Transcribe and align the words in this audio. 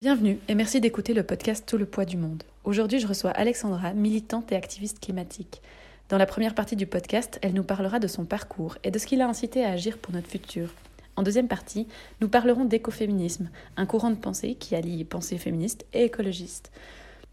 Bienvenue 0.00 0.38
et 0.46 0.54
merci 0.54 0.80
d'écouter 0.80 1.12
le 1.12 1.24
podcast 1.24 1.64
Tout 1.66 1.76
le 1.76 1.84
poids 1.84 2.04
du 2.04 2.16
monde. 2.16 2.44
Aujourd'hui, 2.62 3.00
je 3.00 3.08
reçois 3.08 3.32
Alexandra, 3.32 3.94
militante 3.94 4.52
et 4.52 4.54
activiste 4.54 5.00
climatique. 5.00 5.60
Dans 6.08 6.18
la 6.18 6.24
première 6.24 6.54
partie 6.54 6.76
du 6.76 6.86
podcast, 6.86 7.40
elle 7.42 7.52
nous 7.52 7.64
parlera 7.64 7.98
de 7.98 8.06
son 8.06 8.24
parcours 8.24 8.78
et 8.84 8.92
de 8.92 8.98
ce 9.00 9.08
qui 9.08 9.16
l'a 9.16 9.26
incité 9.26 9.64
à 9.64 9.72
agir 9.72 9.98
pour 9.98 10.14
notre 10.14 10.28
futur. 10.28 10.72
En 11.16 11.24
deuxième 11.24 11.48
partie, 11.48 11.88
nous 12.20 12.28
parlerons 12.28 12.64
d'écoféminisme, 12.64 13.50
un 13.76 13.86
courant 13.86 14.10
de 14.10 14.14
pensée 14.14 14.54
qui 14.54 14.76
allie 14.76 15.02
pensée 15.02 15.36
féministe 15.36 15.84
et 15.92 16.04
écologiste. 16.04 16.70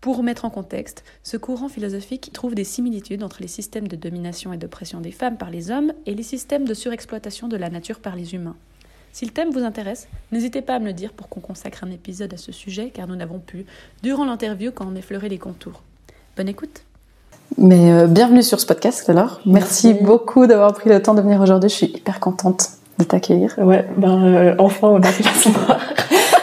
Pour 0.02 0.24
mettre 0.24 0.44
en 0.44 0.50
contexte, 0.50 1.04
ce 1.22 1.38
courant 1.38 1.70
philosophique 1.70 2.32
trouve 2.34 2.56
des 2.56 2.64
similitudes 2.64 3.22
entre 3.22 3.44
les 3.44 3.48
systèmes 3.48 3.88
de 3.88 3.96
domination 3.96 4.54
et 4.54 4.58
d'oppression 4.58 5.02
des 5.02 5.12
femmes 5.12 5.38
par 5.38 5.52
les 5.52 5.70
hommes 5.70 5.94
et 6.08 6.16
les 6.16 6.24
systèmes 6.24 6.68
de 6.68 6.74
surexploitation 6.74 7.48
de 7.48 7.58
la 7.58 7.70
nature 7.70 8.00
par 8.00 8.16
les 8.16 8.34
humains. 8.34 8.58
Si 9.16 9.24
le 9.24 9.32
thème 9.32 9.50
vous 9.50 9.64
intéresse, 9.64 10.10
n'hésitez 10.34 10.62
pas 10.62 10.76
à 10.76 10.80
me 10.80 10.88
le 10.88 10.92
dire 10.92 11.14
pour 11.14 11.30
qu'on 11.30 11.40
consacre 11.40 11.86
un 11.86 11.90
épisode 11.90 12.34
à 12.34 12.38
ce 12.38 12.52
sujet, 12.52 12.92
car 12.94 13.08
nous 13.08 13.16
n'avons 13.16 13.40
pu, 13.40 13.66
durant 14.04 14.26
l'interview, 14.26 14.74
qu'en 14.74 14.94
effleurer 14.94 15.30
les 15.30 15.38
contours. 15.38 15.84
Bonne 16.36 16.50
écoute 16.50 16.82
Mais 17.58 17.94
euh, 17.94 18.08
bienvenue 18.08 18.44
sur 18.44 18.60
ce 18.60 18.66
podcast 18.66 19.10
alors. 19.10 19.40
Merci, 19.46 19.94
beaucoup 19.94 20.48
d'avoir 20.48 20.74
pris 20.74 20.90
le 20.90 21.02
temps 21.02 21.14
de 21.14 21.22
venir 21.22 21.40
aujourd'hui. 21.40 21.70
Je 21.70 21.76
suis 21.76 21.86
hyper 21.86 22.20
contente 22.20 22.72
de 23.00 23.06
t'accueillir. 23.06 23.56
Ouais, 23.58 23.88
ben 23.96 24.22
euh, 24.22 24.56
enfin 24.60 24.90
on 24.90 25.02
a 25.02 25.08
fait 25.08 25.24
la 25.24 25.34
soirée. 25.34 25.80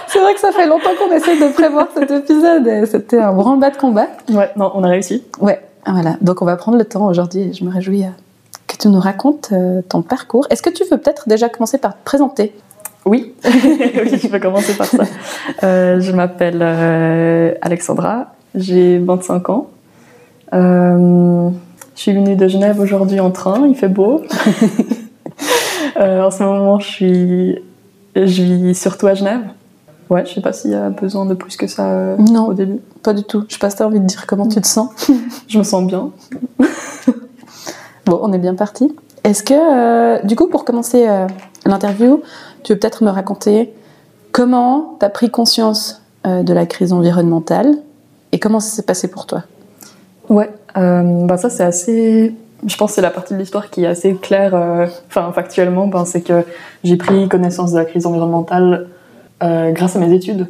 C'est 0.07 0.21
vrai 0.21 0.33
que 0.33 0.41
ça 0.41 0.53
fait 0.53 0.67
longtemps 0.67 0.97
qu'on 0.99 1.15
essaie 1.15 1.39
de 1.39 1.53
prévoir 1.53 1.89
cet 1.93 2.11
épisode 2.11 2.67
et 2.67 2.87
c'était 2.87 3.19
un 3.19 3.35
branle-bas 3.35 3.69
de 3.69 3.77
combat. 3.77 4.09
Ouais, 4.31 4.51
non, 4.57 4.73
on 4.75 4.83
a 4.83 4.89
réussi. 4.89 5.23
Ouais, 5.43 5.61
voilà. 5.87 6.17
Donc 6.23 6.41
on 6.41 6.47
va 6.47 6.57
prendre 6.57 6.79
le 6.79 6.87
temps 6.87 7.07
aujourd'hui 7.07 7.43
et 7.43 7.53
je 7.53 7.65
me 7.65 7.71
réjouis 7.71 8.05
euh, 8.05 8.11
que 8.73 8.83
tu 8.83 8.89
nous 8.89 9.01
racontes 9.01 9.51
euh, 9.53 9.83
ton 9.89 10.03
parcours. 10.03 10.47
Est-ce 10.51 10.63
que 10.63 10.71
tu 10.71 10.85
veux 10.91 10.99
peut-être 10.99 11.29
déjà 11.29 11.49
commencer 11.49 11.79
par 11.79 11.93
te 11.95 12.05
présenter? 12.05 12.55
Oui, 13.05 13.35
oui, 13.45 14.19
je 14.23 14.29
peux 14.29 14.39
commencer 14.39 14.75
par 14.75 14.87
ça. 14.87 15.05
Euh, 15.65 16.01
je 16.01 16.13
m'appelle 16.13 16.61
euh, 16.63 17.53
Alexandra, 17.61 18.35
j'ai 18.55 18.99
25 18.99 19.51
ans. 19.51 19.67
Euh, 20.55 21.49
je 21.97 22.01
suis 22.01 22.13
venue 22.13 22.37
de 22.37 22.47
Genève 22.47 22.79
aujourd'hui 22.79 23.19
en 23.19 23.31
train, 23.31 23.67
il 23.67 23.75
fait 23.77 23.89
beau. 23.89 24.23
En 25.95 26.31
ce 26.33 26.43
moment, 26.43 26.81
je 26.81 26.87
suis, 26.87 27.59
je 28.17 28.43
vis 28.43 28.75
surtout 28.75 29.07
à 29.07 29.15
Genève. 29.15 29.43
Ouais, 30.11 30.25
je 30.27 30.35
sais 30.35 30.41
pas 30.41 30.53
s'il 30.53 30.73
y 30.73 30.75
a 30.75 30.91
besoin 30.91 31.27
de 31.27 31.35
plus 31.35 31.57
que 31.57 31.67
ça 31.67 32.17
Non. 32.19 32.47
au 32.49 32.55
début. 32.55 32.81
Pas 33.03 33.13
du 33.13 33.23
tout. 33.23 33.45
Je 33.47 33.53
sais 33.53 33.59
pas 33.61 33.71
si 33.71 33.77
t'as 33.77 33.87
envie 33.87 34.01
de 34.01 34.07
dire 34.07 34.27
comment 34.27 34.49
tu 34.49 34.61
te 34.61 34.67
sens. 34.67 34.91
Je 35.49 35.59
me 35.59 35.63
sens 35.63 35.87
bien. 35.87 36.11
Bon, 38.07 38.19
on 38.23 38.33
est 38.33 38.39
bien 38.39 38.55
parti. 38.55 38.95
Est-ce 39.25 39.43
que, 39.43 39.55
euh, 39.55 40.23
du 40.25 40.35
coup, 40.35 40.49
pour 40.49 40.65
commencer 40.65 41.07
euh, 41.09 41.27
l'interview, 41.65 42.23
tu 42.65 42.73
veux 42.73 42.79
peut-être 42.79 43.05
me 43.05 43.11
raconter 43.11 43.73
comment 44.33 44.97
tu 44.99 45.07
as 45.07 45.11
pris 45.11 45.31
conscience 45.31 46.03
euh, 46.27 46.43
de 46.43 46.53
la 46.53 46.67
crise 46.67 46.93
environnementale 46.93 47.77
et 48.33 48.41
comment 48.41 48.59
ça 48.59 48.75
s'est 48.75 48.83
passé 48.83 49.09
pour 49.09 49.27
toi? 49.27 49.45
Ouais, 50.29 50.51
bah 50.75 51.37
ça 51.37 51.51
c'est 51.51 51.65
assez. 51.65 52.35
Je 52.65 52.77
pense 52.77 52.93
que 52.93 52.95
c'est 52.95 53.03
la 53.03 53.11
partie 53.11 53.35
de 53.35 53.39
l'histoire 53.39 53.69
qui 53.69 53.85
est 53.85 53.89
assez 53.89 54.15
claire, 54.15 54.55
enfin 55.09 55.31
factuellement, 55.33 55.89
ben, 55.89 56.05
c'est 56.07 56.23
que 56.23 56.45
j'ai 56.85 56.97
pris 56.97 57.29
connaissance 57.29 57.73
de 57.73 57.79
la 57.79 57.85
crise 57.85 58.07
environnementale 58.07 58.89
grâce 59.41 59.97
à 59.97 59.99
mes 59.99 60.15
études. 60.15 60.47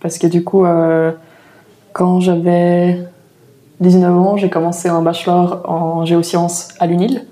Parce 0.00 0.18
que 0.18 0.26
du 0.26 0.44
coup, 0.44 0.66
quand 1.94 2.20
j'avais 2.20 2.98
19 3.82 4.16
ans, 4.16 4.36
j'ai 4.36 4.48
commencé 4.48 4.88
un 4.88 5.02
bachelor 5.02 5.62
en 5.68 6.04
géosciences 6.04 6.68
à 6.78 6.86
l'UNIL. 6.86 7.26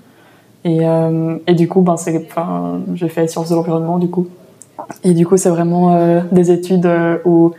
Et, 0.63 0.79
euh, 0.81 1.37
et 1.47 1.55
du 1.55 1.67
coup, 1.67 1.81
ben, 1.81 1.93
enfin, 1.93 2.81
j'ai 2.93 3.09
fait 3.09 3.27
sciences 3.27 3.49
de 3.49 3.55
l'environnement 3.55 3.97
du 3.97 4.09
coup. 4.09 4.27
Et 5.03 5.13
du 5.13 5.25
coup, 5.25 5.37
c'est 5.37 5.49
vraiment 5.49 5.95
euh, 5.95 6.21
des 6.31 6.51
études 6.51 6.85
euh, 6.85 7.17
où 7.25 7.53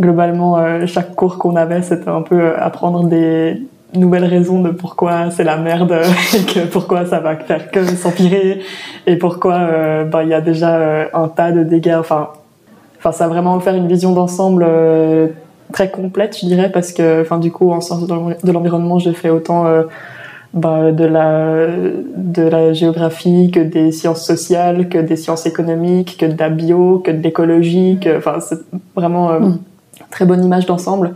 globalement, 0.00 0.86
chaque 0.86 1.14
cours 1.14 1.38
qu'on 1.38 1.56
avait, 1.56 1.80
c'était 1.80 2.10
un 2.10 2.20
peu 2.20 2.54
apprendre 2.58 3.04
des 3.04 3.62
nouvelles 3.94 4.26
raisons 4.26 4.60
de 4.60 4.68
pourquoi 4.68 5.30
c'est 5.30 5.44
la 5.44 5.56
merde 5.56 5.96
et 6.34 6.44
que 6.44 6.66
pourquoi 6.66 7.06
ça 7.06 7.20
va 7.20 7.36
faire 7.36 7.70
que 7.70 7.82
s'empirer 7.82 8.60
et 9.06 9.16
pourquoi 9.16 10.04
ben, 10.04 10.22
il 10.22 10.28
y 10.28 10.34
a 10.34 10.42
déjà 10.42 11.08
un 11.14 11.28
tas 11.28 11.52
de 11.52 11.62
dégâts. 11.62 11.96
Enfin, 11.98 12.28
ça 13.10 13.24
a 13.24 13.28
vraiment 13.28 13.54
offert 13.54 13.74
une 13.74 13.88
vision 13.88 14.12
d'ensemble 14.12 14.66
très 15.72 15.90
complète, 15.90 16.38
je 16.40 16.46
dirais, 16.46 16.70
parce 16.72 16.92
que, 16.92 17.22
enfin, 17.22 17.38
du 17.38 17.50
coup, 17.52 17.72
en 17.72 17.80
sciences 17.80 18.06
de 18.06 18.14
l'envi- 18.14 18.36
de 18.42 18.52
l'environnement, 18.52 18.98
j'ai 18.98 19.12
fait 19.12 19.30
autant 19.30 19.66
euh, 19.66 19.82
ben, 20.54 20.92
de 20.92 21.04
la 21.04 21.66
de 22.16 22.42
la 22.42 22.72
géographie 22.72 23.50
que 23.50 23.60
des 23.60 23.92
sciences 23.92 24.24
sociales, 24.24 24.88
que 24.88 24.98
des 24.98 25.16
sciences 25.16 25.44
économiques, 25.46 26.16
que 26.18 26.26
de 26.26 26.38
la 26.38 26.48
bio, 26.48 27.00
que 27.04 27.10
de 27.10 27.22
l'écologie, 27.22 27.98
enfin, 28.16 28.36
c'est 28.40 28.58
vraiment 28.94 29.30
euh, 29.30 29.40
Mm. 29.40 29.58
très 30.10 30.24
bonne 30.24 30.44
image 30.44 30.66
d'ensemble. 30.66 31.14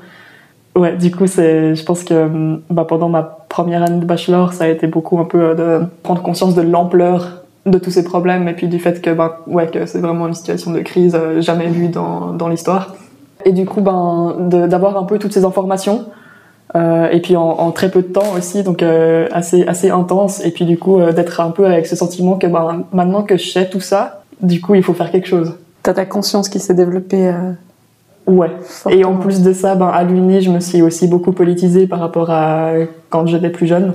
Ouais, 0.77 0.97
du 0.97 1.11
coup, 1.11 1.27
c'est, 1.27 1.75
je 1.75 1.85
pense 1.85 2.05
que 2.05 2.29
bah, 2.71 2.85
pendant 2.89 3.09
ma 3.09 3.23
première 3.49 3.83
année 3.83 3.99
de 4.01 4.05
bachelor, 4.05 4.53
ça 4.53 4.65
a 4.65 4.69
été 4.69 4.87
beaucoup 4.87 5.19
un 5.19 5.25
peu 5.25 5.41
euh, 5.41 5.55
de 5.81 5.87
prendre 6.03 6.23
conscience 6.23 6.55
de 6.55 6.63
l'ampleur 6.63 7.43
de 7.67 7.79
tous 7.79 7.91
ces 7.91 8.05
problèmes 8.05 8.47
et 8.49 8.53
puis 8.55 8.69
du 8.69 8.79
fait 8.79 9.03
que, 9.03 9.11
ben, 9.11 9.33
ouais, 9.47 9.67
que 9.67 9.85
c'est 9.87 9.99
vraiment 10.01 10.29
une 10.29 10.35
situation 10.35 10.71
de 10.71 10.81
crise 10.81 11.15
euh, 11.15 11.41
jamais 11.41 11.67
vue 11.67 11.89
dans, 11.89 12.33
dans 12.33 12.49
l'histoire. 12.49 12.95
Et 13.45 13.53
du 13.53 13.67
coup, 13.67 13.81
ben, 13.81 14.37
d'avoir 14.39 14.97
un 14.97 15.05
peu 15.05 15.19
toutes 15.19 15.33
ces 15.33 15.45
informations 15.45 16.07
euh, 16.77 17.09
et 17.11 17.21
puis 17.21 17.37
en, 17.37 17.43
en 17.43 17.73
très 17.73 17.91
peu 17.91 18.03
de 18.03 18.09
temps 18.09 18.33
aussi, 18.37 18.63
donc 18.63 18.83
euh, 18.83 19.27
assez, 19.33 19.67
assez 19.67 19.91
intense. 19.91 20.45
Et 20.45 20.51
puis 20.51 20.65
du 20.65 20.79
coup, 20.79 21.01
euh, 21.01 21.13
d'être 21.13 21.41
un 21.41 21.51
peu 21.51 21.67
avec 21.67 21.87
ce 21.87 21.97
sentiment 21.97 22.37
que 22.37 22.47
ben, 22.47 22.85
maintenant 22.93 23.23
que 23.23 23.37
je 23.37 23.51
sais 23.51 23.69
tout 23.69 23.81
ça, 23.81 24.23
du 24.41 24.61
coup, 24.61 24.75
il 24.75 24.83
faut 24.83 24.95
faire 24.95 25.11
quelque 25.11 25.27
chose. 25.27 25.55
T'as 25.83 25.95
ta 25.95 26.07
conscience 26.07 26.49
qui 26.49 26.61
s'est 26.61 26.75
développée 26.75 27.29
euh, 27.29 27.53
Ouais. 28.27 28.51
Et 28.91 29.05
en 29.05 29.17
plus 29.17 29.43
de 29.43 29.53
ça, 29.53 29.75
ben, 29.75 29.89
à 29.89 30.05
l'Uni, 30.05 30.41
je 30.41 30.51
me 30.51 30.61
suis 30.61 30.83
aussi 30.83 31.09
beaucoup 31.09 31.33
politisée 31.33 31.89
par 31.89 31.99
rapport 31.99 32.31
à 32.31 32.73
quand 33.09 33.27
j'étais 33.27 33.51
plus 33.51 33.67
jeune. 33.67 33.95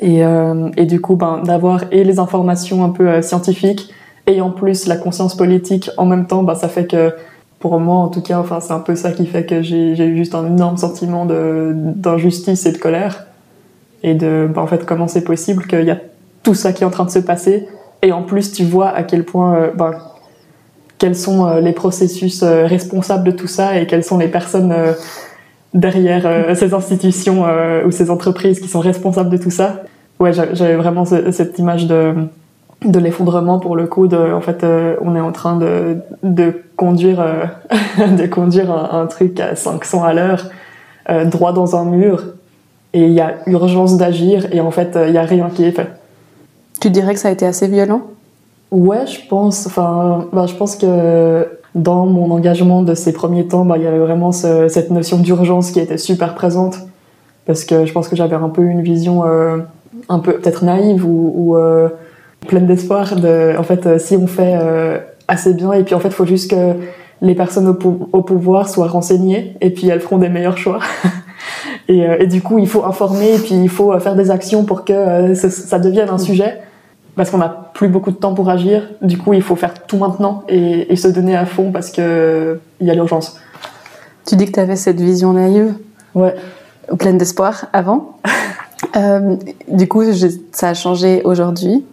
Et, 0.00 0.24
euh, 0.24 0.70
et 0.76 0.86
du 0.86 1.00
coup, 1.00 1.14
ben, 1.14 1.42
d'avoir 1.44 1.84
et 1.92 2.02
les 2.02 2.18
informations 2.18 2.82
un 2.84 2.88
peu 2.88 3.22
scientifiques 3.22 3.92
et 4.26 4.40
en 4.40 4.50
plus 4.50 4.86
la 4.86 4.96
conscience 4.96 5.36
politique 5.36 5.90
en 5.96 6.06
même 6.06 6.26
temps, 6.26 6.42
ben, 6.42 6.56
ça 6.56 6.68
fait 6.68 6.86
que, 6.86 7.12
pour 7.60 7.78
moi 7.80 7.96
en 7.96 8.08
tout 8.08 8.20
cas, 8.22 8.38
enfin, 8.38 8.60
c'est 8.60 8.72
un 8.72 8.78
peu 8.80 8.94
ça 8.94 9.12
qui 9.12 9.26
fait 9.26 9.44
que 9.44 9.62
j'ai 9.62 9.92
eu 10.06 10.16
juste 10.16 10.34
un 10.34 10.46
énorme 10.46 10.76
sentiment 10.76 11.26
d'injustice 11.26 12.66
et 12.66 12.72
de 12.72 12.78
colère. 12.78 13.26
Et 14.04 14.14
de, 14.14 14.48
ben, 14.52 14.62
en 14.62 14.66
fait, 14.68 14.86
comment 14.86 15.08
c'est 15.08 15.24
possible 15.24 15.66
qu'il 15.66 15.82
y 15.84 15.90
a 15.90 15.98
tout 16.44 16.54
ça 16.54 16.72
qui 16.72 16.84
est 16.84 16.86
en 16.86 16.90
train 16.90 17.04
de 17.04 17.10
se 17.10 17.18
passer? 17.18 17.66
Et 18.02 18.12
en 18.12 18.22
plus, 18.22 18.52
tu 18.52 18.64
vois 18.64 18.90
à 18.90 19.02
quel 19.02 19.24
point, 19.24 19.54
euh, 19.56 19.70
ben, 19.74 19.90
quels 20.98 21.16
sont 21.16 21.46
euh, 21.46 21.60
les 21.60 21.72
processus 21.72 22.42
euh, 22.44 22.64
responsables 22.66 23.24
de 23.24 23.32
tout 23.32 23.48
ça 23.48 23.76
et 23.76 23.86
quelles 23.88 24.04
sont 24.04 24.18
les 24.18 24.28
personnes 24.28 24.72
derrière 25.74 26.26
ces 26.56 26.74
institutions 26.74 27.44
ou 27.84 27.90
ces 27.90 28.10
entreprises 28.10 28.60
qui 28.60 28.68
sont 28.68 28.80
responsables 28.80 29.30
de 29.30 29.36
tout 29.36 29.50
ça. 29.50 29.82
Ouais, 30.20 30.32
j'a- 30.32 30.54
j'avais 30.54 30.76
vraiment 30.76 31.04
ce- 31.04 31.30
cette 31.32 31.58
image 31.58 31.86
de, 31.88 32.14
de 32.84 32.98
l'effondrement 33.00 33.58
pour 33.58 33.74
le 33.76 33.86
coup. 33.88 34.06
De, 34.06 34.32
en 34.32 34.40
fait, 34.40 34.64
on 35.00 35.16
est 35.16 35.20
en 35.20 35.32
train 35.32 35.56
de, 35.58 35.98
de 36.22 36.62
conduire, 36.78 37.20
euh, 37.20 37.44
de 38.16 38.26
conduire 38.26 38.70
un, 38.70 39.02
un 39.02 39.06
truc 39.06 39.38
à 39.40 39.54
500 39.54 40.02
à 40.04 40.14
l'heure, 40.14 40.46
euh, 41.10 41.26
droit 41.26 41.52
dans 41.52 41.76
un 41.76 41.84
mur, 41.84 42.22
et 42.94 43.02
il 43.04 43.12
y 43.12 43.20
a 43.20 43.34
urgence 43.46 43.98
d'agir, 43.98 44.46
et 44.52 44.60
en 44.62 44.70
fait, 44.70 44.96
euh, 44.96 45.08
il 45.08 45.14
y 45.14 45.18
a 45.18 45.22
rien 45.22 45.50
qui 45.54 45.64
est 45.64 45.72
fait. 45.72 45.88
Tu 46.80 46.88
dirais 46.88 47.12
que 47.12 47.20
ça 47.20 47.28
a 47.28 47.32
été 47.32 47.44
assez 47.44 47.66
violent? 47.68 48.02
Ouais, 48.70 49.06
je 49.06 49.26
pense. 49.28 49.66
Enfin, 49.66 50.26
bah, 50.32 50.46
je 50.46 50.54
pense 50.54 50.76
que 50.76 51.46
dans 51.74 52.06
mon 52.06 52.30
engagement 52.30 52.82
de 52.82 52.94
ces 52.94 53.12
premiers 53.12 53.46
temps, 53.46 53.64
bah, 53.64 53.76
il 53.78 53.82
y 53.84 53.86
avait 53.86 53.98
vraiment 53.98 54.30
ce- 54.32 54.68
cette 54.68 54.90
notion 54.90 55.18
d'urgence 55.18 55.70
qui 55.72 55.80
était 55.80 55.98
super 55.98 56.34
présente. 56.34 56.78
Parce 57.46 57.64
que 57.64 57.84
je 57.86 57.92
pense 57.92 58.08
que 58.08 58.14
j'avais 58.16 58.36
un 58.36 58.48
peu 58.50 58.62
une 58.62 58.82
vision 58.82 59.24
euh, 59.26 59.58
un 60.08 60.18
peu 60.20 60.34
peut-être 60.34 60.64
naïve 60.64 61.04
ou, 61.04 61.32
ou, 61.34 61.56
euh, 61.56 61.88
pleine 62.46 62.66
d'espoir. 62.66 63.16
De, 63.16 63.56
en 63.58 63.62
fait, 63.64 63.98
si 63.98 64.16
on 64.16 64.26
fait 64.26 64.54
euh, 64.60 64.98
assez 65.28 65.54
bien, 65.54 65.72
et 65.72 65.84
puis 65.84 65.94
en 65.94 66.00
fait, 66.00 66.08
il 66.08 66.14
faut 66.14 66.26
juste 66.26 66.50
que 66.50 66.74
les 67.20 67.34
personnes 67.34 67.68
au, 67.68 67.74
pou- 67.74 68.08
au 68.12 68.22
pouvoir 68.22 68.68
soient 68.68 68.88
renseignées, 68.88 69.54
et 69.60 69.70
puis 69.70 69.88
elles 69.88 70.00
feront 70.00 70.18
des 70.18 70.28
meilleurs 70.28 70.56
choix. 70.58 70.78
et, 71.88 72.06
euh, 72.06 72.16
et 72.20 72.26
du 72.26 72.42
coup, 72.42 72.58
il 72.58 72.68
faut 72.68 72.84
informer, 72.84 73.34
et 73.34 73.38
puis 73.38 73.54
il 73.54 73.68
faut 73.68 73.92
euh, 73.92 73.98
faire 74.00 74.14
des 74.16 74.30
actions 74.30 74.64
pour 74.64 74.84
que 74.84 74.92
euh, 74.92 75.34
ça 75.34 75.78
devienne 75.78 76.08
un 76.10 76.18
sujet 76.18 76.58
parce 77.16 77.30
qu'on 77.30 77.38
n'a 77.38 77.70
plus 77.74 77.88
beaucoup 77.88 78.12
de 78.12 78.16
temps 78.16 78.32
pour 78.32 78.48
agir. 78.48 78.88
Du 79.02 79.18
coup, 79.18 79.32
il 79.34 79.42
faut 79.42 79.56
faire 79.56 79.74
tout 79.86 79.96
maintenant 79.96 80.44
et, 80.48 80.92
et 80.92 80.94
se 80.96 81.08
donner 81.08 81.36
à 81.36 81.46
fond 81.46 81.72
parce 81.72 81.90
que 81.90 82.60
il 82.80 82.86
y 82.86 82.90
a 82.90 82.94
l'urgence. 82.94 83.40
Tu 84.24 84.36
dis 84.36 84.46
que 84.46 84.52
tu 84.52 84.60
avais 84.60 84.76
cette 84.76 85.00
vision 85.00 85.32
naïve, 85.32 85.74
Ouais. 86.14 86.34
pleine 86.98 87.18
d'espoir 87.18 87.66
avant. 87.72 88.18
Euh, 88.96 89.34
du 89.66 89.88
coup, 89.88 90.04
je- 90.04 90.28
ça 90.52 90.68
a 90.68 90.74
changé 90.74 91.20
aujourd'hui. 91.24 91.84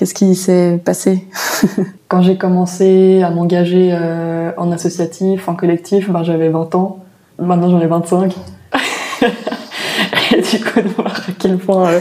Qu'est-ce 0.00 0.14
qui 0.14 0.34
s'est 0.34 0.80
passé 0.82 1.26
Quand 2.08 2.22
j'ai 2.22 2.38
commencé 2.38 3.20
à 3.22 3.28
m'engager 3.28 3.90
euh, 3.92 4.50
en 4.56 4.72
associatif, 4.72 5.46
en 5.46 5.54
collectif, 5.54 6.08
ben, 6.08 6.22
j'avais 6.22 6.48
20 6.48 6.74
ans. 6.74 7.04
Maintenant, 7.38 7.68
j'en 7.68 7.80
ai 7.80 7.86
25. 7.86 8.34
et 10.34 10.40
du 10.40 10.64
coup 10.64 10.80
de 10.80 10.88
voir 10.88 11.14
à 11.28 11.32
quel 11.38 11.58
point 11.58 11.90
euh, 11.90 12.00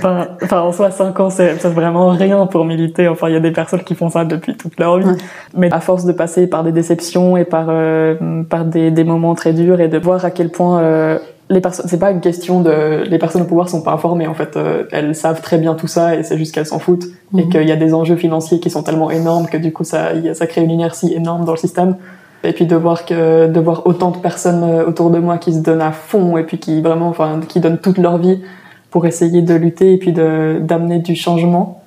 ben, 0.00 0.28
enfin 0.42 0.60
en 0.60 0.72
soi 0.72 0.90
5 0.90 1.18
ans 1.18 1.30
c'est 1.30 1.54
vraiment 1.64 2.10
rien 2.10 2.46
pour 2.46 2.64
militer 2.64 3.08
enfin 3.08 3.28
il 3.28 3.32
y 3.32 3.36
a 3.36 3.40
des 3.40 3.50
personnes 3.50 3.82
qui 3.82 3.94
font 3.94 4.10
ça 4.10 4.24
depuis 4.24 4.56
toute 4.56 4.78
leur 4.78 4.98
vie 4.98 5.16
mais 5.54 5.72
à 5.72 5.80
force 5.80 6.04
de 6.04 6.12
passer 6.12 6.46
par 6.46 6.64
des 6.64 6.72
déceptions 6.72 7.36
et 7.36 7.44
par 7.44 7.66
euh, 7.70 8.42
par 8.44 8.66
des, 8.66 8.90
des, 8.90 9.04
moments 9.04 9.34
très 9.34 9.52
durs 9.52 9.80
et 9.80 9.88
de 9.88 9.98
voir 9.98 10.24
à 10.24 10.30
quel 10.30 10.50
point 10.50 10.80
euh, 10.80 11.18
les 11.52 11.60
personnes 11.60 11.86
c'est 11.88 11.98
pas 11.98 12.10
une 12.10 12.20
question 12.20 12.60
de 12.60 13.04
les 13.06 13.18
personnes 13.18 13.42
au 13.42 13.44
pouvoir 13.44 13.68
sont 13.68 13.82
pas 13.82 13.92
informées 13.92 14.26
en 14.26 14.34
fait 14.34 14.58
elles 14.90 15.14
savent 15.14 15.42
très 15.42 15.58
bien 15.58 15.74
tout 15.74 15.86
ça 15.86 16.16
et 16.16 16.22
c'est 16.22 16.38
juste 16.38 16.54
qu'elles 16.54 16.66
s'en 16.66 16.78
foutent. 16.78 17.06
Et 17.36 17.44
mhm. 17.44 17.48
qu'il 17.50 17.68
y 17.68 17.72
a 17.72 17.76
des 17.76 17.94
enjeux 17.94 18.16
financiers 18.16 18.60
qui 18.60 18.68
sont 18.68 18.82
tellement 18.82 19.10
énormes 19.10 19.46
que 19.46 19.56
du 19.56 19.72
coup 19.72 19.84
ça 19.84 20.12
ça 20.34 20.46
crée 20.46 20.62
une 20.62 20.70
inertie 20.70 21.12
énorme 21.14 21.44
dans 21.44 21.52
le 21.52 21.58
système. 21.58 21.96
Et 22.44 22.52
puis 22.52 22.66
de 22.66 22.74
voir 22.74 23.04
que 23.04 23.46
de 23.46 23.60
voir 23.60 23.86
autant 23.86 24.10
de 24.10 24.18
personnes 24.18 24.64
euh, 24.64 24.86
autour 24.86 25.10
de 25.10 25.18
moi 25.18 25.38
qui 25.38 25.52
se 25.52 25.60
donnent 25.60 25.82
à 25.82 25.92
fond 25.92 26.36
et 26.36 26.42
puis 26.42 26.58
qui 26.58 26.80
vraiment 26.80 27.08
enfin 27.08 27.40
qui 27.48 27.60
donnent 27.60 27.78
toute 27.78 27.98
leur 27.98 28.18
vie 28.18 28.42
pour 28.90 29.06
essayer 29.06 29.42
de 29.42 29.54
lutter 29.54 29.94
et 29.94 29.98
puis 29.98 30.12
d'amener 30.12 30.98
du 30.98 31.14
changement. 31.14 31.82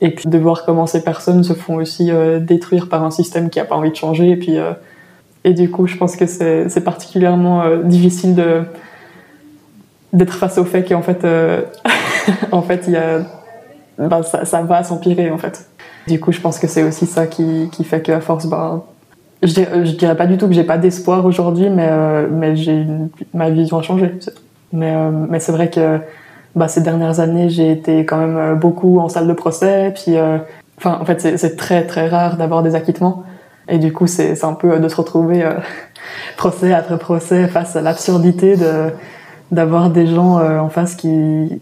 Et 0.00 0.10
puis 0.10 0.28
de 0.28 0.38
voir 0.38 0.64
comment 0.64 0.86
ces 0.86 1.02
personnes 1.02 1.44
se 1.44 1.52
font 1.52 1.76
aussi 1.76 2.10
euh, 2.10 2.40
détruire 2.40 2.88
par 2.88 3.04
un 3.04 3.10
système 3.10 3.50
qui 3.50 3.60
a 3.60 3.64
pas 3.64 3.76
envie 3.76 3.90
de 3.90 3.96
changer. 3.96 4.30
Et 4.30 4.36
puis 4.36 4.58
euh, 4.58 4.72
et 5.44 5.52
du 5.52 5.70
coup 5.70 5.86
je 5.86 5.96
pense 5.96 6.16
que 6.16 6.26
c'est 6.26 6.68
c'est 6.70 6.82
particulièrement 6.82 7.62
difficile 7.84 8.34
de 8.34 8.62
d'être 10.14 10.34
face 10.34 10.56
au 10.56 10.64
fait 10.64 10.84
qu'en 10.84 11.02
fait 11.02 11.26
en 12.52 12.62
fait 12.62 12.84
il 12.86 12.94
y 12.94 12.96
a 12.96 13.20
ben, 13.98 14.22
ça, 14.22 14.46
ça 14.46 14.62
va 14.62 14.82
s'empirer 14.82 15.30
en 15.30 15.38
fait 15.38 15.68
du 16.08 16.18
coup 16.18 16.32
je 16.32 16.40
pense 16.40 16.58
que 16.58 16.66
c'est 16.66 16.82
aussi 16.82 17.06
ça 17.06 17.26
qui 17.26 17.68
qui 17.70 17.84
fait 17.84 18.00
qu'à 18.00 18.20
force 18.20 18.46
ben 18.46 18.82
je 19.46 19.92
dirais, 19.96 20.16
pas 20.16 20.26
du 20.26 20.38
tout 20.38 20.48
que 20.48 20.54
j'ai 20.54 20.64
pas 20.64 20.78
d'espoir 20.78 21.24
aujourd'hui, 21.26 21.68
mais, 21.70 21.88
euh, 21.90 22.26
mais 22.30 22.56
j'ai 22.56 22.86
ma 23.32 23.50
vision 23.50 23.78
a 23.78 23.82
changé. 23.82 24.14
Mais, 24.72 24.94
euh, 24.94 25.10
mais 25.10 25.40
c'est 25.40 25.52
vrai 25.52 25.70
que 25.70 25.98
bah, 26.56 26.68
ces 26.68 26.80
dernières 26.80 27.20
années, 27.20 27.48
j'ai 27.48 27.70
été 27.70 28.04
quand 28.04 28.16
même 28.16 28.36
euh, 28.36 28.54
beaucoup 28.54 28.98
en 29.00 29.08
salle 29.08 29.28
de 29.28 29.32
procès. 29.32 29.92
Puis, 29.94 30.14
enfin, 30.78 30.98
en 31.00 31.04
fait, 31.04 31.20
c'est 31.36 31.56
très 31.56 31.84
très 31.86 32.08
rare 32.08 32.36
d'avoir 32.36 32.62
des 32.62 32.74
acquittements. 32.74 33.24
Et 33.68 33.78
du 33.78 33.92
coup, 33.92 34.06
c'est 34.06 34.42
un 34.44 34.52
peu 34.52 34.78
de 34.78 34.88
se 34.88 34.96
retrouver 34.96 35.44
procès 36.36 36.72
après 36.72 36.98
procès 36.98 37.48
face 37.48 37.76
à 37.76 37.80
l'absurdité 37.80 38.56
de 38.56 38.90
d'avoir 39.50 39.90
des 39.90 40.06
gens 40.06 40.40
en 40.40 40.68
face 40.68 40.94
qui, 40.94 41.60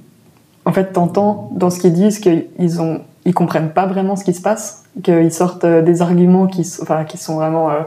en 0.64 0.72
fait, 0.72 0.92
t'entends 0.92 1.50
dans 1.52 1.70
ce 1.70 1.78
qu'ils 1.78 1.92
disent 1.92 2.20
qu'ils 2.20 2.80
ont 2.80 3.00
ils 3.24 3.34
comprennent 3.34 3.70
pas 3.70 3.86
vraiment 3.86 4.16
ce 4.16 4.24
qui 4.24 4.34
se 4.34 4.42
passe, 4.42 4.84
qu'ils 5.02 5.32
sortent 5.32 5.64
euh, 5.64 5.82
des 5.82 6.02
arguments 6.02 6.46
qui, 6.46 6.68
enfin, 6.82 7.04
qui 7.04 7.18
sont 7.18 7.36
vraiment 7.36 7.70
euh, 7.70 7.80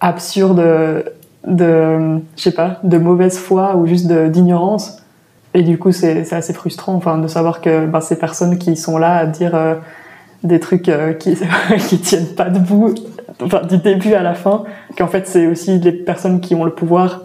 absurdes, 0.00 0.62
de, 1.46 2.20
je 2.36 2.42
sais 2.42 2.52
pas, 2.52 2.78
de 2.82 2.98
mauvaise 2.98 3.38
foi 3.38 3.76
ou 3.76 3.86
juste 3.86 4.06
d'ignorance. 4.06 5.02
Et 5.54 5.62
du 5.62 5.78
coup, 5.78 5.92
c'est 5.92 6.30
assez 6.32 6.52
frustrant, 6.52 6.94
enfin, 6.94 7.18
de 7.18 7.26
savoir 7.26 7.60
que 7.60 7.86
ben, 7.86 8.00
ces 8.00 8.18
personnes 8.18 8.58
qui 8.58 8.76
sont 8.76 8.98
là 8.98 9.16
à 9.16 9.26
dire 9.26 9.54
euh, 9.54 9.76
des 10.44 10.60
trucs 10.60 10.90
qui 11.18 11.36
qui 11.88 11.98
tiennent 11.98 12.34
pas 12.36 12.50
debout, 12.50 12.94
enfin, 13.42 13.62
du 13.62 13.78
début 13.78 14.12
à 14.12 14.22
la 14.22 14.34
fin, 14.34 14.64
qu'en 14.96 15.06
fait, 15.06 15.26
c'est 15.26 15.46
aussi 15.46 15.78
les 15.78 15.92
personnes 15.92 16.40
qui 16.40 16.54
ont 16.54 16.64
le 16.64 16.72
pouvoir. 16.72 17.22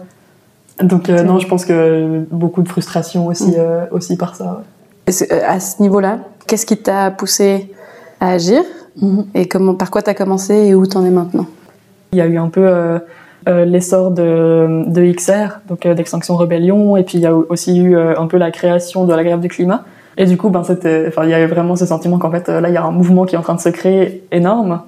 Donc 0.82 1.08
non, 1.08 1.38
je 1.38 1.46
pense 1.46 1.64
que 1.64 2.24
beaucoup 2.30 2.62
de 2.62 2.68
frustration 2.68 3.26
aussi, 3.26 3.52
mm. 3.52 3.88
aussi 3.92 4.16
par 4.16 4.34
ça. 4.34 4.62
À 5.46 5.60
ce 5.60 5.82
niveau-là, 5.82 6.18
Qu'est-ce 6.46 6.66
qui 6.66 6.76
t'a 6.76 7.10
poussé 7.10 7.72
à 8.20 8.30
agir 8.32 8.62
mhm. 9.00 9.26
et 9.34 9.48
comment, 9.48 9.74
par 9.74 9.90
quoi 9.90 10.02
tu 10.02 10.10
as 10.10 10.14
commencé 10.14 10.54
et 10.54 10.74
où 10.74 10.86
tu 10.86 10.96
en 10.96 11.04
es 11.04 11.10
maintenant? 11.10 11.46
Il 12.12 12.18
y 12.18 12.20
a 12.20 12.26
eu 12.26 12.36
un 12.36 12.48
peu 12.48 12.66
euh, 12.66 12.98
euh, 13.48 13.64
l'essor 13.64 14.10
de, 14.10 14.84
de, 14.86 15.12
XR, 15.12 15.60
donc 15.68 15.86
euh, 15.86 15.94
d'Extinction 15.94 16.36
Rebellion, 16.36 16.96
et 16.96 17.02
puis 17.02 17.18
il 17.18 17.22
y 17.22 17.26
a 17.26 17.34
aussi 17.34 17.78
eu 17.78 17.96
un 17.96 18.26
peu 18.26 18.36
la 18.36 18.50
création 18.50 19.04
de 19.04 19.14
la 19.14 19.24
grève 19.24 19.40
du 19.40 19.48
climat. 19.48 19.84
Et 20.16 20.26
du 20.26 20.36
coup, 20.36 20.48
ben, 20.50 20.62
c'était, 20.62 21.06
enfin, 21.08 21.24
il 21.24 21.30
y 21.30 21.34
avait 21.34 21.46
vraiment 21.46 21.74
ce 21.74 21.86
sentiment 21.86 22.18
qu'en 22.18 22.30
fait, 22.30 22.48
là, 22.48 22.68
il 22.68 22.74
y 22.74 22.76
a 22.76 22.84
un 22.84 22.92
mouvement 22.92 23.24
qui 23.24 23.34
est 23.34 23.38
en 23.38 23.42
train 23.42 23.56
de 23.56 23.60
se 23.60 23.70
créer 23.70 24.24
énorme. 24.30 24.82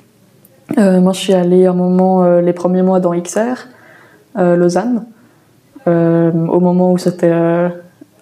moi, 0.76 1.12
je 1.12 1.18
suis 1.18 1.32
allée 1.32 1.66
un 1.66 1.72
moment, 1.72 2.38
les 2.38 2.52
premiers 2.52 2.82
mois 2.82 3.00
dans 3.00 3.12
XR, 3.12 3.66
Lausanne, 4.36 5.04
au 5.86 6.60
moment 6.60 6.92
où 6.92 6.98
c'était 6.98 7.32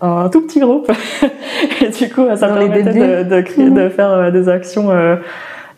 un 0.05 0.28
tout 0.28 0.43
petit 0.43 0.61
groupe. 0.61 0.90
et 1.82 1.88
du 1.88 2.12
coup, 2.12 2.26
ça 2.37 2.49
Dans 2.49 2.55
permettait 2.55 2.82
de, 2.82 3.28
de, 3.28 3.40
créer, 3.40 3.70
de, 3.70 3.88
faire 3.88 4.11
euh, 4.11 4.31
des 4.31 4.49
actions 4.49 4.90
euh, 4.90 5.16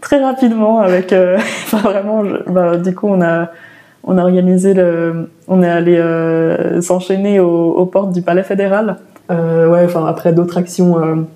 très 0.00 0.22
rapidement 0.22 0.80
avec, 0.80 1.12
euh, 1.12 1.36
enfin, 1.64 1.78
vraiment, 1.78 2.22
bah, 2.46 2.76
du 2.76 2.94
coup, 2.94 3.08
on 3.08 3.20
a, 3.22 3.50
on 4.04 4.18
a 4.18 4.22
organisé 4.22 4.74
le, 4.74 5.30
on 5.48 5.62
est 5.62 5.70
allé 5.70 6.80
s'enchaîner 6.80 7.40
aux, 7.40 7.86
portes 7.86 8.12
du 8.12 8.22
Palais 8.22 8.44
fédéral. 8.44 8.96
ouais, 9.30 9.84
enfin, 9.84 10.06
après 10.06 10.32
d'autres 10.32 10.58
actions 10.58 11.26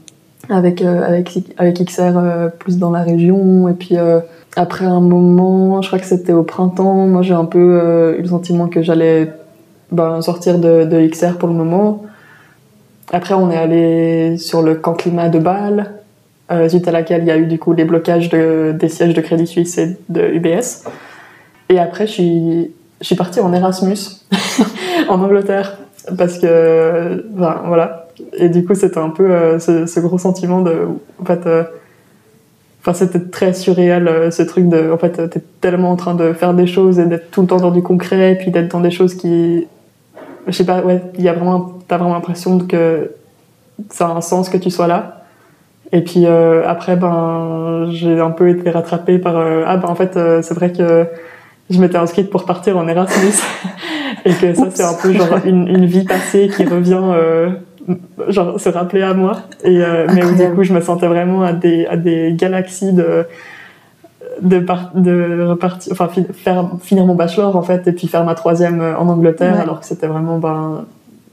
avec, 0.48 0.82
avec, 0.82 1.36
avec 1.58 1.84
XR 1.84 2.12
plus 2.60 2.78
dans 2.78 2.92
la 2.92 3.02
région. 3.02 3.68
Et 3.68 3.72
puis, 3.72 3.96
après 4.54 4.84
un 4.84 5.00
moment, 5.00 5.82
je 5.82 5.88
crois 5.88 5.98
que 5.98 6.06
c'était 6.06 6.32
au 6.32 6.44
printemps, 6.44 7.08
moi 7.08 7.22
j'ai 7.22 7.34
un 7.34 7.44
peu 7.44 8.14
eu 8.16 8.22
le 8.22 8.28
sentiment 8.28 8.68
que 8.68 8.82
j'allais 8.82 9.32
ben, 9.92 10.22
sortir 10.22 10.58
de, 10.58 10.84
de 10.84 11.06
XR 11.06 11.38
pour 11.38 11.48
le 11.48 11.54
moment. 11.54 12.04
Après, 13.12 13.34
on 13.34 13.50
est 13.50 13.56
allé 13.56 14.38
sur 14.38 14.62
le 14.62 14.76
camp 14.76 14.94
climat 14.94 15.28
de 15.28 15.38
Bâle, 15.38 15.92
euh, 16.52 16.68
suite 16.68 16.86
à 16.86 16.92
laquelle 16.92 17.22
il 17.22 17.28
y 17.28 17.30
a 17.30 17.38
eu 17.38 17.46
du 17.46 17.58
coup 17.58 17.72
les 17.72 17.84
blocages 17.84 18.28
de, 18.28 18.74
des 18.78 18.88
sièges 18.88 19.14
de 19.14 19.20
Crédit 19.20 19.46
Suisse 19.46 19.78
et 19.78 19.96
de 20.08 20.22
UBS. 20.22 20.84
Et 21.68 21.78
après, 21.78 22.06
je 22.06 22.12
suis, 22.12 22.70
je 23.00 23.06
suis 23.06 23.16
partie 23.16 23.40
en 23.40 23.52
Erasmus 23.52 23.98
en 25.08 25.20
Angleterre 25.22 25.78
parce 26.16 26.38
que, 26.38 27.24
enfin, 27.36 27.62
voilà. 27.66 28.08
Et 28.34 28.48
du 28.48 28.64
coup, 28.64 28.74
c'était 28.74 28.98
un 28.98 29.10
peu 29.10 29.30
euh, 29.30 29.58
ce, 29.58 30.00
gros 30.00 30.18
sentiment 30.18 30.60
de, 30.60 30.86
en 31.20 31.24
fait, 31.24 31.46
euh, 31.46 31.64
enfin, 32.80 32.92
c'était 32.92 33.20
très 33.20 33.54
surréel 33.54 34.08
euh, 34.08 34.30
ce 34.30 34.42
truc 34.42 34.68
de, 34.68 34.90
en 34.90 34.98
fait, 34.98 35.30
t'es 35.30 35.42
tellement 35.60 35.90
en 35.90 35.96
train 35.96 36.14
de 36.14 36.32
faire 36.32 36.54
des 36.54 36.66
choses 36.66 36.98
et 36.98 37.06
d'être 37.06 37.30
tout 37.30 37.42
le 37.42 37.46
temps 37.46 37.58
dans 37.58 37.70
du 37.70 37.82
concret, 37.82 38.32
et 38.32 38.34
puis 38.34 38.50
d'être 38.50 38.68
dans 38.68 38.80
des 38.80 38.90
choses 38.90 39.14
qui, 39.14 39.66
je 40.46 40.52
sais 40.52 40.64
pas, 40.64 40.82
ouais, 40.82 41.02
il 41.16 41.24
y 41.24 41.28
a 41.28 41.32
vraiment 41.32 41.78
t'as 41.88 41.96
vraiment 41.96 42.14
l'impression 42.14 42.58
que 42.58 43.12
ça 43.90 44.06
a 44.06 44.10
un 44.10 44.20
sens 44.20 44.48
que 44.48 44.56
tu 44.56 44.70
sois 44.70 44.86
là. 44.86 45.24
Et 45.92 46.02
puis 46.02 46.26
euh, 46.26 46.62
après, 46.66 46.96
ben, 46.96 47.88
j'ai 47.90 48.20
un 48.20 48.30
peu 48.30 48.48
été 48.48 48.70
rattrapée 48.70 49.18
par 49.18 49.36
euh, 49.36 49.64
ah 49.66 49.76
ben 49.76 49.88
en 49.88 49.94
fait 49.94 50.16
euh, 50.16 50.40
c'est 50.42 50.54
vrai 50.54 50.72
que 50.72 51.06
je 51.68 51.80
m'étais 51.80 51.96
inscrite 51.96 52.30
pour 52.30 52.44
partir 52.44 52.76
en 52.76 52.86
Erasmus 52.86 53.42
et 54.24 54.32
que 54.32 54.54
ça 54.54 54.66
c'est 54.72 54.84
un 54.84 54.94
peu 54.94 55.12
genre 55.12 55.38
une, 55.44 55.66
une, 55.66 55.86
vie 55.86 56.04
passée 56.04 56.48
qui 56.54 56.64
revient 56.64 57.02
genre 58.28 58.60
se 58.60 58.68
rappeler 58.68 59.02
à 59.02 59.14
moi. 59.14 59.42
Et 59.64 59.82
mais 60.14 60.22
du 60.32 60.54
coup 60.54 60.62
je 60.62 60.72
me 60.72 60.80
sentais 60.80 61.08
vraiment 61.08 61.42
à 61.42 61.52
des 61.52 61.86
à 61.86 61.96
des 61.96 62.34
galaxies 62.34 62.92
de 62.92 63.26
de, 64.42 64.64
de 64.94 65.46
repartir, 65.46 65.92
enfin 65.92 66.08
faire 66.32 66.70
finir 66.82 67.06
mon 67.06 67.14
bachelor 67.14 67.56
en 67.56 67.62
fait 67.62 67.86
et 67.86 67.92
puis 67.92 68.08
faire 68.08 68.24
ma 68.24 68.34
troisième 68.34 68.80
en 68.80 69.08
Angleterre 69.08 69.60
alors 69.60 69.80
que 69.80 69.86
c'était 69.86 70.06
vraiment 70.06 70.38
ben 70.38 70.84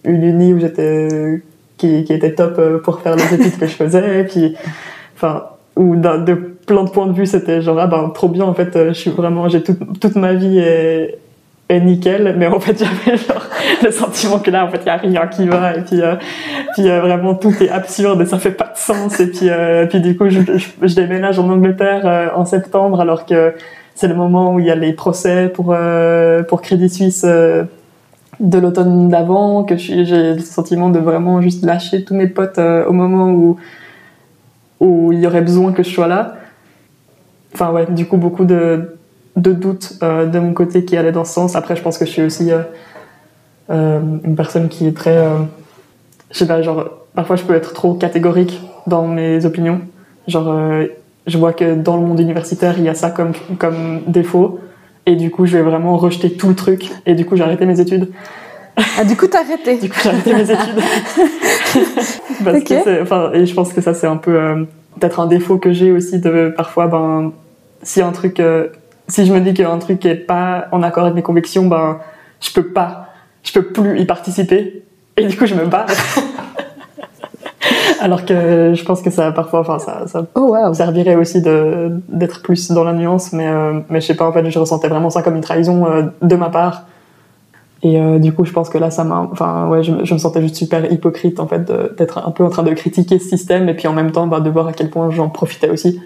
une 0.03 0.23
uni 0.23 0.53
où 0.53 0.59
j'étais 0.59 1.41
qui, 1.77 2.03
qui, 2.03 2.13
était 2.13 2.33
top 2.33 2.55
euh, 2.57 2.79
pour 2.79 3.01
faire 3.01 3.15
les 3.15 3.33
études 3.33 3.57
que 3.57 3.67
je 3.67 3.75
faisais 3.75 4.21
et 4.21 4.23
puis 4.23 4.55
enfin 5.15 5.45
où 5.75 5.95
de 5.95 6.33
plein 6.65 6.83
de 6.83 6.89
points 6.89 7.07
de 7.07 7.13
vue 7.13 7.25
c'était 7.25 7.61
genre 7.61 7.79
ah 7.79 7.87
ben 7.87 8.09
trop 8.09 8.29
bien 8.29 8.45
en 8.45 8.53
fait 8.53 8.75
euh, 8.75 8.89
je 8.89 8.99
suis 8.99 9.11
vraiment 9.11 9.47
j'ai 9.47 9.61
toute, 9.63 9.99
toute 9.99 10.15
ma 10.15 10.33
vie 10.33 10.57
est, 10.59 11.19
est 11.69 11.79
nickel 11.81 12.35
mais 12.37 12.47
en 12.47 12.59
fait 12.59 12.77
j'avais 13.05 13.17
le 13.83 13.91
sentiment 13.91 14.39
que 14.39 14.51
là 14.51 14.65
en 14.65 14.69
fait 14.69 14.81
il 14.83 14.87
y 14.87 14.89
a 14.89 14.97
rien 14.97 15.27
qui 15.27 15.47
va 15.47 15.75
et 15.75 15.81
puis 15.81 16.01
euh, 16.01 16.15
puis 16.73 16.83
vraiment 16.83 17.35
tout 17.35 17.53
est 17.61 17.69
absurde 17.69 18.21
et 18.21 18.25
ça 18.25 18.39
fait 18.39 18.51
pas 18.51 18.71
de 18.73 18.77
sens 18.77 19.19
et 19.19 19.27
puis 19.27 19.49
puis 19.89 20.01
du 20.01 20.17
coup 20.17 20.29
je, 20.29 20.95
déménage 20.95 21.39
en 21.39 21.49
Angleterre 21.49 22.31
en 22.35 22.45
septembre 22.45 23.01
alors 23.01 23.25
que 23.25 23.53
c'est 23.95 24.07
le 24.07 24.15
moment 24.15 24.53
où 24.53 24.59
il 24.59 24.65
y 24.65 24.71
a 24.71 24.75
les 24.75 24.93
procès 24.93 25.49
pour 25.49 25.75
pour 26.47 26.61
Crédit 26.61 26.89
Suisse 26.89 27.25
de 28.39 28.59
l'automne 28.59 29.09
d'avant, 29.09 29.63
que 29.63 29.75
j'ai 29.77 30.33
le 30.33 30.39
sentiment 30.39 30.89
de 30.89 30.99
vraiment 30.99 31.41
juste 31.41 31.63
lâcher 31.63 32.03
tous 32.03 32.13
mes 32.13 32.27
potes 32.27 32.59
euh, 32.59 32.85
au 32.85 32.93
moment 32.93 33.31
où, 33.31 33.57
où 34.79 35.11
il 35.11 35.19
y 35.19 35.27
aurait 35.27 35.41
besoin 35.41 35.71
que 35.71 35.83
je 35.83 35.89
sois 35.89 36.07
là. 36.07 36.35
Enfin 37.53 37.71
ouais, 37.71 37.87
du 37.89 38.05
coup 38.05 38.17
beaucoup 38.17 38.45
de, 38.45 38.97
de 39.37 39.53
doutes 39.53 39.93
euh, 40.03 40.25
de 40.25 40.39
mon 40.39 40.53
côté 40.53 40.83
qui 40.83 40.97
allaient 40.97 41.13
dans 41.13 41.23
ce 41.23 41.33
sens. 41.33 41.55
Après 41.55 41.75
je 41.75 41.81
pense 41.81 41.97
que 41.97 42.05
je 42.05 42.11
suis 42.11 42.23
aussi 42.23 42.51
euh, 43.69 43.99
une 44.23 44.35
personne 44.35 44.67
qui 44.67 44.85
est 44.85 44.95
très... 44.95 45.23
je 46.31 46.37
sais 46.37 46.47
pas, 46.47 46.61
genre 46.61 46.89
parfois 47.15 47.37
je 47.37 47.43
peux 47.43 47.55
être 47.55 47.73
trop 47.73 47.93
catégorique 47.93 48.61
dans 48.85 49.07
mes 49.07 49.45
opinions. 49.45 49.79
Genre 50.27 50.53
je 51.25 51.37
vois 51.37 51.53
que 51.53 51.75
dans 51.75 51.95
le 51.95 52.05
monde 52.05 52.19
universitaire 52.19 52.75
il 52.77 52.83
y 52.83 52.89
a 52.89 52.95
ça 52.95 53.11
comme, 53.11 53.31
comme 53.57 54.01
défaut 54.07 54.59
et 55.07 55.15
du 55.15 55.31
coup, 55.31 55.45
je 55.45 55.57
vais 55.57 55.63
vraiment 55.63 55.95
rejeter 55.95 56.33
tout 56.33 56.49
le 56.49 56.55
truc. 56.55 56.91
Et 57.05 57.15
du 57.15 57.25
coup, 57.25 57.37
j'ai 57.37 57.43
arrêté 57.43 57.65
mes 57.65 57.79
études. 57.79 58.09
Ah, 58.75 59.05
du 59.05 59.15
coup, 59.15 59.25
t'as 59.27 59.39
arrêté 59.39 59.77
Du 59.77 59.89
coup, 59.89 59.95
j'ai 60.03 60.09
arrêté 60.09 60.33
mes 60.33 60.51
études. 60.51 60.83
Parce 62.43 62.63
que 62.63 63.01
enfin, 63.01 63.31
et 63.33 63.45
je 63.45 63.53
pense 63.53 63.71
que 63.71 63.79
ça, 63.79 63.93
c'est 63.93 64.05
un 64.05 64.17
peu 64.17 64.37
euh, 64.37 64.65
peut-être 64.99 65.21
un 65.21 65.27
défaut 65.27 65.57
que 65.59 65.71
j'ai 65.71 65.93
aussi 65.93 66.19
de 66.19 66.53
parfois, 66.55 66.87
ben, 66.87 67.31
si 67.83 68.01
un 68.01 68.11
truc, 68.11 68.41
euh, 68.41 68.67
si 69.07 69.25
je 69.25 69.33
me 69.33 69.39
dis 69.39 69.53
qu'un 69.53 69.77
truc 69.79 70.05
est 70.05 70.15
pas 70.15 70.67
en 70.71 70.83
accord 70.83 71.03
avec 71.03 71.15
mes 71.15 71.21
convictions, 71.23 71.65
ben, 71.67 71.99
je 72.41 72.51
peux 72.51 72.67
pas, 72.67 73.07
je 73.43 73.51
peux 73.53 73.63
plus 73.63 73.99
y 73.99 74.05
participer. 74.05 74.83
et 75.17 75.25
du 75.25 75.37
coup 75.37 75.45
je 75.45 75.55
me 75.55 75.65
barre. 75.65 75.87
Alors 77.99 78.25
que 78.25 78.73
je 78.75 78.83
pense 78.85 79.01
que 79.01 79.09
ça 79.09 79.31
parfois, 79.31 79.61
enfin 79.61 79.79
ça, 79.79 80.07
ça 80.07 80.25
Oh 80.35 80.53
wow. 80.55 80.73
servirait 80.73 81.15
aussi 81.15 81.41
de 81.41 81.91
d'être 82.09 82.41
plus 82.43 82.71
dans 82.71 82.83
la 82.83 82.93
nuance, 82.93 83.33
mais 83.33 83.47
euh, 83.47 83.79
mais 83.89 83.99
je 84.01 84.05
sais 84.07 84.13
pas 84.15 84.27
en 84.27 84.31
fait, 84.31 84.47
je 84.49 84.59
ressentais 84.59 84.87
vraiment 84.87 85.09
ça 85.09 85.23
comme 85.23 85.35
une 85.35 85.41
trahison 85.41 85.85
euh, 85.87 86.03
de 86.21 86.35
ma 86.35 86.49
part. 86.49 86.83
Et 87.83 87.99
euh, 87.99 88.17
du 88.19 88.33
coup, 88.33 88.43
je 88.45 88.51
pense 88.53 88.69
que 88.69 88.77
là, 88.77 88.89
ça 88.91 89.03
m'a, 89.03 89.27
enfin 89.31 89.67
ouais, 89.67 89.83
je, 89.83 89.91
me- 89.91 90.05
je 90.05 90.13
me 90.13 90.19
sentais 90.19 90.41
juste 90.41 90.55
super 90.55 90.91
hypocrite 90.91 91.39
en 91.39 91.47
fait 91.47 91.71
d'être 91.97 92.19
un 92.25 92.31
peu 92.31 92.43
en 92.43 92.49
train 92.49 92.63
de 92.63 92.71
critiquer 92.73 93.19
ce 93.19 93.29
système 93.29 93.67
et 93.69 93.73
puis 93.75 93.87
en 93.87 93.93
même 93.93 94.11
temps 94.11 94.27
bah, 94.27 94.39
de 94.39 94.49
voir 94.49 94.67
à 94.67 94.73
quel 94.73 94.89
point 94.89 95.09
j'en 95.09 95.29
profitais 95.29 95.69
aussi. 95.69 95.99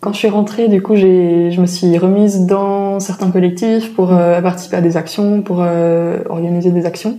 Quand 0.00 0.12
je 0.14 0.18
suis 0.18 0.28
rentrée, 0.28 0.68
du 0.68 0.80
coup, 0.80 0.96
j'ai, 0.96 1.50
je 1.50 1.60
me 1.60 1.66
suis 1.66 1.98
remise 1.98 2.46
dans 2.46 3.00
certains 3.00 3.30
collectifs 3.30 3.94
pour 3.94 4.14
euh, 4.14 4.40
participer 4.40 4.76
à 4.76 4.80
des 4.80 4.96
actions, 4.96 5.42
pour 5.42 5.58
euh, 5.60 6.18
organiser 6.30 6.70
des 6.70 6.86
actions. 6.86 7.18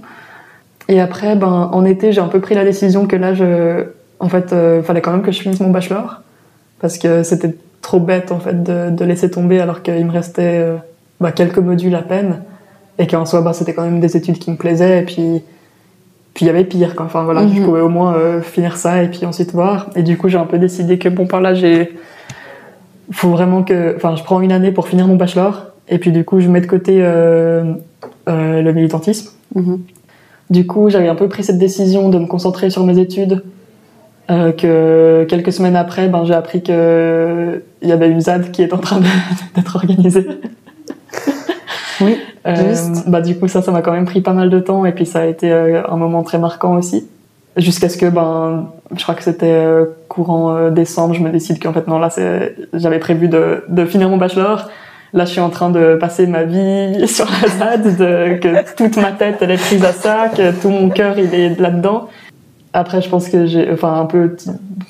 Et 0.88 1.00
après, 1.00 1.36
ben, 1.36 1.70
en 1.72 1.86
été, 1.86 2.12
j'ai 2.12 2.22
un 2.22 2.28
peu 2.28 2.40
pris 2.40 2.56
la 2.56 2.64
décision 2.64 3.06
que 3.06 3.16
là, 3.16 3.36
je, 3.36 3.86
en 4.20 4.30
fait, 4.30 4.52
euh, 4.52 4.82
fallait 4.82 5.02
quand 5.02 5.12
même 5.12 5.22
que 5.22 5.32
je 5.32 5.40
finisse 5.42 5.60
mon 5.60 5.70
bachelor 5.70 6.22
parce 6.80 6.98
que 6.98 7.22
c'était 7.22 7.56
trop 7.84 8.00
bête 8.00 8.32
en 8.32 8.40
fait 8.40 8.64
de, 8.64 8.90
de 8.90 9.06
laisser 9.06 9.30
tomber 9.30 9.60
alors 9.60 9.84
qu'il 9.84 10.04
me 10.06 10.12
restait 10.12 10.66
bah, 11.20 11.32
quelques 11.32 11.60
modules 11.60 11.94
à 11.94 12.02
peine 12.02 12.42
et 12.98 13.06
qu'en 13.06 13.26
soi, 13.26 13.42
bah, 13.42 13.54
c'était 13.54 13.74
quand 13.74 13.84
même 13.84 14.00
des 14.00 14.18
études 14.18 14.40
qui 14.40 14.50
me 14.50 14.56
plaisaient 14.56 15.00
et 15.00 15.06
puis 15.06 15.44
puis 16.34 16.46
il 16.46 16.48
y 16.48 16.50
avait 16.50 16.64
pire 16.64 16.96
quoi. 16.96 17.06
Enfin 17.06 17.24
voilà, 17.24 17.46
je 17.46 17.60
Mhm. 17.60 17.66
pouvais 17.66 17.82
au 17.82 17.90
moins 17.90 18.16
euh, 18.16 18.42
finir 18.42 18.78
ça 18.78 19.04
et 19.04 19.10
puis 19.10 19.26
ensuite 19.26 19.52
voir. 19.54 19.90
Et 19.96 20.02
du 20.02 20.18
coup, 20.18 20.30
j'ai 20.30 20.38
un 20.38 20.46
peu 20.46 20.58
décidé 20.58 20.98
que 20.98 21.10
bon, 21.10 21.28
par 21.28 21.42
là, 21.42 21.54
j'ai 21.54 21.92
faut 23.12 23.30
vraiment 23.30 23.64
que, 23.64 23.96
enfin, 23.96 24.16
je 24.16 24.24
prends 24.24 24.42
une 24.42 24.52
année 24.52 24.72
pour 24.72 24.88
finir 24.88 25.08
mon 25.08 25.16
bachelor 25.16 25.68
et 25.88 25.98
puis 25.98 26.12
du 26.12 26.24
coup, 26.24 26.40
je 26.40 26.48
mets 26.48 26.62
de 26.62 26.68
côté 26.68 27.00
euh, 27.02 27.74
euh, 28.30 28.62
le 28.62 28.74
militantisme. 28.74 29.32
Mhm. 29.56 29.82
Du 30.50 30.66
coup, 30.66 30.90
j'avais 30.90 31.08
un 31.08 31.16
peu 31.16 31.28
pris 31.28 31.44
cette 31.44 31.58
décision 31.58 32.10
de 32.10 32.18
me 32.18 32.26
concentrer 32.26 32.70
sur 32.70 32.86
mes 32.86 32.98
études. 33.00 33.44
euh, 34.30 34.54
que 34.54 35.26
quelques 35.28 35.52
semaines 35.52 35.76
après, 35.76 36.08
ben, 36.08 36.24
j'ai 36.24 36.34
appris 36.34 36.64
que 36.64 37.64
il 37.82 37.90
y 37.90 37.92
avait 37.92 38.10
une 38.10 38.22
ZAD 38.22 38.52
qui 38.52 38.62
est 38.62 38.72
en 38.74 38.78
train 38.78 39.02
d'être 39.56 39.76
organisée. 39.76 40.28
Oui, 42.04 42.18
Juste. 42.48 43.08
bah, 43.08 43.22
du 43.22 43.38
coup, 43.38 43.48
ça, 43.48 43.62
ça 43.62 43.72
m'a 43.72 43.84
quand 43.84 43.92
même 43.92 44.06
pris 44.06 44.22
pas 44.22 44.34
mal 44.34 44.50
de 44.50 44.60
temps 44.60 44.88
et 44.88 44.92
puis 44.92 45.06
ça 45.06 45.20
a 45.20 45.26
été 45.26 45.52
un 45.52 45.98
moment 45.98 46.24
très 46.24 46.40
marquant 46.40 46.76
aussi. 46.76 47.08
Jusqu'à 47.58 47.90
ce 47.90 47.98
que, 47.98 48.08
ben, 48.08 48.72
je 48.96 49.04
crois 49.04 49.16
que 49.16 49.24
c'était 49.24 49.46
euh, 49.46 49.86
courant 50.08 50.56
euh, 50.56 50.70
décembre, 50.70 51.14
je 51.14 51.22
me 51.22 51.30
décide 51.30 51.62
qu'en 51.62 51.74
fait, 51.74 51.88
non, 51.88 52.00
là, 52.00 52.10
j'avais 52.74 53.00
prévu 53.00 53.28
de, 53.28 53.86
finir 53.86 54.10
mon 54.10 54.18
bachelor. 54.18 54.70
Là, 55.14 55.26
je 55.26 55.32
suis 55.32 55.42
en 55.42 55.50
train 55.50 55.70
de 55.70 55.98
passer 56.00 56.28
ma 56.28 56.44
vie 56.44 57.08
sur 57.08 57.26
la 57.26 57.48
ZAD, 57.48 57.98
que 58.40 58.76
toute 58.76 58.98
ma 58.98 59.12
tête, 59.12 59.38
elle 59.42 59.52
est 59.52 59.62
prise 59.62 59.84
à 59.84 59.92
ça, 59.92 60.30
que 60.30 60.52
tout 60.62 60.70
mon 60.70 60.90
cœur, 60.90 61.18
il 61.18 61.34
est 61.34 61.60
là-dedans. 61.60 62.10
Après, 62.74 63.02
je 63.02 63.10
pense 63.10 63.28
que 63.28 63.46
j'ai, 63.46 63.70
enfin, 63.72 64.00
un 64.00 64.06
peu 64.06 64.38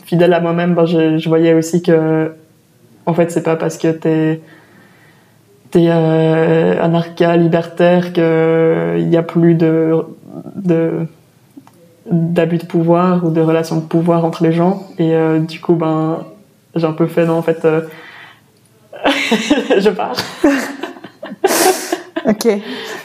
fidèle 0.06 0.34
à 0.34 0.40
moi-même, 0.40 0.76
ben, 0.76 0.86
je, 0.86 1.28
voyais 1.28 1.54
aussi 1.54 1.82
que, 1.82 2.32
en 3.06 3.14
fait, 3.14 3.32
c'est 3.32 3.42
pas 3.44 3.56
parce 3.56 3.78
que 3.78 3.88
t'es, 3.88 4.42
t'es 5.72 5.88
euh, 5.90 6.82
anarcha 6.82 7.36
libertaire 7.38 8.14
qu'il 8.14 9.08
n'y 9.08 9.18
a 9.18 9.24
plus 9.24 9.56
de 9.56 10.06
d'abus 12.10 12.58
de 12.58 12.66
pouvoir 12.66 13.24
ou 13.26 13.30
de 13.30 13.42
relations 13.42 13.76
de 13.78 13.82
pouvoir 13.82 14.26
entre 14.26 14.44
les 14.44 14.54
gens 14.54 14.84
et 14.98 15.14
euh, 15.16 15.40
du 15.40 15.60
coup 15.60 15.76
ben 15.76 16.20
j'ai 16.76 16.86
un 16.88 16.94
peu 16.94 17.06
fait 17.08 17.26
non 17.26 17.36
en 17.38 17.42
fait 17.42 17.64
euh, 17.66 17.82
je 19.78 19.90
pars 19.90 20.16
Ok. 22.28 22.48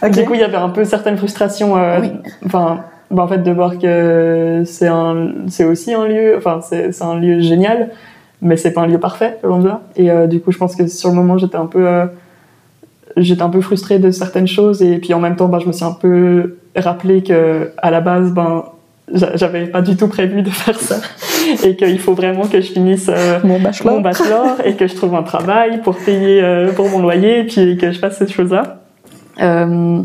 Ok. 0.02 0.10
du 0.10 0.24
coup 0.24 0.34
il 0.34 0.40
y 0.40 0.44
avait 0.44 0.56
un 0.56 0.68
peu 0.70 0.84
certaines 0.84 1.16
frustrations 1.16 1.76
euh, 1.76 2.00
Oui. 2.00 2.12
enfin 2.44 2.84
ben, 3.10 3.22
en 3.22 3.28
fait 3.28 3.42
de 3.42 3.50
voir 3.50 3.78
que 3.78 4.62
c'est 4.64 4.88
un 4.88 5.28
c'est 5.48 5.64
aussi 5.64 5.92
un 5.94 6.06
lieu 6.06 6.34
enfin 6.38 6.60
c'est 6.62 6.92
c'est 6.92 7.04
un 7.04 7.18
lieu 7.18 7.40
génial 7.40 7.90
mais 8.40 8.56
c'est 8.56 8.72
pas 8.72 8.82
un 8.82 8.86
lieu 8.86 8.98
parfait 8.98 9.38
loin 9.42 9.58
de 9.58 9.68
là 9.68 9.82
et 9.96 10.10
du 10.26 10.40
coup 10.40 10.52
je 10.52 10.58
pense 10.58 10.74
que 10.74 10.86
sur 10.86 11.10
le 11.10 11.14
moment 11.14 11.38
j'étais 11.38 11.56
un 11.56 11.66
peu 11.66 11.86
j'étais 13.16 13.42
un 13.42 13.48
peu 13.48 13.60
frustrée 13.60 13.98
de 13.98 14.10
certaines 14.10 14.48
choses 14.48 14.82
et 14.82 14.98
puis 14.98 15.14
en 15.14 15.20
même 15.20 15.36
temps 15.36 15.48
ben, 15.48 15.58
je 15.60 15.66
me 15.66 15.72
suis 15.72 15.84
un 15.84 15.92
peu 15.92 16.56
rappelé 16.74 17.22
que 17.22 17.72
à 17.78 17.90
la 17.90 18.00
base 18.00 18.32
ben 18.32 18.64
j'avais 19.12 19.66
pas 19.66 19.82
du 19.82 19.96
tout 19.96 20.08
prévu 20.08 20.42
de 20.42 20.50
faire 20.50 20.78
ça 20.78 20.96
et 21.64 21.76
qu'il 21.76 21.98
faut 21.98 22.14
vraiment 22.14 22.46
que 22.46 22.60
je 22.60 22.72
finisse 22.72 23.08
euh, 23.08 23.38
Mon 23.44 23.60
bachelor. 23.60 23.94
mon 23.94 24.00
bachelor 24.00 24.56
et 24.64 24.74
que 24.74 24.86
je 24.86 24.94
trouve 24.94 25.14
un 25.14 25.22
travail 25.22 25.80
pour 25.82 25.96
payer 25.96 26.42
euh, 26.42 26.72
pour 26.72 26.88
mon 26.88 27.00
loyer 27.00 27.40
et 27.40 27.44
puis 27.44 27.76
que 27.76 27.92
je 27.92 27.98
fasse 27.98 28.18
cette 28.18 28.32
chose-là. 28.32 28.80
Euh, 29.40 30.02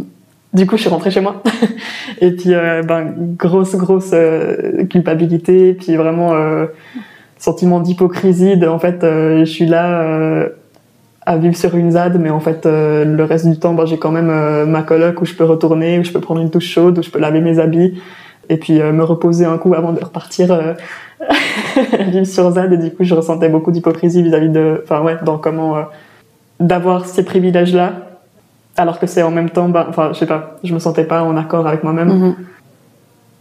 du 0.53 0.67
coup, 0.67 0.75
je 0.75 0.81
suis 0.81 0.89
rentrée 0.89 1.11
chez 1.11 1.21
moi. 1.21 1.41
et 2.21 2.31
puis, 2.31 2.51
ben, 2.51 3.13
grosse, 3.37 3.75
grosse 3.75 4.13
culpabilité, 4.89 5.73
puis 5.73 5.95
vraiment 5.95 6.33
sentiment 7.37 7.79
d'hypocrisie. 7.79 8.57
De, 8.57 8.67
en 8.67 8.77
fait, 8.77 8.99
je 9.01 9.45
suis 9.45 9.65
là 9.65 10.49
à 11.25 11.37
vivre 11.37 11.55
sur 11.55 11.75
une 11.75 11.91
ZAD, 11.91 12.19
mais 12.19 12.29
en 12.29 12.39
fait, 12.39 12.65
euh, 12.65 13.05
le 13.05 13.23
reste 13.23 13.47
du 13.47 13.57
temps, 13.57 13.73
ben, 13.73 13.85
j'ai 13.85 13.97
quand 13.97 14.11
même 14.11 14.29
euh, 14.29 14.65
ma 14.65 14.81
coloc 14.81 15.21
où 15.21 15.25
je 15.25 15.33
peux 15.35 15.43
retourner, 15.43 15.99
où 15.99 16.03
je 16.03 16.11
peux 16.11 16.19
prendre 16.19 16.41
une 16.41 16.49
douche 16.49 16.67
chaude, 16.67 16.97
où 16.97 17.03
je 17.03 17.09
peux 17.09 17.19
laver 17.19 17.41
mes 17.41 17.59
habits, 17.59 18.01
et 18.51 18.57
puis 18.57 18.81
euh, 18.81 18.91
me 18.91 19.03
reposer 19.03 19.45
un 19.45 19.57
coup 19.57 19.73
avant 19.73 19.93
de 19.93 20.03
repartir 20.03 20.51
euh, 20.51 20.73
vivre 21.99 22.25
sur 22.27 22.51
ZAD. 22.51 22.73
Et 22.73 22.77
du 22.77 22.91
coup, 22.91 23.03
je 23.03 23.15
ressentais 23.15 23.47
beaucoup 23.49 23.71
d'hypocrisie 23.71 24.21
vis-à-vis 24.21 24.49
de, 24.49 24.81
enfin 24.83 25.01
ouais, 25.01 25.15
dans 25.23 25.37
comment 25.37 25.77
euh, 25.77 25.81
d'avoir 26.59 27.05
ces 27.05 27.23
privilèges-là, 27.23 27.93
alors 28.77 28.99
que 28.99 29.07
c'est 29.07 29.23
en 29.23 29.31
même 29.31 29.49
temps, 29.49 29.69
ben, 29.69 29.85
enfin, 29.89 30.09
je 30.13 30.19
sais 30.19 30.25
pas, 30.25 30.57
je 30.63 30.73
me 30.73 30.79
sentais 30.79 31.05
pas 31.05 31.23
en 31.23 31.37
accord 31.37 31.65
avec 31.65 31.83
moi-même. 31.83 32.09
Mhm. 32.09 32.35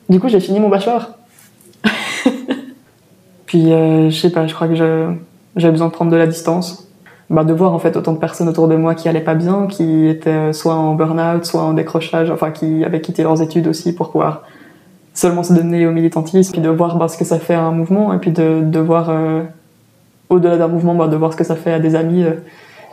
Du 0.08 0.20
coup, 0.20 0.28
j'ai 0.28 0.40
fini 0.40 0.60
mon 0.60 0.68
bachelor. 0.68 1.10
Puis, 3.46 3.72
euh, 3.72 4.10
je 4.10 4.16
sais 4.16 4.30
pas, 4.30 4.46
je 4.46 4.54
crois 4.54 4.68
que 4.68 4.74
je- 4.76 5.12
j'avais 5.56 5.72
besoin 5.72 5.88
de 5.88 5.92
prendre 5.92 6.10
de 6.12 6.16
la 6.16 6.26
distance. 6.26 6.86
Bah, 7.30 7.44
de 7.44 7.52
voir 7.52 7.72
en 7.72 7.78
fait 7.78 7.96
autant 7.96 8.12
de 8.12 8.18
personnes 8.18 8.48
autour 8.48 8.66
de 8.66 8.74
moi 8.74 8.96
qui 8.96 9.08
allaient 9.08 9.20
pas 9.20 9.36
bien, 9.36 9.68
qui 9.68 10.08
étaient 10.08 10.52
soit 10.52 10.74
en 10.74 10.94
burn-out, 10.96 11.44
soit 11.44 11.62
en 11.62 11.74
décrochage, 11.74 12.28
enfin 12.28 12.50
qui 12.50 12.84
avaient 12.84 13.00
quitté 13.00 13.22
leurs 13.22 13.40
études 13.40 13.68
aussi 13.68 13.92
pour 13.94 14.10
pouvoir 14.10 14.42
seulement 15.12 15.42
se 15.42 15.52
donner 15.52 15.86
au 15.86 15.90
militantisme, 15.90 16.52
puis 16.52 16.60
de 16.60 16.68
voir 16.68 16.96
bah, 16.96 17.08
ce 17.08 17.18
que 17.18 17.24
ça 17.24 17.38
fait 17.38 17.54
à 17.54 17.62
un 17.62 17.72
mouvement, 17.72 18.12
et 18.12 18.18
puis 18.18 18.30
de, 18.30 18.62
de 18.62 18.78
voir, 18.78 19.10
euh, 19.10 19.42
au-delà 20.28 20.56
d'un 20.56 20.68
mouvement, 20.68 20.94
bah, 20.94 21.08
de 21.08 21.16
voir 21.16 21.32
ce 21.32 21.36
que 21.36 21.44
ça 21.44 21.56
fait 21.56 21.72
à 21.72 21.80
des 21.80 21.94
amis 21.96 22.22
euh, 22.22 22.34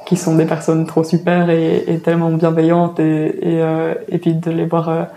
qui 0.06 0.16
sont 0.18 0.36
des 0.36 0.46
personnes 0.46 0.86
trop 0.86 1.04
super 1.04 1.50
et, 1.50 1.84
et 1.88 2.00
tellement 2.00 2.32
bienveillantes, 2.32 3.00
et, 3.00 3.28
et, 3.28 3.62
euh, 3.62 3.94
puis 4.20 4.34
de 4.34 4.52
les 4.52 4.66
voir 4.66 5.08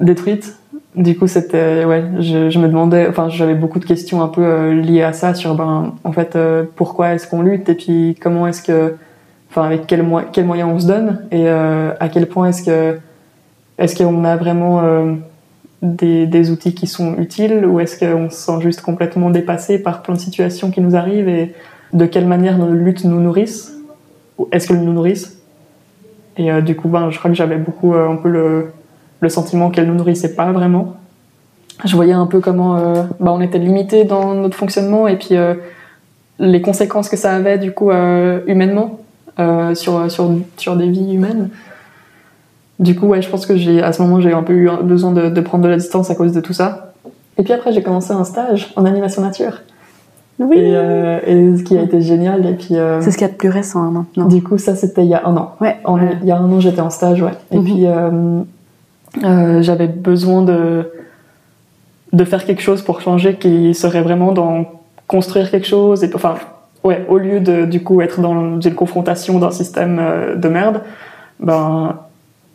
détruites. 0.00 0.56
Du 0.94 1.16
coup, 1.18 1.26
c'était, 1.26 1.84
ouais, 1.84 2.04
je, 2.20 2.48
je 2.48 2.58
me 2.58 2.68
demandais, 2.68 3.06
enfin, 3.08 3.28
j'avais 3.28 3.54
beaucoup 3.54 3.78
de 3.78 3.84
questions 3.84 4.22
un 4.22 4.28
peu 4.28 4.70
liées 4.70 5.02
à 5.02 5.12
ça 5.12 5.34
sur, 5.34 5.54
ben, 5.54 5.92
en 6.04 6.12
fait, 6.12 6.38
pourquoi 6.74 7.12
est-ce 7.12 7.26
qu'on 7.26 7.42
lutte 7.42 7.68
et 7.68 7.74
puis 7.74 8.16
comment 8.18 8.46
est-ce 8.46 8.62
que, 8.62 8.94
enfin, 9.50 9.64
avec 9.64 9.86
quels 9.86 10.02
moy- 10.02 10.24
quels 10.32 10.46
moyens 10.46 10.70
on 10.72 10.78
se 10.78 10.86
donne 10.86 11.20
et 11.30 11.48
à 11.48 12.08
quel 12.10 12.26
point 12.26 12.48
est-ce 12.48 12.62
que, 12.62 12.98
est-ce 13.78 13.94
qu'on 13.94 14.24
a 14.24 14.36
vraiment 14.36 14.80
des, 15.86 16.50
outils 16.50 16.74
qui 16.74 16.86
sont 16.86 17.16
utiles 17.18 17.64
ou 17.64 17.80
est-ce 17.80 17.98
qu'on 17.98 18.30
se 18.30 18.36
sent 18.36 18.60
juste 18.60 18.80
complètement 18.80 19.30
dépassé 19.30 19.78
par 19.78 20.02
plein 20.02 20.14
de 20.14 20.20
situations 20.20 20.70
qui 20.70 20.80
nous 20.80 20.96
arrivent 20.96 21.28
et 21.28 21.54
de 21.92 22.06
quelle 22.06 22.26
manière 22.26 22.58
nos 22.58 22.72
luttes 22.72 23.04
nous 23.04 23.20
nourrissent 23.20 23.72
ou 24.38 24.48
est-ce 24.52 24.68
qu'elles 24.68 24.82
nous 24.82 24.92
nourrissent? 24.92 25.38
Et 26.36 26.52
euh, 26.52 26.60
du 26.60 26.76
coup, 26.76 26.88
ben, 26.88 27.10
je 27.10 27.18
crois 27.18 27.30
que 27.30 27.36
j'avais 27.36 27.56
beaucoup 27.56 27.94
euh, 27.94 28.08
un 28.08 28.16
peu 28.16 28.28
le, 28.28 28.72
le 29.20 29.28
sentiment 29.28 29.70
qu'elle 29.70 29.86
nous 29.86 29.94
nourrissait 29.94 30.34
pas 30.34 30.52
vraiment. 30.52 30.96
Je 31.84 31.94
voyais 31.94 32.12
un 32.12 32.26
peu 32.26 32.40
comment 32.40 32.76
euh, 32.76 33.04
bah, 33.20 33.32
on 33.32 33.40
était 33.40 33.58
limité 33.58 34.04
dans 34.04 34.34
notre 34.34 34.56
fonctionnement 34.56 35.08
et 35.08 35.16
puis 35.16 35.36
les 36.38 36.60
conséquences 36.60 37.08
que 37.08 37.16
ça 37.16 37.34
avait 37.34 37.58
du 37.58 37.72
coup 37.72 37.90
humainement 37.90 39.00
sur, 39.74 40.10
sur, 40.10 40.30
sur 40.56 40.76
des 40.76 40.88
vies 40.88 41.14
humaines. 41.14 41.50
Du 42.78 42.94
coup, 42.94 43.06
ouais, 43.06 43.22
je 43.22 43.28
pense 43.30 43.46
que 43.46 43.56
j'ai 43.56 43.82
à 43.82 43.92
ce 43.92 44.02
moment 44.02 44.20
j'ai 44.20 44.32
un 44.32 44.42
peu 44.42 44.52
eu 44.52 44.68
besoin 44.82 45.12
de, 45.12 45.28
de 45.30 45.40
prendre 45.40 45.64
de 45.64 45.68
la 45.68 45.76
distance 45.76 46.10
à 46.10 46.14
cause 46.14 46.32
de 46.32 46.40
tout 46.40 46.52
ça. 46.52 46.92
Et 47.38 47.42
puis 47.42 47.52
après, 47.52 47.72
j'ai 47.72 47.82
commencé 47.82 48.12
un 48.12 48.24
stage 48.24 48.72
en 48.76 48.84
animation 48.84 49.22
nature. 49.22 49.62
Oui. 50.38 50.58
Et, 50.58 50.76
euh, 50.76 51.18
et 51.26 51.56
ce 51.56 51.62
qui 51.62 51.76
a 51.78 51.82
été 51.82 52.02
génial. 52.02 52.44
Et 52.44 52.52
puis, 52.52 52.76
euh, 52.76 53.00
C'est 53.00 53.10
ce 53.10 53.16
qu'il 53.16 53.26
y 53.26 53.30
a 53.30 53.32
de 53.32 53.38
plus 53.38 53.48
récent 53.48 53.80
hein, 53.82 53.90
maintenant. 53.90 54.26
du 54.28 54.42
coup, 54.42 54.58
ça, 54.58 54.74
c'était 54.76 55.02
il 55.02 55.08
y 55.08 55.14
a 55.14 55.26
un 55.26 55.34
an. 55.36 55.54
Ouais. 55.62 55.76
En- 55.84 55.98
ouais. 55.98 56.18
Il 56.22 56.28
y 56.28 56.30
a 56.32 56.36
un 56.36 56.52
an, 56.52 56.60
j'étais 56.60 56.80
en 56.82 56.90
stage, 56.90 57.22
ouais. 57.22 57.32
Et 57.50 57.56
Mhm. 57.58 57.64
puis, 57.64 57.86
euh, 57.86 59.62
j'avais 59.62 59.86
besoin 59.86 60.42
de, 60.42 60.90
de 62.12 62.24
faire 62.24 62.44
quelque 62.44 62.60
chose 62.62 62.82
pour 62.82 63.00
changer 63.00 63.36
qui 63.36 63.72
serait 63.74 64.02
vraiment 64.02 64.32
dans 64.32 64.66
construire 65.06 65.50
quelque 65.50 65.66
chose. 65.66 66.04
Et, 66.04 66.10
enfin, 66.14 66.34
ouais, 66.84 67.06
au 67.08 67.16
lieu 67.16 67.40
de, 67.40 67.64
du 67.64 67.82
coup, 67.82 68.02
être 68.02 68.20
dans 68.20 68.60
une 68.60 68.74
confrontation 68.74 69.38
d'un 69.38 69.50
système 69.50 70.00
de 70.36 70.48
merde, 70.48 70.82
ben, 71.40 71.96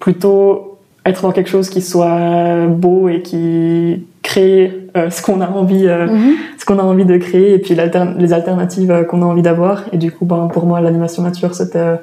plutôt 0.01 0.79
être 1.05 1.21
dans 1.21 1.31
quelque 1.31 1.49
chose 1.49 1.69
qui 1.69 1.81
soit 1.81 2.67
beau 2.67 3.07
et 3.07 3.21
qui 3.21 4.05
crée 4.21 4.87
euh, 4.95 5.09
ce 5.09 5.21
qu'on 5.21 5.41
a 5.41 5.47
envie 5.47 5.87
euh, 5.87 6.07
Mhm. 6.07 6.33
ce 6.59 6.65
qu'on 6.65 6.77
a 6.77 6.83
envie 6.83 7.05
de 7.05 7.17
créer 7.17 7.53
et 7.53 7.59
puis 7.59 7.75
les 7.75 8.33
alternatives 8.33 8.91
euh, 8.91 9.03
qu'on 9.03 9.21
a 9.21 9.25
envie 9.25 9.41
d'avoir. 9.41 9.83
Et 9.93 9.97
du 9.97 10.11
coup, 10.11 10.25
ben, 10.25 10.47
pour 10.51 10.65
moi, 10.65 10.81
l'animation 10.81 11.23
nature, 11.23 11.55
c'était, 11.55 11.95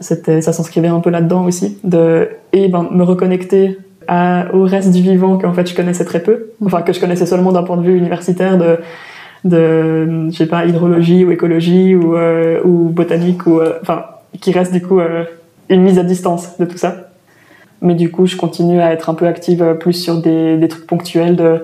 c'était, 0.00 0.40
ça 0.40 0.52
s'inscrivait 0.52 0.88
un 0.88 1.00
peu 1.00 1.10
là-dedans 1.10 1.44
aussi. 1.44 1.78
De, 1.84 2.28
et 2.52 2.68
ben, 2.68 2.88
me 2.90 3.04
reconnecter 3.04 3.78
au 4.52 4.62
reste 4.62 4.92
du 4.92 5.02
vivant 5.02 5.36
qu'en 5.36 5.52
fait 5.52 5.68
je 5.68 5.74
connaissais 5.74 6.04
très 6.04 6.20
peu, 6.20 6.52
enfin 6.64 6.82
que 6.82 6.92
je 6.92 7.00
connaissais 7.00 7.26
seulement 7.26 7.50
d'un 7.50 7.64
point 7.64 7.76
de 7.76 7.82
vue 7.82 7.96
universitaire 7.98 8.56
de 8.56 8.78
de 9.44 10.30
je 10.30 10.36
sais 10.36 10.46
pas 10.46 10.64
hydrologie 10.64 11.24
ou 11.24 11.32
écologie 11.32 11.96
ou, 11.96 12.16
ou 12.64 12.88
botanique 12.88 13.44
ou 13.48 13.60
enfin 13.82 14.04
qui 14.40 14.52
reste 14.52 14.72
du 14.72 14.80
coup 14.80 15.00
une 15.68 15.82
mise 15.82 15.98
à 15.98 16.04
distance 16.04 16.58
de 16.58 16.64
tout 16.64 16.78
ça. 16.78 17.10
Mais 17.82 17.94
du 17.94 18.10
coup, 18.10 18.26
je 18.26 18.36
continue 18.36 18.80
à 18.80 18.92
être 18.92 19.10
un 19.10 19.14
peu 19.14 19.26
active 19.26 19.76
plus 19.78 19.92
sur 19.92 20.20
des, 20.20 20.56
des 20.56 20.68
trucs 20.68 20.86
ponctuels 20.86 21.36
de 21.36 21.62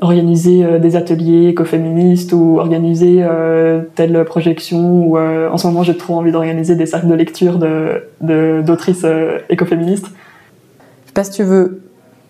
organiser 0.00 0.64
euh, 0.64 0.78
des 0.78 0.96
ateliers 0.96 1.48
écoféministes 1.48 2.32
ou 2.32 2.58
organiser 2.58 3.18
euh, 3.20 3.82
telle 3.94 4.24
projection 4.24 5.08
ou 5.08 5.18
euh, 5.18 5.50
en 5.50 5.58
ce 5.58 5.66
moment 5.66 5.82
j'ai 5.82 5.96
trop 5.96 6.14
envie 6.14 6.30
d'organiser 6.30 6.76
des 6.76 6.86
cercles 6.86 7.08
de 7.08 7.14
lecture 7.14 7.58
de 7.58 8.62
d'autrices 8.62 9.06
écoféministes. 9.48 10.06
Je 10.06 11.08
sais 11.08 11.14
pas 11.14 11.24
si 11.24 11.32
tu 11.32 11.42
veux, 11.42 11.82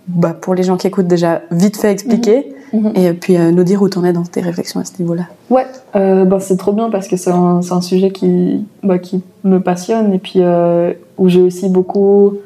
bah, 0.07 0.35
pour 0.39 0.55
les 0.55 0.63
gens 0.63 0.77
qui 0.77 0.87
écoutent 0.87 1.07
déjà, 1.09 1.43
vite 1.51 1.77
fait 1.77 1.93
expliquer 1.93 2.37
mhm. 2.37 2.55
Mhm. 2.73 2.93
et 2.95 3.13
puis 3.13 3.39
nous 3.39 3.65
dire 3.65 3.81
où 3.83 3.89
tu 3.89 3.99
en 3.99 4.05
es 4.05 4.13
dans 4.13 4.25
tes 4.25 4.41
réflexions 4.41 4.81
à 4.81 4.85
ce 4.85 4.93
niveau-là. 5.01 5.25
Ouais, 5.51 5.67
bah, 5.95 6.39
c'est 6.41 6.57
trop 6.57 6.73
bien 6.73 6.91
parce 6.91 7.09
que 7.09 7.17
c'est 7.17 7.31
un, 7.31 7.61
un, 7.71 7.81
sujet 7.81 8.11
qui, 8.11 8.65
bah, 8.83 8.99
qui 8.99 9.23
me 9.45 9.61
passionne 9.61 10.13
et 10.13 10.19
puis 10.19 10.41
où 11.19 11.29
j'ai 11.29 11.43
aussi 11.43 11.69
beaucoup 11.69 12.39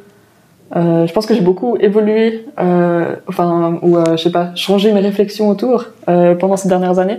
euh, 0.75 1.07
je 1.07 1.13
pense 1.13 1.27
que 1.27 1.35
j'ai 1.35 1.43
beaucoup 1.43 1.77
évolué, 1.79 2.47
euh, 2.59 3.17
enfin, 3.29 3.79
ou 3.83 3.97
euh, 3.97 4.17
je 4.17 4.23
sais 4.23 4.33
pas, 4.33 4.53
changé 4.55 4.93
mes 4.93 5.01
réflexions 5.01 5.49
autour 5.51 5.87
euh, 6.09 6.35
pendant 6.35 6.57
ces 6.57 6.69
dernières 6.69 6.99
années. 6.99 7.19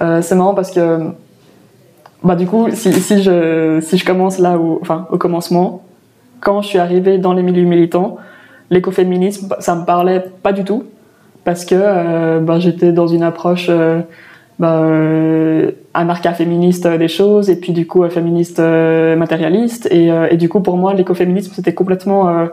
Euh, 0.00 0.22
c'est 0.22 0.34
marrant 0.34 0.54
parce 0.54 0.72
que, 0.72 0.98
bah, 2.24 2.34
du 2.34 2.46
coup, 2.46 2.68
si, 2.72 2.92
si, 2.92 3.22
je, 3.22 3.80
si 3.80 3.96
je 3.96 4.04
commence 4.04 4.38
là, 4.38 4.58
où, 4.58 4.78
enfin, 4.82 5.06
au 5.12 5.18
commencement, 5.18 5.82
quand 6.40 6.62
je 6.62 6.68
suis 6.68 6.78
arrivée 6.78 7.18
dans 7.18 7.32
les 7.32 7.42
milieux 7.42 7.64
militants, 7.64 8.16
l'écoféminisme, 8.70 9.54
ça 9.60 9.76
me 9.76 9.84
parlait 9.84 10.24
pas 10.42 10.52
du 10.52 10.64
tout 10.64 10.84
parce 11.44 11.64
que 11.64 12.38
bah, 12.40 12.58
j'étais 12.58 12.92
dans 12.92 13.06
une 13.06 13.22
approche 13.22 13.70
bah, 14.58 14.82
anarcha-féministe 15.94 16.86
des 16.86 17.08
choses 17.08 17.50
et 17.50 17.56
puis 17.56 17.72
du 17.72 17.86
coup 17.86 18.08
féministe 18.08 18.58
matérialiste 18.58 19.88
et, 19.90 20.10
et 20.30 20.36
du 20.36 20.48
coup 20.48 20.60
pour 20.60 20.76
moi 20.76 20.94
l'écoféminisme 20.94 21.52
c'était 21.54 21.74
complètement 21.74 22.48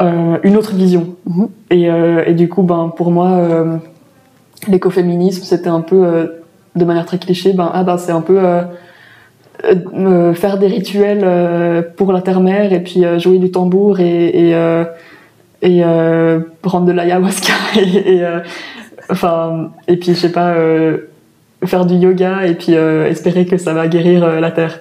euh, 0.00 0.38
une 0.42 0.56
autre 0.56 0.74
vision. 0.74 1.16
Mhm. 1.26 1.48
Et, 1.70 1.90
euh, 1.90 2.24
et, 2.26 2.34
du 2.34 2.48
coup, 2.48 2.62
ben, 2.62 2.90
pour 2.94 3.10
moi, 3.10 3.32
euh, 3.32 3.76
l'écoféminisme, 4.66 5.42
c'était 5.44 5.68
un 5.68 5.82
peu, 5.82 6.32
de 6.74 6.84
manière 6.84 7.04
très 7.04 7.18
cliché, 7.18 7.52
ben, 7.52 7.70
ah, 7.72 7.84
ben, 7.84 7.98
c'est 7.98 8.12
un 8.12 8.22
peu 8.22 8.38
faire 10.34 10.58
des 10.58 10.68
rituels 10.68 11.92
pour 11.96 12.12
la 12.12 12.22
terre-mère 12.22 12.72
et 12.72 12.82
puis 12.82 13.02
jouer 13.18 13.38
du 13.38 13.50
tambour 13.50 14.00
et, 14.00 14.48
et, 14.48 14.54
et 15.62 15.82
prendre 16.62 16.86
de 16.86 16.92
l'ayahuasca 16.92 17.52
et, 17.76 18.14
et 18.16 18.26
enfin, 19.10 19.70
et 19.88 19.96
puis, 19.96 20.14
je 20.14 20.20
sais 20.20 20.32
pas, 20.32 20.54
faire 21.64 21.86
du 21.86 21.94
yoga 21.94 22.46
et 22.46 22.54
puis 22.54 22.72
espérer 22.72 23.46
que 23.46 23.56
ça 23.58 23.74
va 23.74 23.88
guérir 23.88 24.40
la 24.40 24.50
terre. 24.50 24.80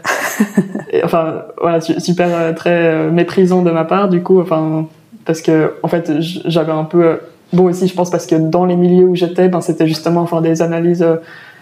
enfin, 1.04 1.44
voilà, 1.60 1.82
super 1.82 2.56
très 2.56 3.10
méprisant 3.10 3.62
de 3.62 3.72
ma 3.72 3.86
part, 3.86 4.10
du 4.10 4.22
coup, 4.22 4.40
enfin, 4.40 4.88
parce 5.30 5.44
que 5.44 5.76
en 5.84 5.88
fait 5.88 6.12
j'avais 6.20 6.72
un 6.72 6.86
peu 6.86 7.06
euh, 7.06 7.16
bon 7.54 7.66
aussi 7.66 7.88
je 7.88 7.94
pense 7.94 8.10
parce 8.10 8.26
que 8.26 8.34
dans 8.34 8.66
les 8.66 8.76
milieux 8.76 9.06
où 9.06 9.16
j'étais 9.16 9.48
ben 9.48 9.62
c'était 9.62 9.86
justement 9.86 10.22
enfin 10.22 10.42
des 10.42 10.64
analyses 10.64 11.04
euh, 11.04 11.18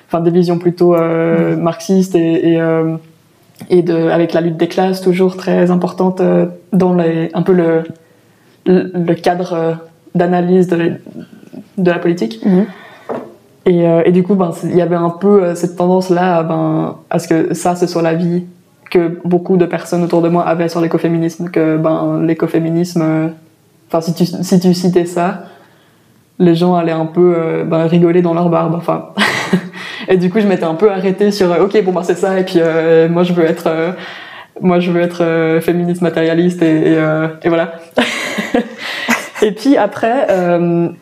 enfin 0.08 0.22
des 0.22 0.32
visions 0.32 0.58
plutôt 0.58 0.96
euh, 0.96 1.58
marxistes 1.58 2.16
et, 2.16 2.54
et, 2.54 2.62
et, 3.70 3.82
de 3.82 3.94
avec 4.10 4.32
la 4.32 4.40
lutte 4.40 4.56
des 4.56 4.70
classes 4.70 5.02
toujours 5.02 5.36
très 5.36 5.70
importante 5.70 6.22
dans 6.72 6.94
les 6.94 7.30
un 7.34 7.42
peu 7.42 7.52
le 7.52 7.84
le 8.68 9.14
cadre 9.14 9.78
d'analyse 10.14 10.68
de, 10.68 10.94
de, 11.78 11.92
la 11.92 12.00
politique 12.00 12.46
mhm. 12.46 12.66
et, 13.66 13.86
et, 14.06 14.12
du 14.12 14.24
coup 14.24 14.36
ben 14.36 14.52
il 14.64 14.76
y 14.76 14.82
avait 14.82 14.96
un 14.96 15.10
peu 15.10 15.56
cette 15.56 15.76
tendance 15.76 16.10
là 16.10 16.44
ben 16.44 16.96
à 17.10 17.20
ce 17.20 17.28
que 17.28 17.54
ça 17.54 17.76
ce 17.76 17.88
soit 17.88 18.02
la 18.02 18.14
vie 18.14 18.44
que 18.92 19.20
beaucoup 19.26 19.58
de 19.58 19.66
personnes 19.66 20.04
autour 20.04 20.22
de 20.22 20.30
moi 20.30 20.46
avaient 20.46 20.70
sur 20.70 20.82
l'écoféminisme 20.82 21.50
que 21.50 21.78
ben 21.78 22.22
l'écoféminisme 22.24 23.32
Enfin, 23.90 24.02
si 24.02 24.14
tu, 24.14 24.26
si 24.26 24.60
tu 24.60 24.74
citais 24.74 25.06
ça, 25.06 25.46
les 26.40 26.56
gens 26.56 26.76
allaient 26.76 26.92
un 26.92 27.06
peu 27.06 27.36
euh, 27.38 27.86
rigoler 27.86 28.22
dans 28.22 28.34
leur 28.34 28.50
barbe. 28.50 28.76
Enfin, 28.76 29.10
et 30.10 30.18
du 30.18 30.30
coup, 30.30 30.40
je 30.42 30.48
m'étais 30.48 30.66
un 30.66 30.76
peu 30.76 30.92
arrêtée 30.92 31.32
sur 31.32 31.52
euh, 31.52 31.64
ok, 31.64 31.82
bon 31.84 31.94
bah 31.94 32.02
c'est 32.04 32.18
ça. 32.18 32.38
Et 32.40 32.44
puis 32.44 32.58
euh, 32.58 33.08
moi, 33.08 33.24
je 33.24 33.32
veux 33.32 33.46
être, 33.46 33.96
moi, 34.60 34.80
je 34.80 34.92
veux 34.92 35.02
être 35.02 35.60
féministe 35.62 36.02
matérialiste 36.02 36.62
et, 36.62 36.94
et, 36.94 36.98
et 37.44 37.50
voilà. 37.50 37.74
et 39.42 39.52
puis 39.52 39.78
après, 39.78 40.28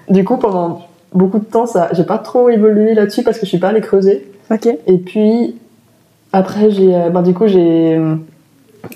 du 0.10 0.24
coup, 0.24 0.38
pendant 0.38 0.88
beaucoup 1.14 1.40
de 1.40 1.46
temps, 1.46 1.66
ça, 1.66 1.90
j'ai 1.94 2.04
pas 2.04 2.18
trop 2.18 2.50
évolué 2.50 2.94
là-dessus 2.94 3.24
parce 3.24 3.38
que 3.38 3.46
je 3.46 3.50
suis 3.50 3.60
pas 3.60 3.70
allée 3.70 3.82
creuser. 3.82 4.30
Ok. 4.52 4.68
Et 4.68 4.98
puis 4.98 5.56
après, 6.34 6.70
j'ai, 6.70 7.10
bah, 7.12 7.22
du 7.22 7.34
coup, 7.34 7.48
j'ai 7.48 8.00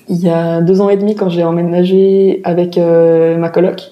il 0.08 0.18
y 0.18 0.30
a 0.30 0.62
deux 0.62 0.82
ans 0.82 0.90
et 0.90 0.98
demi, 0.98 1.16
quand 1.16 1.30
j'ai 1.30 1.44
emménagé 1.44 2.42
avec 2.44 2.78
euh, 2.78 3.38
ma 3.38 3.50
coloc 3.50 3.92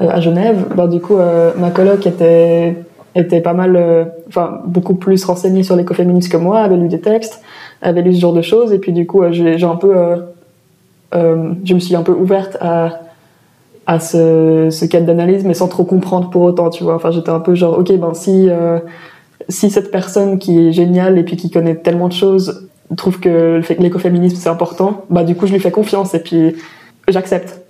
euh, 0.00 0.08
à 0.08 0.20
Genève, 0.20 0.66
bah, 0.74 0.86
du 0.86 1.00
coup, 1.00 1.16
euh, 1.16 1.52
ma 1.56 1.70
coloc 1.70 2.06
était, 2.06 2.76
était 3.14 3.40
pas 3.40 3.54
mal, 3.54 4.12
enfin, 4.28 4.60
beaucoup 4.66 4.94
plus 4.94 5.24
renseignée 5.24 5.62
sur 5.62 5.76
l'écoféminisme 5.76 6.30
que 6.30 6.36
moi, 6.36 6.60
avait 6.60 6.76
lu 6.76 6.88
des 6.88 7.00
textes, 7.00 7.42
avait 7.82 8.02
lu 8.02 8.14
ce 8.14 8.20
genre 8.20 8.32
de 8.32 8.42
choses, 8.42 8.72
et 8.72 8.78
puis 8.78 8.92
du 8.92 9.06
coup, 9.06 9.22
j'ai 9.30 9.64
un 9.64 9.76
peu, 9.76 9.94
je 11.12 11.74
me 11.74 11.80
suis 11.80 11.96
un 11.96 12.02
peu 12.02 12.12
ouverte 12.12 12.56
à, 12.60 13.00
à 13.88 13.98
ce, 13.98 14.68
ce 14.70 14.84
cadre 14.84 15.06
d'analyse, 15.06 15.44
mais 15.44 15.54
sans 15.54 15.66
trop 15.66 15.84
comprendre 15.84 16.30
pour 16.30 16.42
autant, 16.42 16.70
tu 16.70 16.84
vois. 16.84 16.94
Enfin, 16.94 17.10
j'étais 17.10 17.30
un 17.30 17.40
peu 17.40 17.56
genre, 17.56 17.76
ok, 17.76 17.92
ben 17.96 18.14
si, 18.14 18.48
si 19.48 19.70
cette 19.70 19.90
personne 19.90 20.38
qui 20.38 20.68
est 20.68 20.72
géniale 20.72 21.18
et 21.18 21.24
puis 21.24 21.36
qui 21.36 21.50
connaît 21.50 21.74
tellement 21.74 22.06
de 22.06 22.12
choses 22.12 22.68
trouve 22.96 23.20
que 23.20 23.60
l'écoféminisme 23.78 24.36
c'est 24.36 24.48
important, 24.48 25.04
bah 25.10 25.24
du 25.24 25.34
coup 25.34 25.46
je 25.46 25.52
lui 25.52 25.60
fais 25.60 25.70
confiance 25.70 26.14
et 26.14 26.20
puis 26.20 26.56
j'accepte. 27.08 27.60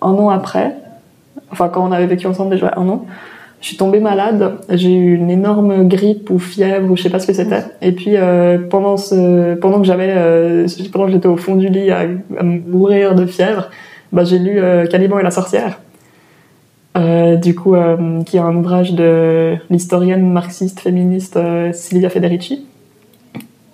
Un 0.00 0.10
an 0.10 0.28
après, 0.28 0.76
enfin 1.50 1.68
quand 1.68 1.86
on 1.86 1.92
avait 1.92 2.06
vécu 2.06 2.26
ensemble 2.26 2.50
déjà 2.50 2.72
un 2.76 2.88
an, 2.88 3.06
je 3.60 3.66
suis 3.66 3.76
tombée 3.76 3.98
malade, 3.98 4.58
j'ai 4.70 4.94
eu 4.94 5.14
une 5.16 5.30
énorme 5.30 5.88
grippe 5.88 6.30
ou 6.30 6.38
fièvre 6.38 6.90
ou 6.90 6.96
je 6.96 7.02
sais 7.02 7.10
pas 7.10 7.18
ce 7.18 7.26
que 7.26 7.32
c'était. 7.32 7.64
Et 7.82 7.92
puis 7.92 8.16
euh, 8.16 8.58
pendant 8.70 8.96
ce, 8.96 9.54
pendant 9.56 9.80
que 9.80 9.86
j'avais, 9.86 10.14
euh, 10.16 10.68
pendant 10.92 11.06
que 11.06 11.12
j'étais 11.12 11.26
au 11.26 11.36
fond 11.36 11.56
du 11.56 11.68
lit 11.68 11.90
à, 11.90 12.04
mourir 12.42 13.16
de 13.16 13.26
fièvre, 13.26 13.70
bah 14.12 14.24
j'ai 14.24 14.38
lu 14.38 14.58
euh, 14.58 14.86
Caliban 14.86 15.18
et 15.18 15.22
la 15.22 15.30
sorcière. 15.30 15.80
Euh, 16.96 17.36
du 17.36 17.54
coup, 17.54 17.76
qui 18.26 18.38
est 18.38 18.40
un 18.40 18.56
ouvrage 18.56 18.92
de 18.92 19.56
l'historienne 19.70 20.32
marxiste 20.32 20.80
féministe 20.80 21.38
Silvia 21.72 22.10
Federici, 22.10 22.66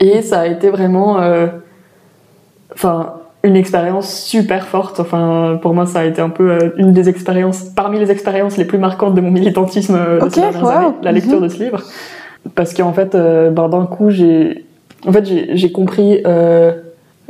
et 0.00 0.22
ça 0.22 0.40
a 0.40 0.46
été 0.46 0.70
vraiment, 0.70 1.20
euh, 1.20 1.46
enfin, 2.72 3.14
une 3.42 3.56
expérience 3.56 4.22
super 4.22 4.66
forte. 4.66 5.00
Enfin, 5.00 5.58
pour 5.62 5.74
moi, 5.74 5.86
ça 5.86 6.00
a 6.00 6.04
été 6.04 6.20
un 6.20 6.30
peu 6.30 6.50
euh, 6.50 6.70
une 6.76 6.92
des 6.92 7.08
expériences, 7.08 7.62
parmi 7.62 7.98
les 7.98 8.10
expériences 8.10 8.56
les 8.56 8.64
plus 8.64 8.78
marquantes 8.78 9.14
de 9.14 9.20
mon 9.20 9.30
militantisme 9.30 9.96
euh, 9.96 10.20
de 10.20 10.28
ces 10.30 10.40
dernières 10.40 10.66
années, 10.66 10.94
la 11.02 11.12
lecture 11.12 11.38
mhm. 11.38 11.44
de 11.44 11.48
ce 11.48 11.62
livre. 11.62 11.80
Parce 12.54 12.74
qu'en 12.74 12.92
fait, 12.92 13.12
ben, 13.12 13.68
d'un 13.68 13.86
coup, 13.86 14.10
j'ai, 14.10 14.66
en 15.06 15.12
fait, 15.12 15.24
j'ai 15.24 15.72
compris. 15.72 16.22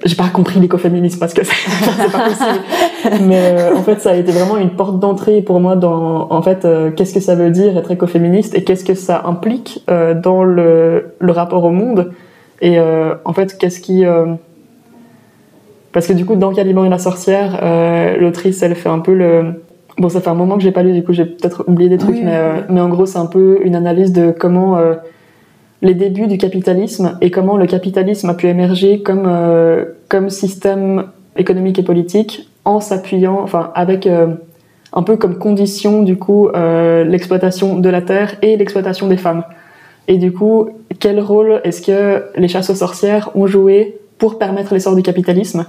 J'ai 0.04 0.16
pas 0.16 0.28
compris 0.28 0.58
l'écoféminisme 0.60 1.18
parce 1.18 1.34
que 1.34 1.42
c'est 1.44 2.10
pas 2.12 2.28
possible. 2.28 3.22
Mais 3.28 3.54
en 3.74 3.82
fait, 3.82 4.00
ça 4.00 4.10
a 4.10 4.14
été 4.16 4.32
vraiment 4.32 4.56
une 4.56 4.70
porte 4.70 4.98
d'entrée 4.98 5.40
pour 5.42 5.60
moi 5.60 5.76
dans, 5.76 6.30
en 6.30 6.42
fait, 6.42 6.66
qu'est-ce 6.96 7.14
que 7.14 7.20
ça 7.20 7.34
veut 7.34 7.50
dire 7.50 7.76
être 7.76 7.90
écoféministe 7.90 8.54
et 8.54 8.64
qu'est-ce 8.64 8.84
que 8.84 8.94
ça 8.94 9.22
implique 9.24 9.84
dans 10.22 10.42
le, 10.42 11.14
le 11.20 11.32
rapport 11.32 11.64
au 11.64 11.70
monde 11.70 12.12
et 12.60 12.78
euh, 12.78 13.14
en 13.24 13.32
fait, 13.32 13.58
qu'est-ce 13.58 13.80
qui. 13.80 14.04
Euh, 14.04 14.34
parce 15.92 16.06
que 16.06 16.12
du 16.12 16.24
coup, 16.24 16.34
dans 16.34 16.52
Caliban 16.52 16.84
et 16.84 16.88
la 16.88 16.98
sorcière, 16.98 17.60
euh, 17.62 18.16
l'autrice, 18.16 18.62
elle 18.62 18.74
fait 18.74 18.88
un 18.88 19.00
peu 19.00 19.14
le. 19.14 19.62
Bon, 19.98 20.08
ça 20.08 20.20
fait 20.20 20.30
un 20.30 20.34
moment 20.34 20.56
que 20.56 20.62
j'ai 20.62 20.72
pas 20.72 20.82
lu, 20.82 20.92
du 20.92 21.04
coup, 21.04 21.12
j'ai 21.12 21.26
peut-être 21.26 21.64
oublié 21.68 21.88
des 21.88 21.98
trucs, 21.98 22.20
mais, 22.20 22.64
mais 22.68 22.80
en 22.80 22.88
gros, 22.88 23.06
c'est 23.06 23.18
un 23.18 23.26
peu 23.26 23.60
une 23.62 23.76
analyse 23.76 24.12
de 24.12 24.34
comment 24.36 24.76
les 25.84 25.94
débuts 25.94 26.26
du 26.26 26.38
capitalisme 26.38 27.16
et 27.20 27.30
comment 27.30 27.56
le 27.56 27.66
capitalisme 27.66 28.28
a 28.30 28.34
pu 28.34 28.48
émerger 28.48 29.02
comme, 29.02 29.30
comme 30.08 30.30
système 30.30 31.04
économique 31.36 31.78
et 31.78 31.84
politique 31.84 32.48
en 32.64 32.80
s'appuyant, 32.80 33.38
enfin, 33.40 33.70
avec 33.74 34.08
un 34.08 35.02
peu 35.02 35.16
comme 35.16 35.38
condition, 35.38 36.02
du 36.02 36.16
coup, 36.16 36.48
l'exploitation 36.52 37.78
de 37.78 37.88
la 37.90 38.00
terre 38.00 38.34
et 38.40 38.56
l'exploitation 38.56 39.08
des 39.08 39.18
femmes. 39.18 39.44
Et 40.08 40.18
du 40.18 40.32
coup, 40.32 40.70
quel 41.00 41.20
rôle 41.20 41.60
est-ce 41.64 41.82
que 41.82 42.24
les 42.36 42.48
chasses 42.48 42.70
aux 42.70 42.74
sorcières 42.74 43.30
ont 43.34 43.46
joué 43.46 43.98
pour 44.18 44.38
permettre 44.38 44.74
l'essor 44.74 44.94
du 44.94 45.02
capitalisme? 45.02 45.66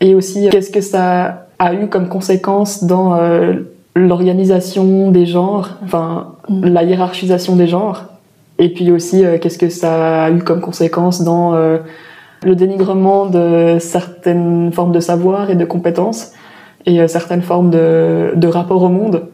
Et 0.00 0.14
aussi, 0.14 0.48
qu'est-ce 0.50 0.70
que 0.70 0.80
ça 0.80 1.46
a 1.58 1.74
eu 1.74 1.88
comme 1.88 2.08
conséquence 2.08 2.84
dans 2.84 3.14
euh, 3.14 3.54
l'organisation 3.94 5.10
des 5.10 5.24
genres, 5.24 5.78
enfin 5.82 6.34
mm. 6.48 6.66
la 6.66 6.84
hiérarchisation 6.84 7.56
des 7.56 7.66
genres? 7.66 8.04
Et 8.58 8.72
puis 8.72 8.90
aussi, 8.90 9.24
euh, 9.24 9.38
qu'est-ce 9.38 9.58
que 9.58 9.68
ça 9.68 10.24
a 10.24 10.30
eu 10.30 10.38
comme 10.38 10.60
conséquence 10.60 11.22
dans 11.22 11.54
euh, 11.54 11.78
le 12.42 12.54
dénigrement 12.54 13.26
de 13.26 13.76
certaines 13.78 14.72
formes 14.72 14.92
de 14.92 15.00
savoir 15.00 15.50
et 15.50 15.56
de 15.56 15.64
compétences 15.64 16.32
et 16.86 17.00
euh, 17.00 17.08
certaines 17.08 17.42
formes 17.42 17.70
de, 17.70 18.32
de 18.34 18.48
rapport 18.48 18.82
au 18.82 18.88
monde. 18.88 19.28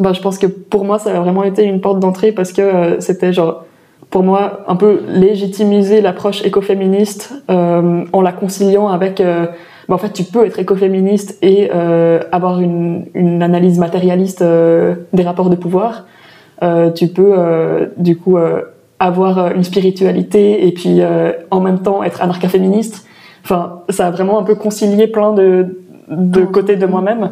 Ben, 0.00 0.12
je 0.12 0.20
pense 0.20 0.38
que 0.38 0.46
pour 0.46 0.84
moi, 0.84 0.98
ça 0.98 1.14
a 1.14 1.20
vraiment 1.20 1.44
été 1.44 1.64
une 1.64 1.80
porte 1.80 2.00
d'entrée 2.00 2.32
parce 2.32 2.52
que 2.52 2.96
c'était 2.98 3.32
genre, 3.32 3.64
pour 4.10 4.22
moi, 4.22 4.64
un 4.66 4.76
peu 4.76 5.02
légitimiser 5.06 6.00
l'approche 6.00 6.44
écoféministe 6.44 7.34
euh, 7.50 8.04
en 8.12 8.22
la 8.22 8.32
conciliant 8.32 8.88
avec. 8.88 9.18
Ben, 9.18 9.94
en 9.94 9.98
fait, 9.98 10.12
tu 10.12 10.24
peux 10.24 10.46
être 10.46 10.58
écoféministe 10.58 11.38
et 11.42 11.70
avoir 11.70 12.60
une, 12.60 13.06
une 13.14 13.42
analyse 13.42 13.78
matérialiste 13.78 14.42
des 14.42 15.22
rapports 15.22 15.50
de 15.50 15.56
pouvoir. 15.56 16.06
Tu 16.94 17.08
peux, 17.08 17.90
du 17.96 18.16
coup, 18.16 18.38
avoir 18.98 19.52
une 19.52 19.64
spiritualité 19.64 20.66
et 20.66 20.72
puis 20.72 21.00
en 21.50 21.60
même 21.60 21.80
temps 21.80 22.02
être 22.02 22.22
anarcha-féministe. 22.22 23.06
Enfin, 23.44 23.80
ça 23.88 24.06
a 24.06 24.10
vraiment 24.10 24.38
un 24.38 24.44
peu 24.44 24.54
concilié 24.54 25.06
plein 25.06 25.32
de, 25.32 25.82
de 26.08 26.42
côtés 26.44 26.76
de 26.76 26.86
moi-même. 26.86 27.30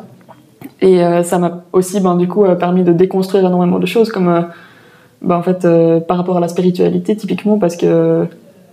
Et 0.80 1.02
euh, 1.02 1.22
ça 1.22 1.38
m'a 1.38 1.64
aussi, 1.72 2.00
ben, 2.00 2.16
du 2.16 2.26
coup, 2.28 2.44
euh, 2.44 2.54
permis 2.54 2.84
de 2.84 2.92
déconstruire 2.92 3.44
énormément 3.46 3.78
de 3.78 3.86
choses, 3.86 4.10
comme, 4.10 4.28
euh, 4.28 4.42
ben, 5.22 5.36
en 5.36 5.42
fait, 5.42 5.66
par 6.06 6.16
rapport 6.16 6.36
à 6.36 6.40
la 6.40 6.48
spiritualité, 6.48 7.16
typiquement, 7.16 7.58
parce 7.58 7.76
que 7.76 8.26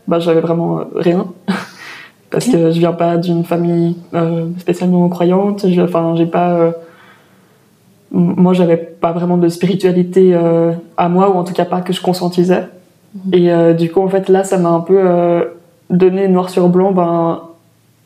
ben, 0.07 0.19
j'avais 0.19 0.39
vraiment 0.39 0.81
rien. 0.95 1.27
parce 2.31 2.45
que 2.45 2.71
je 2.71 2.79
viens 2.79 2.93
pas 2.93 3.17
d'une 3.17 3.43
famille 3.43 3.95
spécialement 4.57 5.07
croyante. 5.09 5.65
Enfin, 5.79 6.15
j'ai 6.15 6.25
pas. 6.25 6.73
Moi, 8.11 8.53
j'avais 8.53 8.77
pas 8.77 9.11
vraiment 9.11 9.37
de 9.37 9.49
spiritualité 9.49 10.33
à 10.95 11.09
moi, 11.09 11.29
ou 11.29 11.33
en 11.33 11.43
tout 11.43 11.53
cas 11.53 11.65
pas 11.65 11.81
que 11.81 11.91
je 11.91 12.01
conscientisais. 12.01 12.63
Mhm. 13.13 13.33
Et 13.33 13.73
du 13.73 13.91
coup, 13.91 14.01
en 14.01 14.07
fait, 14.07 14.29
là, 14.29 14.43
ça 14.43 14.57
m'a 14.57 14.69
un 14.69 14.79
peu 14.79 14.97
donné 15.89 16.27
noir 16.27 16.49
sur 16.49 16.69
blanc, 16.69 16.91
ben, 16.91 17.41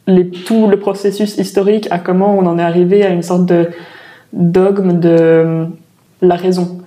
les, 0.08 0.30
tout 0.30 0.68
le 0.68 0.78
processus 0.78 1.38
historique 1.38 1.88
à 1.92 2.00
comment 2.00 2.38
on 2.38 2.46
en 2.46 2.58
est 2.58 2.64
arrivé 2.64 3.04
à 3.04 3.10
une 3.10 3.22
sorte 3.22 3.46
de 3.46 3.70
dogme 4.34 5.00
de 5.00 5.10
euh, 5.20 5.66
la 6.22 6.36
raison 6.36 6.80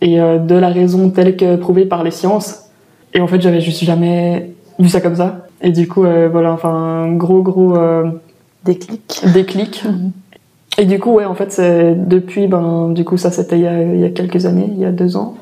et 0.00 0.20
euh, 0.20 0.38
de 0.38 0.54
la 0.54 0.68
raison 0.68 1.10
telle 1.10 1.36
que 1.36 1.56
prouvée 1.56 1.86
par 1.86 2.02
les 2.02 2.10
sciences. 2.10 2.70
Et 3.14 3.20
en 3.20 3.26
fait, 3.26 3.40
j'avais 3.40 3.60
juste 3.60 3.84
jamais 3.84 4.50
vu 4.78 4.88
ça 4.88 5.00
comme 5.00 5.16
ça. 5.16 5.46
Et 5.60 5.70
du 5.70 5.86
coup, 5.86 6.04
euh, 6.04 6.28
voilà, 6.30 6.52
enfin, 6.52 7.12
gros, 7.12 7.42
gros 7.42 7.76
déclic. 8.64 9.22
Déclic. 9.32 9.84
Mhm. 9.84 10.12
Et 10.78 10.86
du 10.86 10.98
coup, 10.98 11.12
ouais, 11.12 11.24
en 11.24 11.34
fait, 11.34 11.52
c'est 11.52 11.94
depuis, 11.94 12.46
ben, 12.46 12.90
du 12.90 13.04
coup, 13.04 13.16
ça 13.16 13.30
c'était 13.30 13.58
il, 13.58 14.00
y 14.00 14.04
a 14.04 14.10
quelques 14.10 14.46
années, 14.46 14.70
il 14.72 14.80
y 14.80 14.84
a 14.84 14.92
deux 14.92 15.16
ans. 15.16 15.36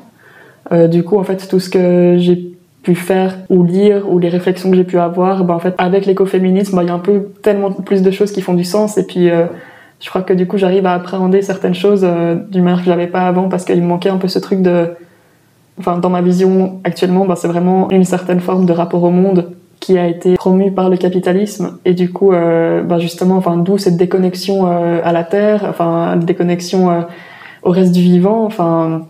du 0.71 1.03
coup, 1.03 1.17
en 1.17 1.23
fait, 1.23 1.47
tout 1.47 1.59
ce 1.59 1.69
que 1.69 2.15
j'ai 2.17 2.51
pu 2.83 2.95
faire 2.95 3.37
ou 3.49 3.63
lire 3.63 4.11
ou 4.11 4.19
les 4.19 4.29
réflexions 4.29 4.71
que 4.71 4.75
j'ai 4.75 4.83
pu 4.83 4.97
avoir, 4.97 5.43
ben 5.43 5.53
en 5.53 5.59
fait 5.59 5.75
avec 5.77 6.05
l'écoféminisme, 6.05 6.75
ben, 6.75 6.83
il 6.83 6.87
y 6.87 6.91
a 6.91 6.93
un 6.93 6.99
peu 6.99 7.27
tellement 7.43 7.71
plus 7.71 8.01
de 8.01 8.11
choses 8.11 8.31
qui 8.31 8.41
font 8.41 8.53
du 8.53 8.63
sens 8.63 8.97
et 8.97 9.05
puis 9.05 9.29
euh, 9.29 9.45
je 9.99 10.09
crois 10.09 10.23
que 10.23 10.33
du 10.33 10.47
coup 10.47 10.57
j'arrive 10.57 10.85
à 10.87 10.93
appréhender 10.93 11.41
certaines 11.43 11.75
choses 11.75 12.01
euh, 12.03 12.35
d'une 12.49 12.63
manière 12.63 12.79
que 12.79 12.85
j'avais 12.85 13.07
pas 13.07 13.27
avant 13.27 13.49
parce 13.49 13.65
qu'il 13.65 13.81
me 13.81 13.87
manquait 13.87 14.09
un 14.09 14.17
peu 14.17 14.27
ce 14.27 14.39
truc 14.39 14.61
de 14.61 14.89
enfin 15.79 15.99
dans 15.99 16.09
ma 16.09 16.21
vision 16.21 16.79
actuellement 16.83 17.25
ben, 17.25 17.35
c'est 17.35 17.47
vraiment 17.47 17.89
une 17.91 18.03
certaine 18.03 18.39
forme 18.39 18.65
de 18.65 18.73
rapport 18.73 19.03
au 19.03 19.11
monde 19.11 19.51
qui 19.81 19.97
a 19.97 20.07
été 20.07 20.35
promu 20.35 20.71
par 20.71 20.89
le 20.89 20.95
capitalisme. 20.95 21.79
Et 21.83 21.93
du 21.93 22.13
coup 22.13 22.31
euh, 22.31 22.81
ben 22.83 22.99
justement 22.99 23.35
enfin 23.35 23.57
d'où 23.57 23.77
cette 23.77 23.97
déconnexion 23.97 24.67
euh, 24.67 25.01
à 25.03 25.11
la 25.11 25.25
terre 25.25 25.65
enfin 25.69 26.15
déconnexion 26.15 26.89
euh, 26.89 27.01
au 27.63 27.71
reste 27.71 27.91
du 27.91 28.01
vivant 28.01 28.45
enfin 28.45 29.01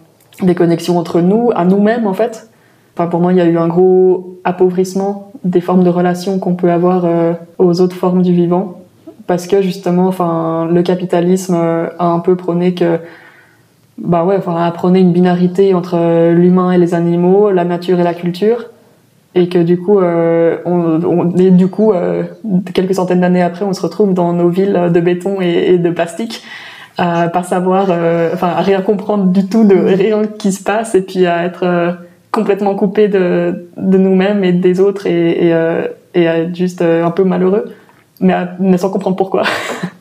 déconnexion 0.41 0.97
entre 0.97 1.21
nous 1.21 1.51
à 1.53 1.65
nous-mêmes 1.65 2.07
en 2.07 2.13
fait. 2.13 2.47
Enfin, 2.95 3.07
pour 3.07 3.21
moi, 3.21 3.31
il 3.31 3.37
y 3.37 3.41
a 3.41 3.45
eu 3.45 3.57
un 3.57 3.67
gros 3.67 4.37
appauvrissement 4.43 5.31
des 5.43 5.61
formes 5.61 5.83
de 5.83 5.89
relations 5.89 6.39
qu'on 6.39 6.55
peut 6.55 6.71
avoir 6.71 7.05
euh, 7.05 7.33
aux 7.57 7.81
autres 7.81 7.95
formes 7.95 8.21
du 8.21 8.33
vivant, 8.33 8.81
parce 9.27 9.47
que 9.47 9.61
justement, 9.61 10.07
enfin, 10.07 10.67
le 10.71 10.83
capitalisme 10.83 11.55
a 11.55 12.05
un 12.05 12.19
peu 12.19 12.35
prôné 12.35 12.73
que, 12.73 12.99
bah 13.97 14.25
ouais, 14.25 14.35
enfin, 14.37 14.55
a 14.55 14.69
prôné 14.71 14.99
une 14.99 15.13
binarité 15.13 15.73
entre 15.73 16.31
l'humain 16.31 16.71
et 16.71 16.77
les 16.77 16.93
animaux, 16.93 17.49
la 17.49 17.63
nature 17.63 17.99
et 17.99 18.03
la 18.03 18.13
culture, 18.13 18.65
et 19.33 19.47
que 19.47 19.59
du 19.59 19.79
coup, 19.79 19.99
on, 19.99 20.99
on, 21.05 21.23
du 21.23 21.67
coup, 21.67 21.93
quelques 22.73 22.95
centaines 22.95 23.21
d'années 23.21 23.41
après, 23.41 23.63
on 23.63 23.73
se 23.73 23.81
retrouve 23.81 24.13
dans 24.13 24.33
nos 24.33 24.49
villes 24.49 24.89
de 24.93 24.99
béton 24.99 25.41
et, 25.41 25.73
et 25.73 25.77
de 25.77 25.89
plastique 25.89 26.43
à 26.97 27.29
pas 27.29 27.43
savoir, 27.43 27.89
enfin, 28.33 28.49
à 28.49 28.61
rien 28.61 28.81
comprendre 28.81 29.25
du 29.27 29.47
tout 29.47 29.63
de 29.63 29.75
rien 29.75 30.23
qui 30.25 30.51
se 30.51 30.61
passe, 30.61 30.95
et 30.95 31.01
puis 31.01 31.25
à 31.25 31.45
être 31.45 31.97
complètement 32.31 32.75
coupé 32.75 33.07
de, 33.07 33.67
de 33.77 33.97
nous-mêmes 33.97 34.43
et 34.43 34.53
des 34.53 34.79
autres 34.79 35.05
et, 35.05 35.47
et, 35.47 35.53
euh, 35.53 35.87
et 36.13 36.23
être 36.23 36.55
juste 36.55 36.81
euh, 36.81 37.05
un 37.05 37.11
peu 37.11 37.23
malheureux, 37.23 37.65
mais, 38.19 38.33
mais 38.59 38.77
sans 38.77 38.89
comprendre 38.89 39.15
pourquoi. 39.15 39.43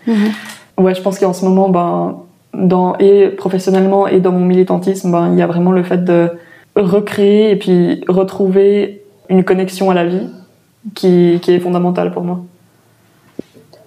Mhm. 0.07 0.17
Ouais, 0.79 0.95
je 0.95 1.03
pense 1.03 1.19
qu'en 1.19 1.35
ce 1.35 1.45
moment, 1.45 1.69
ben, 1.69 2.21
dans, 2.55 2.97
et 2.97 3.29
professionnellement 3.29 4.09
et 4.09 4.19
dans 4.19 4.33
mon 4.33 4.47
militantisme, 4.47 5.13
ben, 5.13 5.31
il 5.31 5.39
y 5.39 5.43
a 5.43 5.47
vraiment 5.47 5.73
le 5.73 5.83
fait 5.83 6.03
de 6.03 6.31
recréer 6.75 7.51
et 7.51 7.57
puis 7.57 8.03
retrouver 8.09 9.00
une 9.31 9.45
connexion 9.45 9.91
à 9.91 9.95
la 9.95 10.05
vie 10.05 10.29
qui, 10.95 11.39
qui 11.41 11.53
est 11.53 11.61
fondamentale 11.61 12.13
pour 12.13 12.25
moi. 12.25 12.41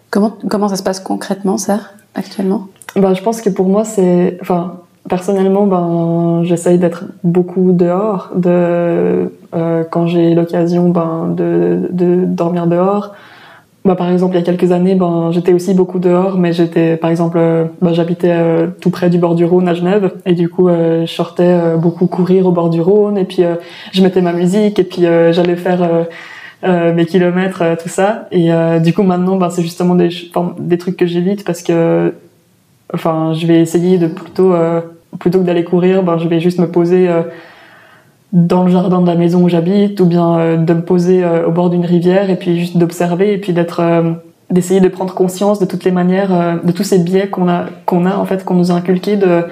Comment, 0.10 0.34
comment 0.49 0.69
ça 0.69 0.75
se 0.75 0.84
passe 0.84 0.99
concrètement, 0.99 1.58
ça, 1.58 1.79
actuellement? 2.15 2.67
Ben, 2.95 3.13
Je 3.13 3.21
pense 3.21 3.41
que 3.41 3.49
pour 3.49 3.67
moi, 3.67 3.84
c'est. 3.84 4.38
Enfin, 4.41 4.79
Personnellement, 5.10 5.67
ben, 5.67 6.43
j'essaye 6.43 6.77
d'être 6.77 7.03
beaucoup 7.25 7.73
dehors, 7.73 8.29
de, 8.36 9.29
euh, 9.53 9.84
quand 9.91 10.08
j'ai 10.08 10.34
l'occasion 10.34 10.89
ben, 10.89 11.27
de, 11.27 11.89
de, 11.91 12.23
dormir 12.23 12.67
dehors. 12.67 13.13
Ben, 13.85 13.95
par 13.95 14.09
exemple, 14.09 14.35
il 14.35 14.39
y 14.39 14.41
a 14.41 14.45
quelques 14.45 14.71
années, 14.71 14.95
ben, 14.95 15.31
j'étais 15.31 15.51
aussi 15.51 15.73
beaucoup 15.73 15.99
dehors, 15.99 16.37
mais 16.37 16.53
j'étais, 16.53 16.95
par 16.95 17.09
exemple, 17.09 17.37
euh, 17.37 17.65
ben, 17.81 17.93
j'habitais 17.93 18.31
euh, 18.31 18.67
tout 18.79 18.89
près 18.89 19.09
du 19.09 19.17
bord 19.17 19.35
du 19.35 19.43
Rhône 19.43 19.67
à 19.67 19.73
Genève, 19.73 20.13
et 20.25 20.35
du 20.35 20.47
coup, 20.47 20.69
euh, 20.69 21.05
je 21.05 21.11
sortais 21.11 21.75
beaucoup 21.77 22.07
courir 22.07 22.45
au 22.45 22.51
bord 22.51 22.69
du 22.69 22.79
Rhône, 22.79 23.17
et 23.17 23.25
puis 23.25 23.43
je 23.91 24.01
mettais 24.01 24.21
ma 24.21 24.31
musique, 24.31 24.79
et 24.79 24.85
puis 24.85 25.01
j'allais 25.01 25.57
faire 25.57 26.07
mes 26.63 27.05
kilomètres, 27.05 27.75
tout 27.81 27.89
ça. 27.89 28.27
Et 28.31 28.51
du 28.81 28.93
coup, 28.93 29.03
maintenant, 29.03 29.35
ben, 29.35 29.49
c'est 29.49 29.63
justement 29.63 29.95
des, 29.95 30.09
des 30.59 30.77
trucs 30.77 30.95
que 30.95 31.05
j'évite 31.05 31.43
parce 31.43 31.61
que 31.61 32.13
enfin, 32.93 33.33
je 33.33 33.45
vais 33.47 33.59
essayer 33.59 33.97
de 33.97 34.07
plutôt 34.07 34.53
plutôt 35.19 35.39
que 35.39 35.43
d'aller 35.43 35.63
courir, 35.65 36.03
ben, 36.03 36.17
je 36.17 36.27
vais 36.27 36.39
juste 36.39 36.59
me 36.59 36.67
poser 36.67 37.09
dans 38.33 38.63
le 38.63 38.71
jardin 38.71 39.01
de 39.01 39.07
la 39.07 39.15
maison 39.15 39.43
où 39.43 39.49
j'habite 39.49 39.99
ou 40.01 40.05
bien 40.05 40.37
euh, 40.37 40.57
de 40.57 40.73
me 40.73 40.81
poser 40.81 41.23
euh, 41.23 41.47
au 41.47 41.51
bord 41.51 41.69
d'une 41.69 41.85
rivière 41.85 42.29
et 42.29 42.35
puis 42.35 42.59
juste 42.59 42.77
d'observer 42.77 43.31
et 43.33 43.37
puis 43.37 43.53
d'être 43.53 43.81
d'essayer 44.49 44.81
de 44.81 44.87
prendre 44.87 45.13
conscience 45.13 45.59
de 45.59 45.65
toutes 45.65 45.83
les 45.83 45.91
manières 45.91 46.59
de 46.63 46.71
tous 46.71 46.83
ces 46.83 46.99
biais 46.99 47.27
qu'on 47.27 47.47
a 47.47 47.65
qu'on 47.85 48.05
a 48.05 48.15
en 48.15 48.25
fait 48.25 48.43
qu'on 48.43 48.55
nous 48.55 48.71
a 48.71 48.75
inculqués 48.75 49.15
de 49.15 49.45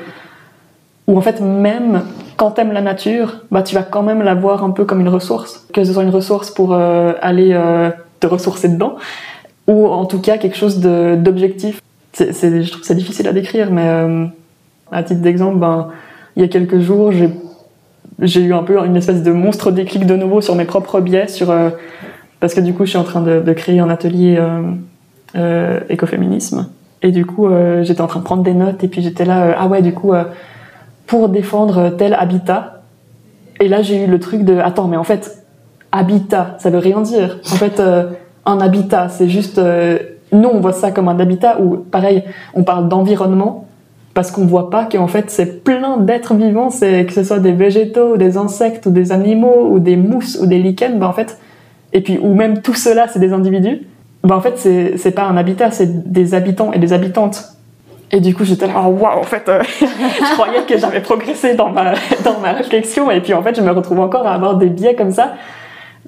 ou 1.07 1.17
en 1.17 1.21
fait 1.21 1.41
même 1.41 2.03
quand 2.37 2.51
t'aimes 2.51 2.71
la 2.71 2.81
nature 2.81 3.37
bah 3.51 3.63
tu 3.63 3.73
vas 3.73 3.83
quand 3.83 4.03
même 4.03 4.21
la 4.21 4.35
voir 4.35 4.63
un 4.63 4.71
peu 4.71 4.85
comme 4.85 4.99
une 4.99 5.09
ressource 5.09 5.65
que 5.73 5.83
ce 5.83 5.93
soit 5.93 6.03
une 6.03 6.09
ressource 6.09 6.51
pour 6.51 6.75
aller 6.75 7.59
te 8.19 8.27
ressourcer 8.27 8.67
dedans 8.67 8.95
ou 9.67 9.87
en 9.87 10.05
tout 10.05 10.19
cas 10.19 10.37
quelque 10.37 10.57
chose 10.57 10.79
d'objectif. 10.79 11.81
Je 12.19 12.69
trouve 12.69 12.83
c'est 12.83 12.95
difficile 12.95 13.27
à 13.27 13.33
décrire 13.33 13.71
mais 13.71 14.29
à 14.91 15.03
titre 15.03 15.21
d'exemple, 15.21 15.57
ben, 15.57 15.89
il 16.35 16.41
y 16.41 16.45
a 16.45 16.47
quelques 16.47 16.79
jours, 16.79 17.11
j'ai 17.11 17.29
eu 18.21 18.53
un 18.53 18.63
peu 18.63 18.77
une 18.79 18.95
espèce 18.95 19.23
de 19.23 19.31
monstre 19.31 19.71
déclic 19.71 20.05
de 20.05 20.15
nouveau 20.15 20.41
sur 20.41 20.55
mes 20.55 20.65
propres 20.65 20.99
biais, 20.99 21.27
sur, 21.27 21.49
euh, 21.51 21.69
parce 22.39 22.53
que 22.53 22.61
du 22.61 22.73
coup, 22.73 22.85
je 22.85 22.91
suis 22.91 22.99
en 22.99 23.03
train 23.03 23.21
de, 23.21 23.53
créer 23.53 23.79
un 23.79 23.89
atelier 23.89 24.37
euh, 24.39 24.61
euh, 25.35 25.79
écoféminisme. 25.89 26.69
Et 27.03 27.11
du 27.11 27.25
coup, 27.25 27.49
j'étais 27.81 28.01
en 28.01 28.07
train 28.07 28.19
de 28.19 28.25
prendre 28.25 28.43
des 28.43 28.53
notes, 28.53 28.83
et 28.83 28.87
puis 28.87 29.01
j'étais 29.01 29.25
là, 29.25 29.55
ah 29.57 29.67
ouais, 29.67 29.81
du 29.81 29.91
coup, 29.91 30.13
pour 31.07 31.29
défendre 31.29 31.89
tel 31.89 32.13
habitat. 32.13 32.83
Et 33.59 33.67
là, 33.67 33.81
j'ai 33.81 34.03
eu 34.03 34.07
le 34.07 34.19
truc 34.19 34.43
de, 34.43 34.59
attends, 34.59 34.87
mais 34.87 34.97
en 34.97 35.03
fait, 35.03 35.43
habitat, 35.91 36.57
ça 36.59 36.69
veut 36.69 36.77
rien 36.77 37.01
dire. 37.01 37.39
En 37.51 37.55
fait, 37.55 37.81
un 38.45 38.59
habitat, 38.59 39.09
c'est 39.09 39.29
juste, 39.29 39.59
nous, 40.31 40.47
on 40.47 40.59
voit 40.59 40.73
ça 40.73 40.91
comme 40.91 41.07
un 41.07 41.19
habitat 41.19 41.59
où, 41.59 41.77
pareil, 41.77 42.23
on 42.53 42.63
parle 42.63 42.87
d'environnement, 42.87 43.67
parce 44.13 44.31
qu'on 44.31 44.45
voit 44.45 44.69
pas 44.69 44.85
qu'en 44.85 45.07
fait 45.07 45.29
c'est 45.29 45.63
plein 45.63 45.97
d'êtres 45.97 46.33
vivants, 46.33 46.69
c'est 46.69 47.05
que 47.05 47.13
ce 47.13 47.23
soit 47.23 47.39
des 47.39 47.53
végétaux 47.53 48.13
ou 48.13 48.17
des 48.17 48.37
insectes 48.37 48.85
ou 48.85 48.91
des 48.91 49.11
animaux 49.11 49.69
ou 49.71 49.79
des 49.79 49.95
mousses 49.95 50.37
ou 50.41 50.45
des 50.45 50.59
lichens, 50.59 50.97
ben 50.97 51.07
en 51.07 51.13
fait, 51.13 51.37
et 51.93 52.01
puis 52.01 52.17
ou 52.21 52.33
même 52.33 52.61
tout 52.61 52.73
cela 52.73 53.07
c'est 53.07 53.19
des 53.19 53.33
individus, 53.33 53.81
ben 54.23 54.35
en 54.35 54.41
fait 54.41 54.57
c'est 54.57 54.97
c'est 54.97 55.11
pas 55.11 55.23
un 55.23 55.37
habitat, 55.37 55.71
c'est 55.71 56.11
des 56.11 56.33
habitants 56.33 56.73
et 56.73 56.79
des 56.79 56.93
habitantes. 56.93 57.55
Et 58.13 58.19
du 58.19 58.35
coup 58.35 58.43
j'étais 58.43 58.67
là 58.67 58.73
oh, 58.85 58.89
waouh 58.89 59.19
en 59.19 59.23
fait 59.23 59.47
euh, 59.47 59.63
je 59.79 60.33
croyais 60.33 60.63
que 60.67 60.77
j'avais 60.77 60.99
progressé 60.99 61.55
dans 61.55 61.69
ma 61.69 61.93
dans 62.25 62.39
ma 62.41 62.51
réflexion 62.51 63.09
et 63.09 63.21
puis 63.21 63.33
en 63.33 63.41
fait 63.41 63.55
je 63.55 63.61
me 63.61 63.71
retrouve 63.71 64.01
encore 64.01 64.27
à 64.27 64.33
avoir 64.33 64.57
des 64.57 64.67
biais 64.67 64.95
comme 64.95 65.11
ça 65.11 65.35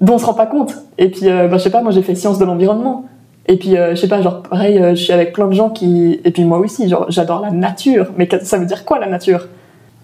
dont 0.00 0.14
on 0.14 0.18
se 0.18 0.26
rend 0.26 0.34
pas 0.34 0.46
compte. 0.46 0.74
Et 0.98 1.08
puis 1.08 1.26
ben, 1.26 1.50
je 1.50 1.58
sais 1.58 1.70
pas 1.70 1.80
moi 1.80 1.92
j'ai 1.92 2.02
fait 2.02 2.14
sciences 2.14 2.38
de 2.38 2.44
l'environnement. 2.44 3.06
Et 3.46 3.56
puis, 3.56 3.76
euh, 3.76 3.94
je 3.94 4.00
sais 4.00 4.08
pas, 4.08 4.22
genre, 4.22 4.42
pareil, 4.42 4.78
euh, 4.78 4.90
je 4.90 5.02
suis 5.02 5.12
avec 5.12 5.32
plein 5.32 5.46
de 5.46 5.52
gens 5.52 5.70
qui. 5.70 6.20
Et 6.24 6.30
puis 6.30 6.44
moi 6.44 6.58
aussi, 6.58 6.88
genre, 6.88 7.06
j'adore 7.08 7.40
la 7.40 7.50
nature. 7.50 8.10
Mais 8.16 8.28
ça 8.42 8.58
veut 8.58 8.66
dire 8.66 8.84
quoi 8.84 8.98
la 8.98 9.06
nature? 9.06 9.48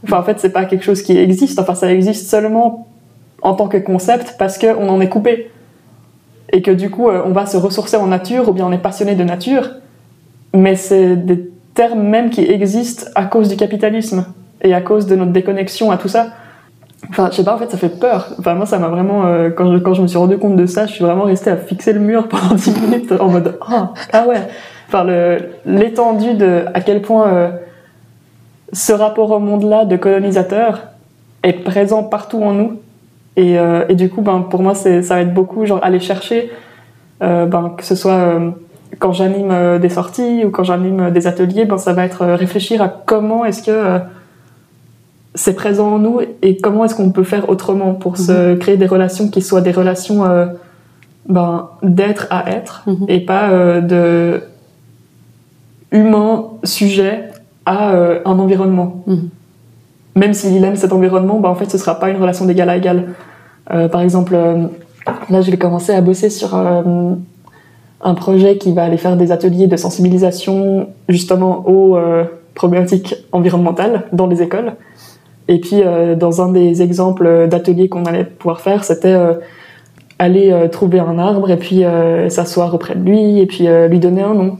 Enfin, 0.05 0.19
en 0.19 0.23
fait, 0.23 0.39
c'est 0.39 0.51
pas 0.53 0.65
quelque 0.67 0.85
chose 0.85 1.03
qui 1.03 1.17
existe. 1.17 1.59
Enfin, 1.59 1.75
ça 1.75 1.91
existe 1.93 2.29
seulement 2.29 2.87
en 3.43 3.55
tant 3.55 3.69
que 3.69 3.79
concept 3.79 4.37
parce 4.39 4.59
qu'on 4.59 4.89
en 4.89 5.01
est 5.01 5.09
coupé. 5.09 5.51
Et 6.53 6.63
que 6.63 6.71
du 6.71 6.91
coup, 6.91 7.09
euh, 7.09 7.23
on 7.25 7.31
va 7.31 7.47
se 7.47 7.57
ressourcer 7.57 7.97
en 7.97 8.07
nature 8.07 8.49
ou 8.49 8.53
bien 8.53 8.67
on 8.67 8.73
est 8.73 8.79
passionné 8.79 9.15
de 9.15 9.25
nature. 9.25 9.71
mais 10.53 10.75
c'est 10.75 11.17
des 11.17 11.49
termes 11.75 12.03
même 12.03 12.31
qui 12.31 12.43
existent 12.43 13.07
à 13.15 13.25
cause 13.25 13.49
du 13.49 13.57
capitalisme 13.57 14.27
et 14.63 14.75
à 14.75 14.81
cause 14.81 15.07
de 15.07 15.15
notre 15.15 15.31
déconnexion 15.31 15.93
à 15.93 15.97
tout 15.97 16.09
ça. 16.09 16.33
Enfin, 17.09 17.29
je 17.31 17.37
sais 17.37 17.45
pas, 17.45 17.55
en 17.55 17.59
fait, 17.59 17.71
ça 17.71 17.79
fait 17.79 17.99
peur. 18.01 18.29
Enfin, 18.39 18.55
moi, 18.55 18.67
ça 18.67 18.79
m'a 18.79 18.89
vraiment, 18.89 19.25
euh, 19.25 19.51
quand, 19.51 19.73
je, 19.73 19.79
quand 19.79 19.95
je 19.95 20.03
me 20.03 20.07
suis 20.07 20.19
rendu 20.19 20.39
compte 20.39 20.57
de 20.57 20.67
ça, 20.67 20.87
je 20.87 20.93
suis 20.93 21.05
vraiment 21.05 21.25
restée 21.25 21.51
à 21.51 21.57
fixer 21.57 21.93
le 21.93 22.01
mur 22.01 22.29
pendant 22.29 22.55
10 22.55 22.81
minutes 22.81 23.13
en 23.19 23.29
mode, 23.29 23.59
ah, 23.67 23.93
ah 24.13 24.27
ouais. 24.27 24.43
Enfin, 24.89 25.07
l'étendue 25.65 26.35
de 26.35 26.65
à 26.75 26.81
quel 26.81 27.01
point 27.01 27.29
euh, 27.29 27.51
ce 28.73 28.93
rapport 28.93 29.31
au 29.31 29.39
monde-là 29.39 29.85
de 29.85 29.97
colonisateur 29.97 30.83
est 31.45 31.53
présent 31.53 32.03
partout 32.03 32.43
en 32.43 32.53
nous. 32.53 32.81
Et, 33.37 33.59
euh, 33.59 33.85
et 33.89 33.95
du 33.95 34.11
coup, 34.11 34.21
ben, 34.21 34.41
pour 34.41 34.63
moi, 34.63 34.75
ça 34.75 35.01
va 35.01 35.21
être 35.21 35.33
beaucoup, 35.33 35.65
genre, 35.65 35.79
aller 35.83 36.01
chercher, 36.01 36.51
ben, 37.21 37.75
que 37.77 37.85
ce 37.85 37.95
soit 37.95 38.41
quand 38.99 39.13
j'anime 39.13 39.79
des 39.79 39.89
sorties 39.89 40.45
ou 40.45 40.51
quand 40.51 40.65
j'anime 40.65 41.13
des 41.13 41.29
ateliers, 41.29 41.67
ben, 41.67 41.79
ça 41.79 41.93
va 41.93 42.05
être 42.05 42.27
réfléchir 42.27 42.83
à 42.83 42.89
comment 42.89 43.45
est-ce 43.45 43.63
que 43.63 44.01
c'est 45.35 45.55
présent 45.55 45.95
en 45.95 45.99
nous 45.99 46.21
et 46.43 46.57
comment 46.57 46.85
est-ce 46.85 46.95
qu'on 46.95 47.11
peut 47.11 47.25
faire 47.25 47.49
autrement 47.49 47.95
pour 47.95 48.17
se 48.17 48.53
mhm. 48.53 48.59
créer 48.59 48.77
des 48.77 48.87
relations 48.87 49.29
qui 49.29 49.43
soient 49.43 49.61
des 49.61 49.71
relations 49.71 50.25
euh, 50.25 50.47
ben, 51.29 51.69
d'être 51.83 52.27
à 52.31 52.51
être 52.51 52.83
mhm. 52.87 53.07
et 53.09 53.21
pas 53.21 53.51
euh, 53.51 53.81
de 53.81 54.43
humain 55.93 56.47
sujet 56.65 57.29
à 57.65 57.93
euh, 57.93 58.21
un 58.25 58.39
environnement. 58.39 59.03
Mhm. 59.07 59.29
Même 60.17 60.35
s'il 60.35 60.65
aime 60.65 60.77
cet 60.77 60.93
environnement, 60.93 61.39
ben, 61.39 61.49
en 61.49 61.55
fait 61.55 61.71
ce 61.71 61.79
sera 61.79 62.01
pas 62.01 62.11
une 62.11 62.21
relation 62.21 62.45
d'égal 62.45 62.69
à 62.69 62.77
égal. 62.77 63.11
par 63.93 64.01
exemple, 64.01 64.35
là 64.35 65.41
je 65.41 65.51
vais 65.51 65.57
commencer 65.57 65.93
à 65.93 66.01
bosser 66.01 66.31
sur 66.31 66.57
un 66.57 68.15
projet 68.15 68.59
qui 68.59 68.73
va 68.73 68.83
aller 68.83 68.97
faire 68.97 69.17
des 69.17 69.31
ateliers 69.31 69.69
de 69.69 69.77
sensibilisation 69.77 70.89
justement 71.09 71.69
aux 71.69 71.97
problématiques 72.57 73.15
environnementales 73.31 74.09
dans 74.13 74.27
les 74.27 74.43
écoles. 74.43 74.73
Et 75.51 75.59
puis, 75.59 75.83
euh, 75.83 76.15
dans 76.15 76.41
un 76.41 76.53
des 76.53 76.81
exemples 76.81 77.49
d'ateliers 77.49 77.89
qu'on 77.89 78.05
allait 78.05 78.25
pouvoir 78.25 78.61
faire, 78.61 78.85
c'était 78.85 79.13
euh, 79.13 79.35
aller 80.21 80.53
euh, 80.53 80.69
trouver 80.69 81.01
un 81.01 81.19
arbre 81.19 81.51
et 81.51 81.57
puis 81.57 81.83
s'asseoir 82.29 82.73
auprès 82.73 82.95
de 82.95 83.05
lui 83.05 83.41
et 83.41 83.47
puis 83.47 83.67
lui 83.89 83.99
donner 83.99 84.23
un 84.23 84.35
nom. 84.35 84.59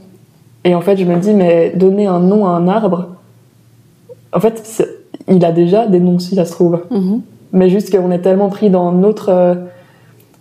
Et 0.65 0.75
en 0.75 0.81
fait, 0.81 0.97
je 0.97 1.05
me 1.05 1.15
dis, 1.15 1.33
mais 1.33 1.71
donner 1.73 2.07
un 2.07 2.19
nom 2.19 2.45
à 2.45 2.49
un 2.49 2.67
arbre, 2.67 3.07
en 4.33 4.39
fait, 4.41 4.85
il 5.29 5.43
a 5.45 5.51
déjà 5.51 5.87
des 5.87 5.99
noms 6.01 6.19
si 6.19 6.35
ça 6.35 6.45
se 6.45 6.51
trouve. 6.51 6.81
Mm-hmm. 6.91 7.19
Mais 7.53 7.69
juste 7.69 7.89
qu'on 7.95 8.11
est 8.11 8.19
tellement 8.19 8.49
pris 8.49 8.69
dans 8.69 8.91
notre, 8.91 9.57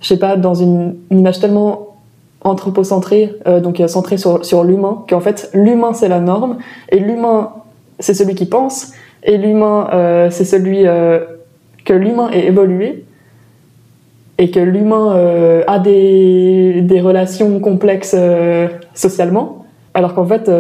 je 0.00 0.06
sais 0.06 0.18
pas, 0.18 0.36
dans 0.36 0.54
une, 0.54 0.96
image 1.12 1.38
tellement 1.38 1.96
anthropocentrée, 2.42 3.34
donc 3.62 3.80
centrée 3.86 4.16
sur, 4.16 4.44
sur 4.44 4.64
l'humain, 4.64 5.04
qu'en 5.08 5.20
fait, 5.20 5.48
l'humain 5.54 5.92
c'est 5.92 6.08
la 6.08 6.20
norme 6.20 6.58
et 6.90 6.98
l'humain 6.98 7.50
c'est 8.00 8.14
celui 8.14 8.34
qui 8.34 8.46
pense 8.46 8.92
et 9.22 9.36
l'humain, 9.36 9.88
euh, 9.92 10.28
c'est 10.30 10.44
celui 10.44 10.86
euh, 10.86 11.20
que 11.84 11.92
l'humain 11.92 12.30
est 12.30 12.46
évolué 12.46 13.04
et 14.38 14.50
que 14.50 14.60
l'humain 14.60 15.14
euh, 15.14 15.62
a 15.66 15.78
des, 15.78 16.80
des, 16.80 17.00
relations 17.00 17.60
complexes 17.60 18.16
socialement, 18.94 19.66
alors 19.92 20.14
qu'en 20.14 20.24
fait, 20.24 20.50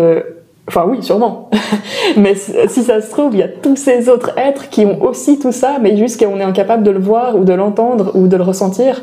enfin 0.68 0.84
oui, 0.86 1.02
sûrement, 1.02 1.48
mais 2.18 2.34
si 2.34 2.82
ça 2.82 3.00
se 3.00 3.10
trouve, 3.10 3.32
il 3.32 3.38
y 3.38 3.42
a 3.42 3.48
tous 3.48 3.76
ces 3.76 4.10
autres 4.10 4.38
êtres 4.38 4.68
qui 4.68 4.84
ont 4.84 5.02
aussi 5.02 5.38
tout 5.38 5.52
ça, 5.52 5.78
mais 5.80 5.96
juste 5.96 6.22
qu'on 6.22 6.38
est 6.40 6.44
incapable 6.44 6.82
de 6.82 6.90
le 6.90 6.98
voir 6.98 7.36
ou 7.36 7.44
de 7.44 7.54
l'entendre 7.54 8.12
ou 8.14 8.28
de 8.28 8.36
le 8.36 8.42
ressentir, 8.42 9.02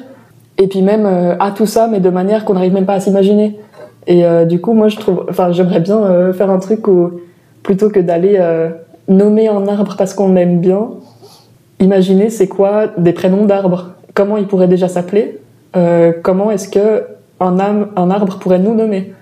et 0.60 0.68
puis 0.68 0.84
même 0.84 1.08
à 1.40 1.50
tout 1.50 1.66
ça, 1.66 1.88
mais 1.88 2.00
de 2.00 2.10
manière 2.12 2.46
qu'on 2.46 2.54
n'arrive 2.54 2.74
même 2.74 2.86
pas 2.86 2.94
à 2.94 3.00
s'imaginer. 3.00 3.60
Et 4.06 4.24
du 4.46 4.62
coup, 4.62 4.74
moi, 4.74 4.90
je 4.90 4.98
trouve, 4.98 5.26
enfin, 5.30 5.52
j'aimerais 5.52 5.80
bien 5.80 6.34
faire 6.34 6.52
un 6.52 6.60
truc 6.60 6.88
où, 6.88 7.12
plutôt 7.64 7.90
que 7.90 8.00
d'aller 8.00 8.40
nommer 9.08 9.48
un 9.48 9.68
arbre 9.68 9.96
parce 9.98 10.14
qu'on 10.14 10.34
l'aime 10.34 10.60
bien, 10.60 10.90
imaginez 11.80 12.30
c'est 12.30 12.48
quoi 12.48 12.88
des 12.98 13.14
prénoms 13.14 13.46
d'arbres. 13.46 13.92
Comment 14.14 14.38
il 14.38 14.48
pourrait 14.48 14.68
déjà 14.68 14.88
s'appeler 14.88 15.40
euh, 15.76 16.12
Comment 16.24 16.52
est-ce 16.52 16.68
que 16.68 17.04
un, 17.40 17.60
un, 17.96 18.10
arbre 18.10 18.40
pourrait 18.40 18.60
nous 18.60 18.74
nommer 18.74 19.14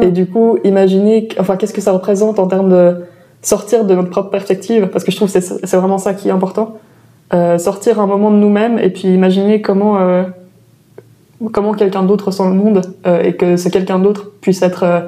Et 0.00 0.08
du 0.08 0.26
coup, 0.26 0.58
imaginez, 0.64 1.28
enfin, 1.38 1.56
qu'est-ce 1.56 1.72
que 1.72 1.80
ça 1.80 1.92
représente 1.92 2.40
en 2.40 2.48
termes 2.48 2.70
de 2.70 3.04
sortir 3.40 3.84
de 3.84 3.94
notre 3.94 4.10
propre 4.10 4.30
perspective 4.30 4.88
Parce 4.88 5.04
que 5.04 5.12
je 5.12 5.16
trouve 5.16 5.32
que 5.32 5.40
c'est 5.40 5.76
vraiment 5.76 5.98
ça 5.98 6.12
qui 6.12 6.28
est 6.28 6.32
important. 6.32 6.78
Euh, 7.32 7.58
sortir 7.58 8.00
un 8.00 8.06
moment 8.06 8.32
de 8.32 8.36
nous-mêmes 8.36 8.80
et 8.80 8.90
puis 8.90 9.06
imaginer 9.06 9.62
comment 9.62 10.00
euh, 10.00 10.24
comment 11.52 11.72
quelqu'un 11.72 12.02
d'autre 12.02 12.32
sent 12.32 12.42
le 12.44 12.54
monde 12.54 12.82
et 13.22 13.34
que 13.34 13.56
ce 13.56 13.68
quelqu'un 13.68 14.00
d'autre 14.00 14.32
puisse 14.40 14.60
être 14.62 15.04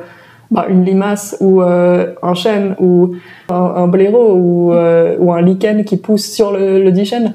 bah, 0.53 0.67
une 0.69 0.85
limace 0.85 1.35
ou 1.41 1.63
euh, 1.63 2.13
un 2.23 2.35
chêne 2.35 2.77
ou 2.79 3.15
un, 3.49 3.89
blaireau 3.89 4.35
ou, 4.35 4.75
euh, 4.75 5.17
ou, 5.19 5.33
un 5.33 5.41
lichen 5.41 5.83
qui 5.85 5.97
pousse 5.97 6.31
sur 6.31 6.53
le, 6.53 6.83
le 6.83 7.05
chêne 7.05 7.33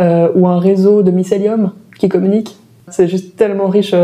euh, 0.00 0.28
ou 0.34 0.48
un 0.48 0.58
réseau 0.58 1.02
de 1.02 1.12
mycélium 1.12 1.70
qui 2.00 2.08
communique. 2.08 2.56
C'est 2.88 3.06
juste 3.06 3.36
tellement 3.36 3.68
riche 3.68 3.94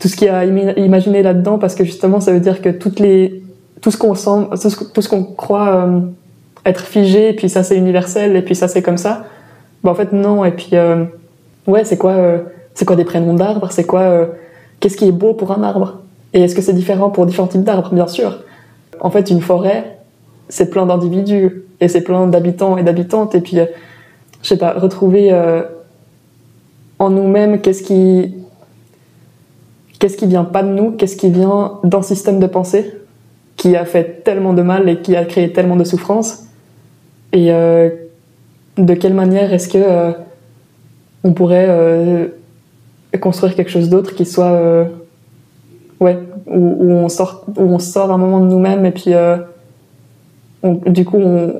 tout 0.00 0.08
ce 0.08 0.16
qu'il 0.16 0.26
y 0.26 0.30
a 0.30 0.38
à 0.38 0.44
imaginer 0.46 1.22
là-dedans 1.22 1.58
parce 1.58 1.74
que 1.74 1.84
justement 1.84 2.20
ça 2.20 2.32
veut 2.32 2.40
dire 2.40 2.62
que 2.62 2.70
toutes 2.70 2.98
les, 2.98 3.42
tout 3.82 3.90
ce 3.90 3.98
qu'on 3.98 4.14
sent, 4.14 4.48
tout 4.94 5.02
ce 5.02 5.08
qu'on 5.10 5.24
croit 5.24 5.86
être 6.64 6.86
figé 6.86 7.28
et 7.28 7.32
puis 7.34 7.50
ça 7.50 7.62
c'est 7.62 7.76
universel 7.76 8.36
et 8.36 8.42
puis 8.42 8.54
ça 8.54 8.68
c'est 8.68 8.80
comme 8.80 8.96
ça. 8.96 9.26
Bah, 9.84 9.90
en 9.90 9.94
fait 9.94 10.14
non 10.14 10.46
et 10.46 10.52
puis 10.52 10.70
ouais 11.66 11.84
c'est 11.84 11.98
quoi 11.98 12.14
c'est 12.72 12.86
quoi 12.86 12.96
des 12.96 13.04
prénoms 13.04 13.34
d'arbres? 13.34 13.70
C'est 13.70 13.84
quoi 13.84 14.28
qu'est-ce 14.80 14.96
qui 14.96 15.06
est 15.08 15.12
beau 15.12 15.34
pour 15.34 15.52
un 15.52 15.62
arbre? 15.62 15.98
Et 16.34 16.42
est-ce 16.42 16.54
que 16.54 16.62
c'est 16.62 16.72
différent 16.72 17.10
pour 17.10 17.26
différents 17.26 17.48
types 17.48 17.64
d'arbres? 17.64 17.90
Bien 17.92 18.06
sûr. 18.06 18.40
En 19.00 19.10
fait, 19.10 19.30
une 19.30 19.40
forêt, 19.40 19.98
c'est 20.48 20.70
plein 20.70 20.86
d'individus 20.86 21.64
et 21.80 21.88
c'est 21.88 22.02
plein 22.02 22.26
d'habitants 22.26 22.76
et 22.76 22.82
d'habitantes. 22.82 23.34
Et 23.34 23.40
puis, 23.40 23.58
euh, 23.58 23.66
je 24.42 24.48
sais 24.48 24.56
pas, 24.56 24.72
retrouver 24.72 25.32
euh, 25.32 25.62
en 26.98 27.10
nous-mêmes 27.10 27.60
qu'est-ce 27.60 27.82
qui, 27.82 28.34
qu'est-ce 29.98 30.16
qui 30.16 30.26
vient 30.26 30.44
pas 30.44 30.62
de 30.62 30.68
nous, 30.68 30.92
qu'est-ce 30.92 31.16
qui 31.16 31.30
vient 31.30 31.80
d'un 31.84 32.02
système 32.02 32.38
de 32.40 32.46
pensée 32.46 32.94
qui 33.56 33.76
a 33.76 33.84
fait 33.84 34.24
tellement 34.24 34.54
de 34.54 34.62
mal 34.62 34.88
et 34.88 35.00
qui 35.00 35.14
a 35.16 35.24
créé 35.24 35.52
tellement 35.52 35.76
de 35.76 35.84
souffrance. 35.84 36.44
Et 37.32 37.52
euh, 37.52 37.90
de 38.78 38.94
quelle 38.94 39.14
manière 39.14 39.52
est-ce 39.52 39.68
que 39.68 40.14
on 41.24 41.34
pourrait 41.34 42.32
construire 43.20 43.54
quelque 43.54 43.70
chose 43.70 43.88
d'autre 43.88 44.14
qui 44.14 44.24
soit 44.24 44.88
ouais, 46.00 46.18
où, 46.46 46.90
on 46.90 47.08
sort, 47.08 47.44
où 47.56 47.62
on 47.62 47.78
sort 47.78 48.10
un 48.10 48.18
moment 48.18 48.40
de 48.40 48.46
nous-mêmes 48.46 48.84
et 48.86 48.90
puis 48.90 49.14
euh, 49.14 49.36
du 50.86 51.04
coup 51.04 51.18
on, 51.18 51.54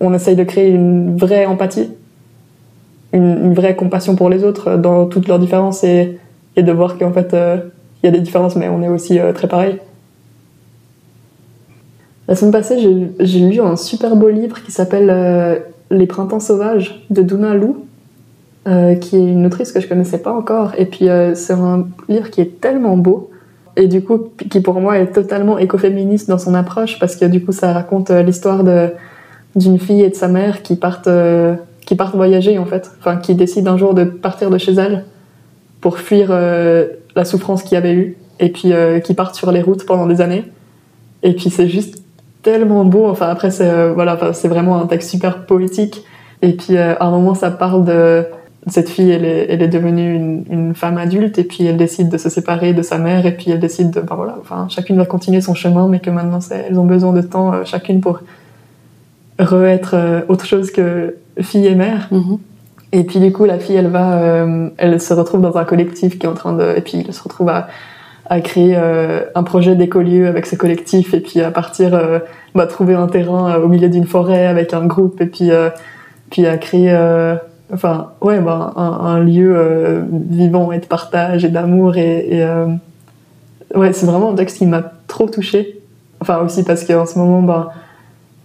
on, 0.00 0.14
essaye 0.14 0.36
de 0.36 0.44
créer 0.44 0.70
une 0.70 1.16
vraie 1.16 1.46
empathie, 1.46 1.90
une, 3.12 3.54
vraie 3.54 3.76
compassion 3.76 4.16
pour 4.16 4.30
les 4.30 4.44
autres 4.44 4.76
dans 4.76 5.06
toutes 5.06 5.28
leurs 5.28 5.38
différences 5.38 5.84
et, 5.84 6.18
et 6.56 6.62
de 6.62 6.72
voir 6.72 6.98
qu'en 6.98 7.12
fait 7.12 7.34
euh, 7.34 7.58
il 8.02 8.06
y 8.06 8.08
a 8.08 8.12
des 8.12 8.20
différences 8.20 8.56
mais 8.56 8.68
on 8.68 8.82
est 8.82 8.88
aussi 8.88 9.18
euh, 9.18 9.32
très 9.32 9.48
pareil. 9.48 9.78
La 12.26 12.34
semaine 12.34 12.52
passée, 12.52 12.78
j'ai 13.20 13.38
lu 13.50 13.60
un 13.60 13.76
super 13.76 14.16
beau 14.16 14.30
livre 14.30 14.62
qui 14.62 14.72
s'appelle 14.72 15.62
Les 15.90 16.06
Printemps 16.06 16.40
sauvages 16.40 17.04
de 17.10 17.20
Duna 17.20 17.52
Lou, 17.52 17.84
qui 18.64 19.16
est 19.16 19.26
une 19.30 19.44
autrice 19.44 19.72
que 19.72 19.80
je 19.80 19.86
connaissais 19.86 20.16
pas 20.16 20.32
encore. 20.32 20.72
Et 20.78 20.86
puis 20.86 21.06
c'est 21.34 21.52
un 21.52 21.86
livre 22.08 22.30
qui 22.30 22.40
est 22.40 22.62
tellement 22.62 22.96
beau 22.96 23.28
et 23.76 23.88
du 23.88 24.02
coup 24.02 24.28
qui 24.50 24.60
pour 24.60 24.80
moi 24.80 24.98
est 24.98 25.12
totalement 25.12 25.58
écoféministe 25.58 26.28
dans 26.28 26.38
son 26.38 26.54
approche 26.54 26.98
parce 26.98 27.16
que 27.16 27.24
du 27.24 27.44
coup 27.44 27.52
ça 27.52 27.72
raconte 27.72 28.10
euh, 28.10 28.22
l'histoire 28.22 28.64
de 28.64 28.90
d'une 29.56 29.78
fille 29.78 30.02
et 30.02 30.10
de 30.10 30.14
sa 30.14 30.28
mère 30.28 30.62
qui 30.62 30.76
partent 30.76 31.08
euh, 31.08 31.54
qui 31.86 31.96
partent 31.96 32.14
voyager 32.14 32.58
en 32.58 32.64
fait. 32.64 32.90
Enfin 33.00 33.16
qui 33.16 33.34
décident 33.34 33.72
un 33.72 33.76
jour 33.76 33.94
de 33.94 34.04
partir 34.04 34.50
de 34.50 34.58
chez 34.58 34.72
elle 34.72 35.04
pour 35.80 35.98
fuir 35.98 36.28
euh, 36.30 36.86
la 37.16 37.24
souffrance 37.24 37.62
qu'il 37.62 37.74
y 37.74 37.76
avait 37.76 37.94
eu 37.94 38.16
et 38.40 38.50
puis 38.50 38.72
qui 39.04 39.14
partent 39.14 39.36
sur 39.36 39.52
les 39.52 39.62
routes 39.62 39.86
pendant 39.86 40.06
des 40.06 40.20
années. 40.20 40.44
Et 41.22 41.34
puis 41.34 41.50
c'est 41.50 41.68
juste 41.68 42.02
tellement 42.42 42.84
beau. 42.84 43.06
Enfin 43.06 43.28
après 43.28 43.52
c'est 43.52 43.90
voilà 43.90 44.32
c'est 44.32 44.48
vraiment 44.48 44.80
un 44.80 44.86
texte 44.86 45.10
super 45.10 45.46
poétique. 45.46 46.04
Et 46.42 46.52
puis 46.54 46.76
à 46.76 47.00
un 47.00 47.10
moment 47.10 47.34
ça 47.34 47.52
parle 47.52 47.84
de 47.84 48.26
cette 48.66 48.88
fille, 48.88 49.10
elle 49.10 49.24
est, 49.24 49.46
elle 49.50 49.62
est 49.62 49.68
devenue 49.68 50.14
une, 50.14 50.44
une, 50.50 50.74
femme 50.74 50.96
adulte 50.96 51.38
et 51.38 51.44
puis 51.44 51.66
elle 51.66 51.76
décide 51.76 52.08
de 52.08 52.16
se 52.16 52.30
séparer 52.30 52.72
de 52.72 52.82
sa 52.82 52.98
mère 52.98 53.26
et 53.26 53.36
puis 53.36 53.50
elle 53.50 53.60
décide 53.60 53.90
de, 53.90 54.00
ben 54.00 54.14
voilà, 54.14 54.36
enfin, 54.40 54.68
chacune 54.70 54.96
va 54.96 55.04
continuer 55.04 55.42
son 55.42 55.54
chemin, 55.54 55.86
mais 55.86 56.00
que 56.00 56.10
maintenant 56.10 56.38
elles 56.50 56.78
ont 56.78 56.86
besoin 56.86 57.12
de 57.12 57.20
temps 57.20 57.52
euh, 57.52 57.64
chacune 57.64 58.00
pour 58.00 58.20
re-être 59.38 59.94
euh, 59.94 60.20
autre 60.28 60.46
chose 60.46 60.70
que 60.70 61.16
fille 61.40 61.66
et 61.66 61.74
mère. 61.74 62.08
Mm-hmm. 62.10 62.38
Et 62.92 63.04
puis 63.04 63.20
du 63.20 63.32
coup, 63.32 63.44
la 63.44 63.58
fille, 63.58 63.76
elle 63.76 63.88
va, 63.88 64.18
euh, 64.18 64.70
elle 64.78 65.00
se 65.00 65.12
retrouve 65.12 65.42
dans 65.42 65.56
un 65.58 65.64
collectif 65.64 66.18
qui 66.18 66.24
est 66.24 66.28
en 66.28 66.34
train 66.34 66.54
de, 66.54 66.74
et 66.76 66.80
puis 66.80 67.04
elle 67.06 67.12
se 67.12 67.22
retrouve 67.22 67.50
à, 67.50 67.68
à 68.30 68.40
créer 68.40 68.74
un 68.76 69.42
projet 69.42 69.74
d'écolieu 69.74 70.28
avec 70.28 70.46
ce 70.46 70.56
collectif 70.56 71.12
et 71.12 71.20
puis 71.20 71.42
à 71.42 71.50
partir, 71.50 72.00
bah, 72.54 72.66
trouver 72.66 72.94
un 72.94 73.08
terrain 73.08 73.56
au 73.56 73.68
milieu 73.68 73.90
d'une 73.90 74.06
forêt 74.06 74.46
avec 74.46 74.72
un 74.72 74.86
groupe 74.86 75.20
et 75.20 75.26
puis, 75.26 75.50
puis 76.30 76.46
à 76.46 76.56
créer 76.56 76.90
enfin 77.74 78.12
ouais 78.20 78.40
bah, 78.40 78.72
un, 78.76 79.20
lieu 79.20 79.54
euh, 79.56 80.02
vivant 80.10 80.72
et 80.72 80.78
de 80.78 80.86
partage 80.86 81.44
et 81.44 81.48
d'amour 81.48 81.96
et, 81.96 82.28
euh, 82.42 82.66
ouais 83.74 83.92
c'est 83.92 84.06
vraiment 84.06 84.30
un 84.30 84.34
texte 84.34 84.58
qui 84.58 84.66
m'a 84.66 84.82
trop 85.06 85.28
touché 85.28 85.80
Enfin, 86.20 86.38
aussi 86.38 86.62
parce 86.62 86.84
qu'en 86.86 87.04
ce 87.04 87.18
moment, 87.18 87.42
ben, 87.42 87.68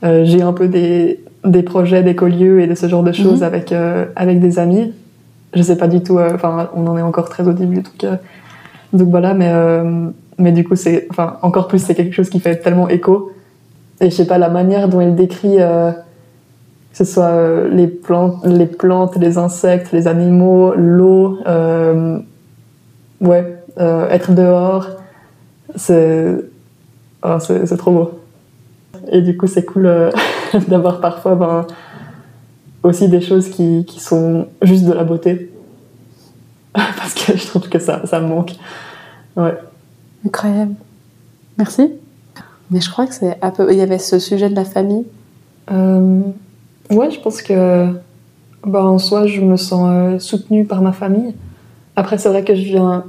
euh, 0.04 0.26
j'ai 0.26 0.42
un 0.42 0.52
peu 0.52 0.68
des, 0.68 1.24
des 1.46 1.64
projets 1.64 2.04
d'écolieux 2.04 2.60
et 2.60 2.68
de 2.68 2.76
ce 2.76 2.90
genre 2.90 3.04
de 3.04 3.14
choses 3.14 3.40
Mhm. 3.40 3.48
avec, 3.48 3.72
euh, 3.72 4.04
avec 4.18 4.42
des 4.42 4.60
amis. 4.60 4.92
Je 5.54 5.62
sais 5.62 5.78
pas 5.78 5.88
du 5.88 6.04
tout, 6.04 6.20
enfin, 6.20 6.70
on 6.76 6.86
en 6.88 6.98
est 6.98 7.02
encore 7.02 7.30
très 7.30 7.48
au 7.48 7.54
début, 7.54 7.78
donc, 7.78 8.04
euh, 8.04 8.18
donc 8.92 9.08
voilà, 9.08 9.34
mais, 9.34 9.50
mais 10.38 10.52
du 10.52 10.66
coup, 10.66 10.76
c'est, 10.76 11.08
enfin, 11.10 11.38
encore 11.42 11.70
plus, 11.70 11.80
c'est 11.80 11.96
quelque 11.96 12.14
chose 12.14 12.30
qui 12.30 12.42
fait 12.42 12.58
tellement 12.58 12.90
écho. 12.90 13.32
Et 14.02 14.10
je 14.10 14.16
sais 14.16 14.28
pas, 14.28 14.38
la 14.38 14.50
manière 14.50 14.90
dont 14.90 15.00
il 15.00 15.16
décrit, 15.16 15.56
que 16.92 16.98
ce 16.98 17.06
soit 17.06 17.26
euh, 17.26 17.70
les, 17.70 17.88
plantes, 17.88 18.46
les 18.46 18.66
plantes, 18.66 19.16
les 19.18 19.38
insectes, 19.38 19.92
les 19.92 20.08
animaux, 20.08 20.74
l'eau, 20.76 21.38
euh, 21.46 22.20
ouais, 23.22 23.64
euh, 23.80 24.10
être 24.10 24.34
dehors, 24.34 24.88
c'est, 25.76 26.36
oh, 27.24 27.38
c'est, 27.40 27.66
c'est 27.66 27.78
trop 27.78 27.92
beau. 27.92 28.20
Et 29.12 29.22
du 29.22 29.38
coup, 29.38 29.48
c'est 29.48 29.66
cool 29.66 29.86
euh, 29.86 30.12
d'avoir 30.68 31.00
parfois 31.00 31.36
ben, 31.36 31.68
aussi 32.84 33.08
des 33.08 33.22
choses 33.22 33.50
qui, 33.50 33.86
qui 33.86 34.00
sont 34.00 34.48
juste 34.62 34.86
de 34.86 34.94
la 34.94 35.04
beauté. 35.04 35.52
Parce 36.74 37.14
que 37.14 37.38
je 37.38 37.48
trouve 37.48 37.70
que 37.70 37.80
ça, 37.80 38.06
ça 38.06 38.20
me 38.20 38.28
manque. 38.28 38.54
Ouais. 39.36 39.58
Incroyable. 40.26 40.76
Merci. 41.58 41.94
Mais 42.72 42.82
je 42.82 42.90
crois 42.90 43.08
que 43.08 43.14
c'est 43.14 43.38
un 43.42 43.52
peu. 43.52 43.72
Il 43.72 43.78
y 43.78 43.82
avait 43.82 43.98
ce 43.98 44.20
sujet 44.20 44.50
de 44.50 44.56
la 44.56 44.66
famille. 44.66 45.06
Euh, 45.72 46.22
ouais, 46.92 47.12
je 47.12 47.20
pense 47.20 47.42
que 47.42 47.88
bah, 48.66 48.84
en 48.84 49.00
soi, 49.00 49.26
je 49.26 49.42
me 49.42 49.58
sens 49.58 49.90
euh, 49.90 50.20
soutenue 50.20 50.66
par 50.66 50.82
ma 50.82 50.92
famille. 50.92 51.34
Après, 51.96 52.18
c'est 52.18 52.30
vrai 52.30 52.44
que 52.44 52.56
je 52.56 52.64
viens. 52.64 53.06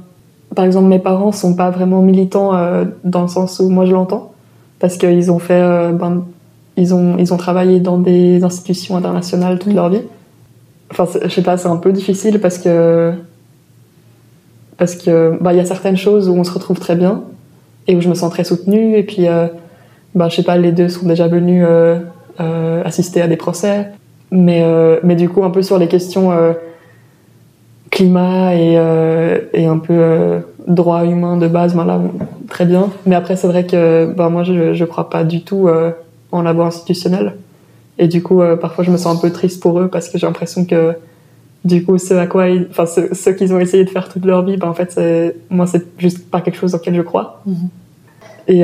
Par 0.55 0.65
exemple, 0.65 0.87
mes 0.87 0.99
parents 0.99 1.31
sont 1.31 1.55
pas 1.55 1.69
vraiment 1.69 2.01
militants 2.01 2.55
euh, 2.55 2.85
dans 3.03 3.21
le 3.23 3.27
sens 3.27 3.59
où 3.59 3.69
moi 3.69 3.85
je 3.85 3.91
l'entends, 3.91 4.33
parce 4.79 4.97
qu'ils 4.97 5.31
ont 5.31 5.39
fait. 5.39 5.61
euh, 5.61 5.91
ben, 5.91 6.25
ils, 6.77 6.93
ont, 6.93 7.17
ils 7.17 7.33
ont 7.33 7.37
travaillé 7.37 7.79
dans 7.79 7.97
des 7.97 8.43
institutions 8.43 8.95
internationales 8.95 9.59
toute 9.59 9.73
leur 9.73 9.89
vie. 9.89 10.01
Enfin, 10.91 11.05
je 11.23 11.29
sais 11.29 11.43
pas, 11.43 11.57
c'est 11.57 11.67
un 11.67 11.77
peu 11.77 11.91
difficile 11.91 12.39
parce 12.39 12.57
que. 12.57 13.13
Parce 14.77 14.95
que 14.95 15.37
bah, 15.41 15.53
il 15.53 15.57
y 15.57 15.59
a 15.59 15.65
certaines 15.65 15.97
choses 15.97 16.27
où 16.27 16.33
on 16.33 16.43
se 16.43 16.51
retrouve 16.51 16.79
très 16.79 16.95
bien 16.95 17.23
et 17.87 17.95
où 17.95 18.01
je 18.01 18.09
me 18.09 18.15
sens 18.15 18.31
très 18.31 18.43
soutenue. 18.43 18.95
Et 18.97 19.03
puis, 19.03 19.27
euh, 19.27 19.47
bah, 20.15 20.27
je 20.29 20.37
sais 20.37 20.43
pas, 20.43 20.57
les 20.57 20.71
deux 20.71 20.89
sont 20.89 21.07
déjà 21.07 21.27
venus 21.27 21.65
euh, 22.41 22.81
assister 22.83 23.21
à 23.21 23.27
des 23.27 23.37
procès. 23.37 23.87
Mais, 24.31 24.63
euh, 24.63 24.99
mais 25.03 25.15
du 25.15 25.29
coup, 25.29 25.43
un 25.43 25.49
peu 25.49 25.61
sur 25.61 25.77
les 25.77 25.87
questions 25.87 26.31
euh, 26.31 26.53
climat 27.89 28.55
et, 28.55 28.79
et 29.53 29.65
un 29.65 29.77
peu 29.77 30.39
droit 30.67 31.05
humain 31.05 31.37
de 31.37 31.47
base, 31.47 31.75
ben 31.75 31.85
là, 31.85 31.99
très 32.47 32.65
bien. 32.65 32.89
Mais 33.05 33.15
après, 33.15 33.35
c'est 33.35 33.47
vrai 33.47 33.65
que 33.65 34.13
ben, 34.15 34.29
moi, 34.29 34.43
je 34.43 34.73
je 34.73 34.85
crois 34.85 35.09
pas 35.09 35.23
du 35.25 35.43
tout 35.43 35.67
en 36.31 36.41
la 36.41 36.53
voie 36.53 36.67
institutionnelle. 36.67 37.35
Et 37.99 38.07
du 38.07 38.23
coup, 38.23 38.41
parfois, 38.61 38.85
je 38.85 38.91
me 38.91 38.97
sens 38.97 39.17
un 39.17 39.21
peu 39.21 39.31
triste 39.33 39.61
pour 39.61 39.77
eux 39.79 39.89
parce 39.89 40.07
que 40.07 40.17
j'ai 40.17 40.25
l'impression 40.25 40.63
que 40.63 40.95
du 41.65 41.83
coup, 41.83 41.97
ce 41.97 42.13
à 42.13 42.25
quoi 42.25 42.47
ils, 42.47 42.67
enfin, 42.71 42.85
ce, 42.85 43.13
ce 43.13 43.29
qu'ils 43.29 43.53
ont 43.53 43.59
essayé 43.59 43.83
de 43.83 43.89
faire 43.89 44.07
toute 44.07 44.23
leur 44.23 44.43
vie, 44.45 44.55
ben, 44.55 44.69
en 44.69 44.73
fait, 44.73 44.93
c'est, 44.93 45.35
moi, 45.49 45.67
c'est 45.67 45.85
juste 45.99 46.31
pas 46.31 46.39
quelque 46.39 46.57
chose 46.57 46.73
auquel 46.73 46.95
je 46.95 47.01
crois. 47.01 47.41
Mhm. 47.45 47.69
Et 48.47 48.63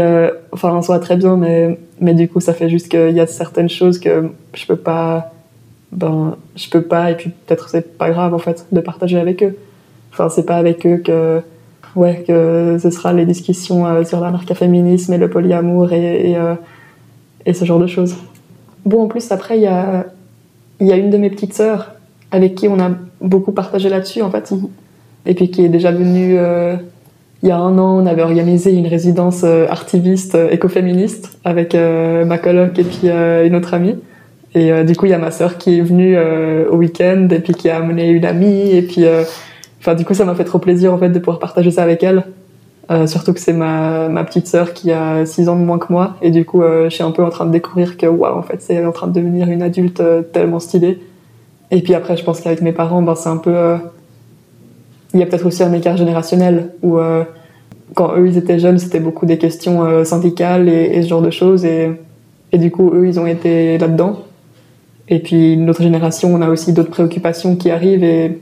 enfin, 0.54 0.72
en 0.72 0.82
soi, 0.82 1.00
très 1.00 1.18
bien, 1.18 1.36
mais, 1.36 1.78
mais 1.99 2.13
du 2.13 2.27
coup, 2.27 2.39
ça 2.39 2.53
fait 2.53 2.69
juste 2.69 2.89
qu'il 2.89 3.12
y 3.12 3.19
a 3.19 3.27
certaines 3.27 3.69
choses 3.69 3.99
que 3.99 4.29
je 4.53 4.65
peux 4.65 4.75
pas, 4.75 5.33
ben, 5.91 6.36
je 6.55 6.69
peux 6.69 6.81
pas, 6.81 7.12
et 7.12 7.15
puis 7.15 7.29
peut-être 7.29 7.69
c'est 7.69 7.97
pas 7.97 8.10
grave, 8.10 8.33
en 8.33 8.39
fait, 8.39 8.65
de 8.71 8.79
partager 8.79 9.19
avec 9.19 9.43
eux. 9.43 9.57
Enfin, 10.12 10.29
c'est 10.29 10.45
pas 10.45 10.57
avec 10.57 10.86
eux 10.86 10.97
que, 10.97 11.41
ouais, 11.95 12.23
que 12.27 12.77
ce 12.81 12.89
sera 12.89 13.13
les 13.13 13.25
discussions 13.25 13.86
euh, 13.86 14.03
sur 14.03 14.19
l'anarchaféminisme 14.19 15.13
et 15.13 15.17
le 15.17 15.29
polyamour 15.29 15.93
et, 15.93 16.31
et, 16.31 16.38
euh, 16.38 16.55
et 17.45 17.53
ce 17.53 17.65
genre 17.65 17.79
de 17.79 17.88
choses. 17.88 18.15
Bon, 18.86 19.03
en 19.03 19.07
plus, 19.07 19.31
après, 19.31 19.57
il 19.57 19.63
y 19.63 19.67
a, 19.67 20.05
il 20.79 20.88
y 20.88 20.91
a 20.91 20.95
une 20.95 21.10
de 21.10 21.17
mes 21.17 21.29
petites 21.29 21.53
sœurs 21.53 21.93
avec 22.31 22.55
qui 22.55 22.67
on 22.67 22.79
a 22.79 22.91
beaucoup 23.21 23.51
partagé 23.51 23.89
là-dessus, 23.89 24.21
en 24.21 24.31
fait. 24.31 24.51
Mhm. 24.51 24.69
Et 25.25 25.33
puis 25.33 25.51
qui 25.51 25.65
est 25.65 25.69
déjà 25.69 25.91
venue 25.91 26.38
euh, 26.38 26.75
il 27.43 27.50
y 27.50 27.52
a 27.52 27.58
un 27.58 27.78
an, 27.78 28.02
on 28.02 28.06
avait 28.08 28.23
organisé 28.23 28.73
une 28.73 28.88
résidence 28.88 29.41
euh, 29.43 29.67
artiviste 29.69 30.34
euh, 30.34 30.50
écoféministe 30.50 31.38
avec 31.43 31.76
euh, 31.76 32.26
ma 32.26 32.39
coloc 32.39 32.80
et 32.80 32.84
puis 32.84 33.10
une 33.10 33.56
autre 33.56 33.73
amie. 33.73 33.95
Et 34.56 34.84
du 34.86 34.95
coup, 34.95 35.06
il 35.06 35.10
y 35.10 35.13
a 35.13 35.19
ma 35.19 35.30
sœur 35.30 35.60
qui 35.60 35.78
est 35.78 35.82
venue 35.82 36.17
au 36.17 36.78
week-end 36.78 37.28
et 37.30 37.39
puis 37.39 37.54
qui 37.54 37.69
a 37.69 37.78
amené 37.78 38.10
une 38.10 38.26
amie. 38.26 38.71
Et 38.71 38.82
puis, 38.82 39.06
enfin, 39.80 39.93
du 39.93 40.04
coup, 40.04 40.15
ça 40.15 40.26
m'a 40.26 40.34
fait 40.34 40.45
trop 40.45 40.58
plaisir 40.58 40.91
en 40.91 40.97
fait 40.97 41.10
de 41.10 41.19
pouvoir 41.19 41.38
partager 41.38 41.69
ça 41.69 41.84
avec 41.84 42.02
elle. 42.02 42.23
Surtout 43.06 43.34
que 43.34 43.39
c'est 43.39 43.54
ma, 43.54 44.10
ma 44.10 44.23
petite 44.23 44.47
sœur 44.47 44.73
qui 44.73 44.91
a 44.91 45.28
6 45.28 45.50
ans 45.50 45.58
de 45.58 45.63
moins 45.63 45.78
que 45.78 45.93
moi. 45.93 46.15
Et 46.23 46.32
du 46.32 46.43
coup, 46.43 46.63
je 46.63 46.89
suis 46.89 47.04
un 47.04 47.12
peu 47.12 47.23
en 47.23 47.30
train 47.30 47.45
de 47.45 47.52
découvrir 47.52 47.97
que, 47.97 48.08
waouh, 48.08 48.36
en 48.36 48.41
fait, 48.41 48.60
c'est 48.62 48.84
en 48.84 48.93
train 48.93 49.08
de 49.08 49.13
devenir 49.13 49.47
une 49.47 49.62
adulte 49.62 50.02
tellement 50.32 50.60
stylée. 50.60 51.02
Et 51.69 51.82
puis 51.84 51.93
après, 51.93 52.17
je 52.17 52.23
pense 52.23 52.39
qu'avec 52.39 52.62
mes 52.62 52.71
parents, 52.71 53.04
ben, 53.04 53.13
c'est 53.13 53.30
un 53.30 53.38
peu. 53.38 53.76
Il 55.13 55.20
y 55.20 55.24
a 55.24 55.26
peut-être 55.26 55.46
aussi 55.46 55.63
un 55.63 55.74
écart 55.74 55.98
générationnel 55.98 56.72
où, 56.84 56.98
euh, 56.98 57.24
quand 57.96 58.15
eux 58.17 58.28
ils 58.28 58.38
étaient 58.38 58.60
jeunes, 58.60 58.78
c'était 58.78 59.00
beaucoup 59.00 59.26
des 59.26 59.38
questions 59.38 59.84
euh, 59.84 60.04
syndicales 60.04 60.67
et, 60.67 60.98
et 60.98 61.04
ce 61.04 61.08
genre 61.08 61.22
de 61.22 61.30
choses. 61.30 61.65
Et, 61.65 61.91
et 62.52 62.58
du 62.58 62.72
coup, 62.72 62.91
eux, 62.93 63.08
ils 63.08 63.20
ont 63.20 63.28
été 63.28 63.78
là-dedans. 63.78 64.20
Et 65.10 65.20
puis, 65.20 65.56
notre 65.58 65.82
génération, 65.82 66.34
on 66.34 66.41
a 66.41 66.50
aussi 66.50 66.74
d'autres 66.74 66.89
préoccupations 66.89 67.56
qui 67.56 67.72
arrivent 67.72 68.04
et, 68.04 68.41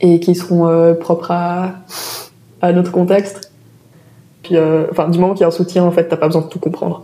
et 0.00 0.20
qui 0.20 0.34
seront 0.34 0.68
euh, 0.68 0.94
propres 0.94 1.32
à, 1.32 1.72
à 2.62 2.72
notre 2.72 2.92
contexte. 2.92 3.52
Puis, 4.42 4.56
enfin, 4.90 5.08
du 5.08 5.18
moment 5.18 5.32
qu'il 5.32 5.40
y 5.40 5.44
a 5.44 5.48
un 5.48 5.50
soutien, 5.50 5.84
en 5.84 5.90
fait, 5.90 6.06
t'as 6.06 6.18
pas 6.18 6.26
besoin 6.26 6.42
de 6.42 6.48
tout 6.48 6.58
comprendre. 6.58 7.02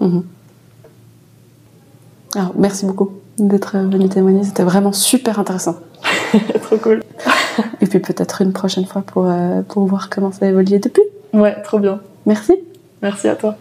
Alors, 2.35 2.53
merci 2.57 2.85
beaucoup 2.85 3.13
d'être 3.39 3.77
venu 3.79 4.09
témoigner. 4.09 4.45
C'était 4.45 4.63
vraiment 4.63 4.93
super 4.93 5.39
intéressant. 5.39 5.77
trop 6.63 6.77
cool. 6.77 7.03
Et 7.81 7.87
puis 7.87 7.99
peut-être 7.99 8.43
une 8.43 8.53
prochaine 8.53 8.87
fois 8.87 9.03
pour, 9.03 9.27
euh, 9.27 9.63
pour 9.63 9.85
voir 9.87 10.11
comment 10.11 10.33
ça 10.33 10.47
a 10.47 10.49
évolué 10.49 10.79
depuis. 10.79 11.03
Ouais, 11.33 11.61
trop 11.63 11.79
bien. 11.79 12.01
Merci. 12.27 12.55
Merci 13.03 13.29
à 13.29 13.37
toi. 13.37 13.57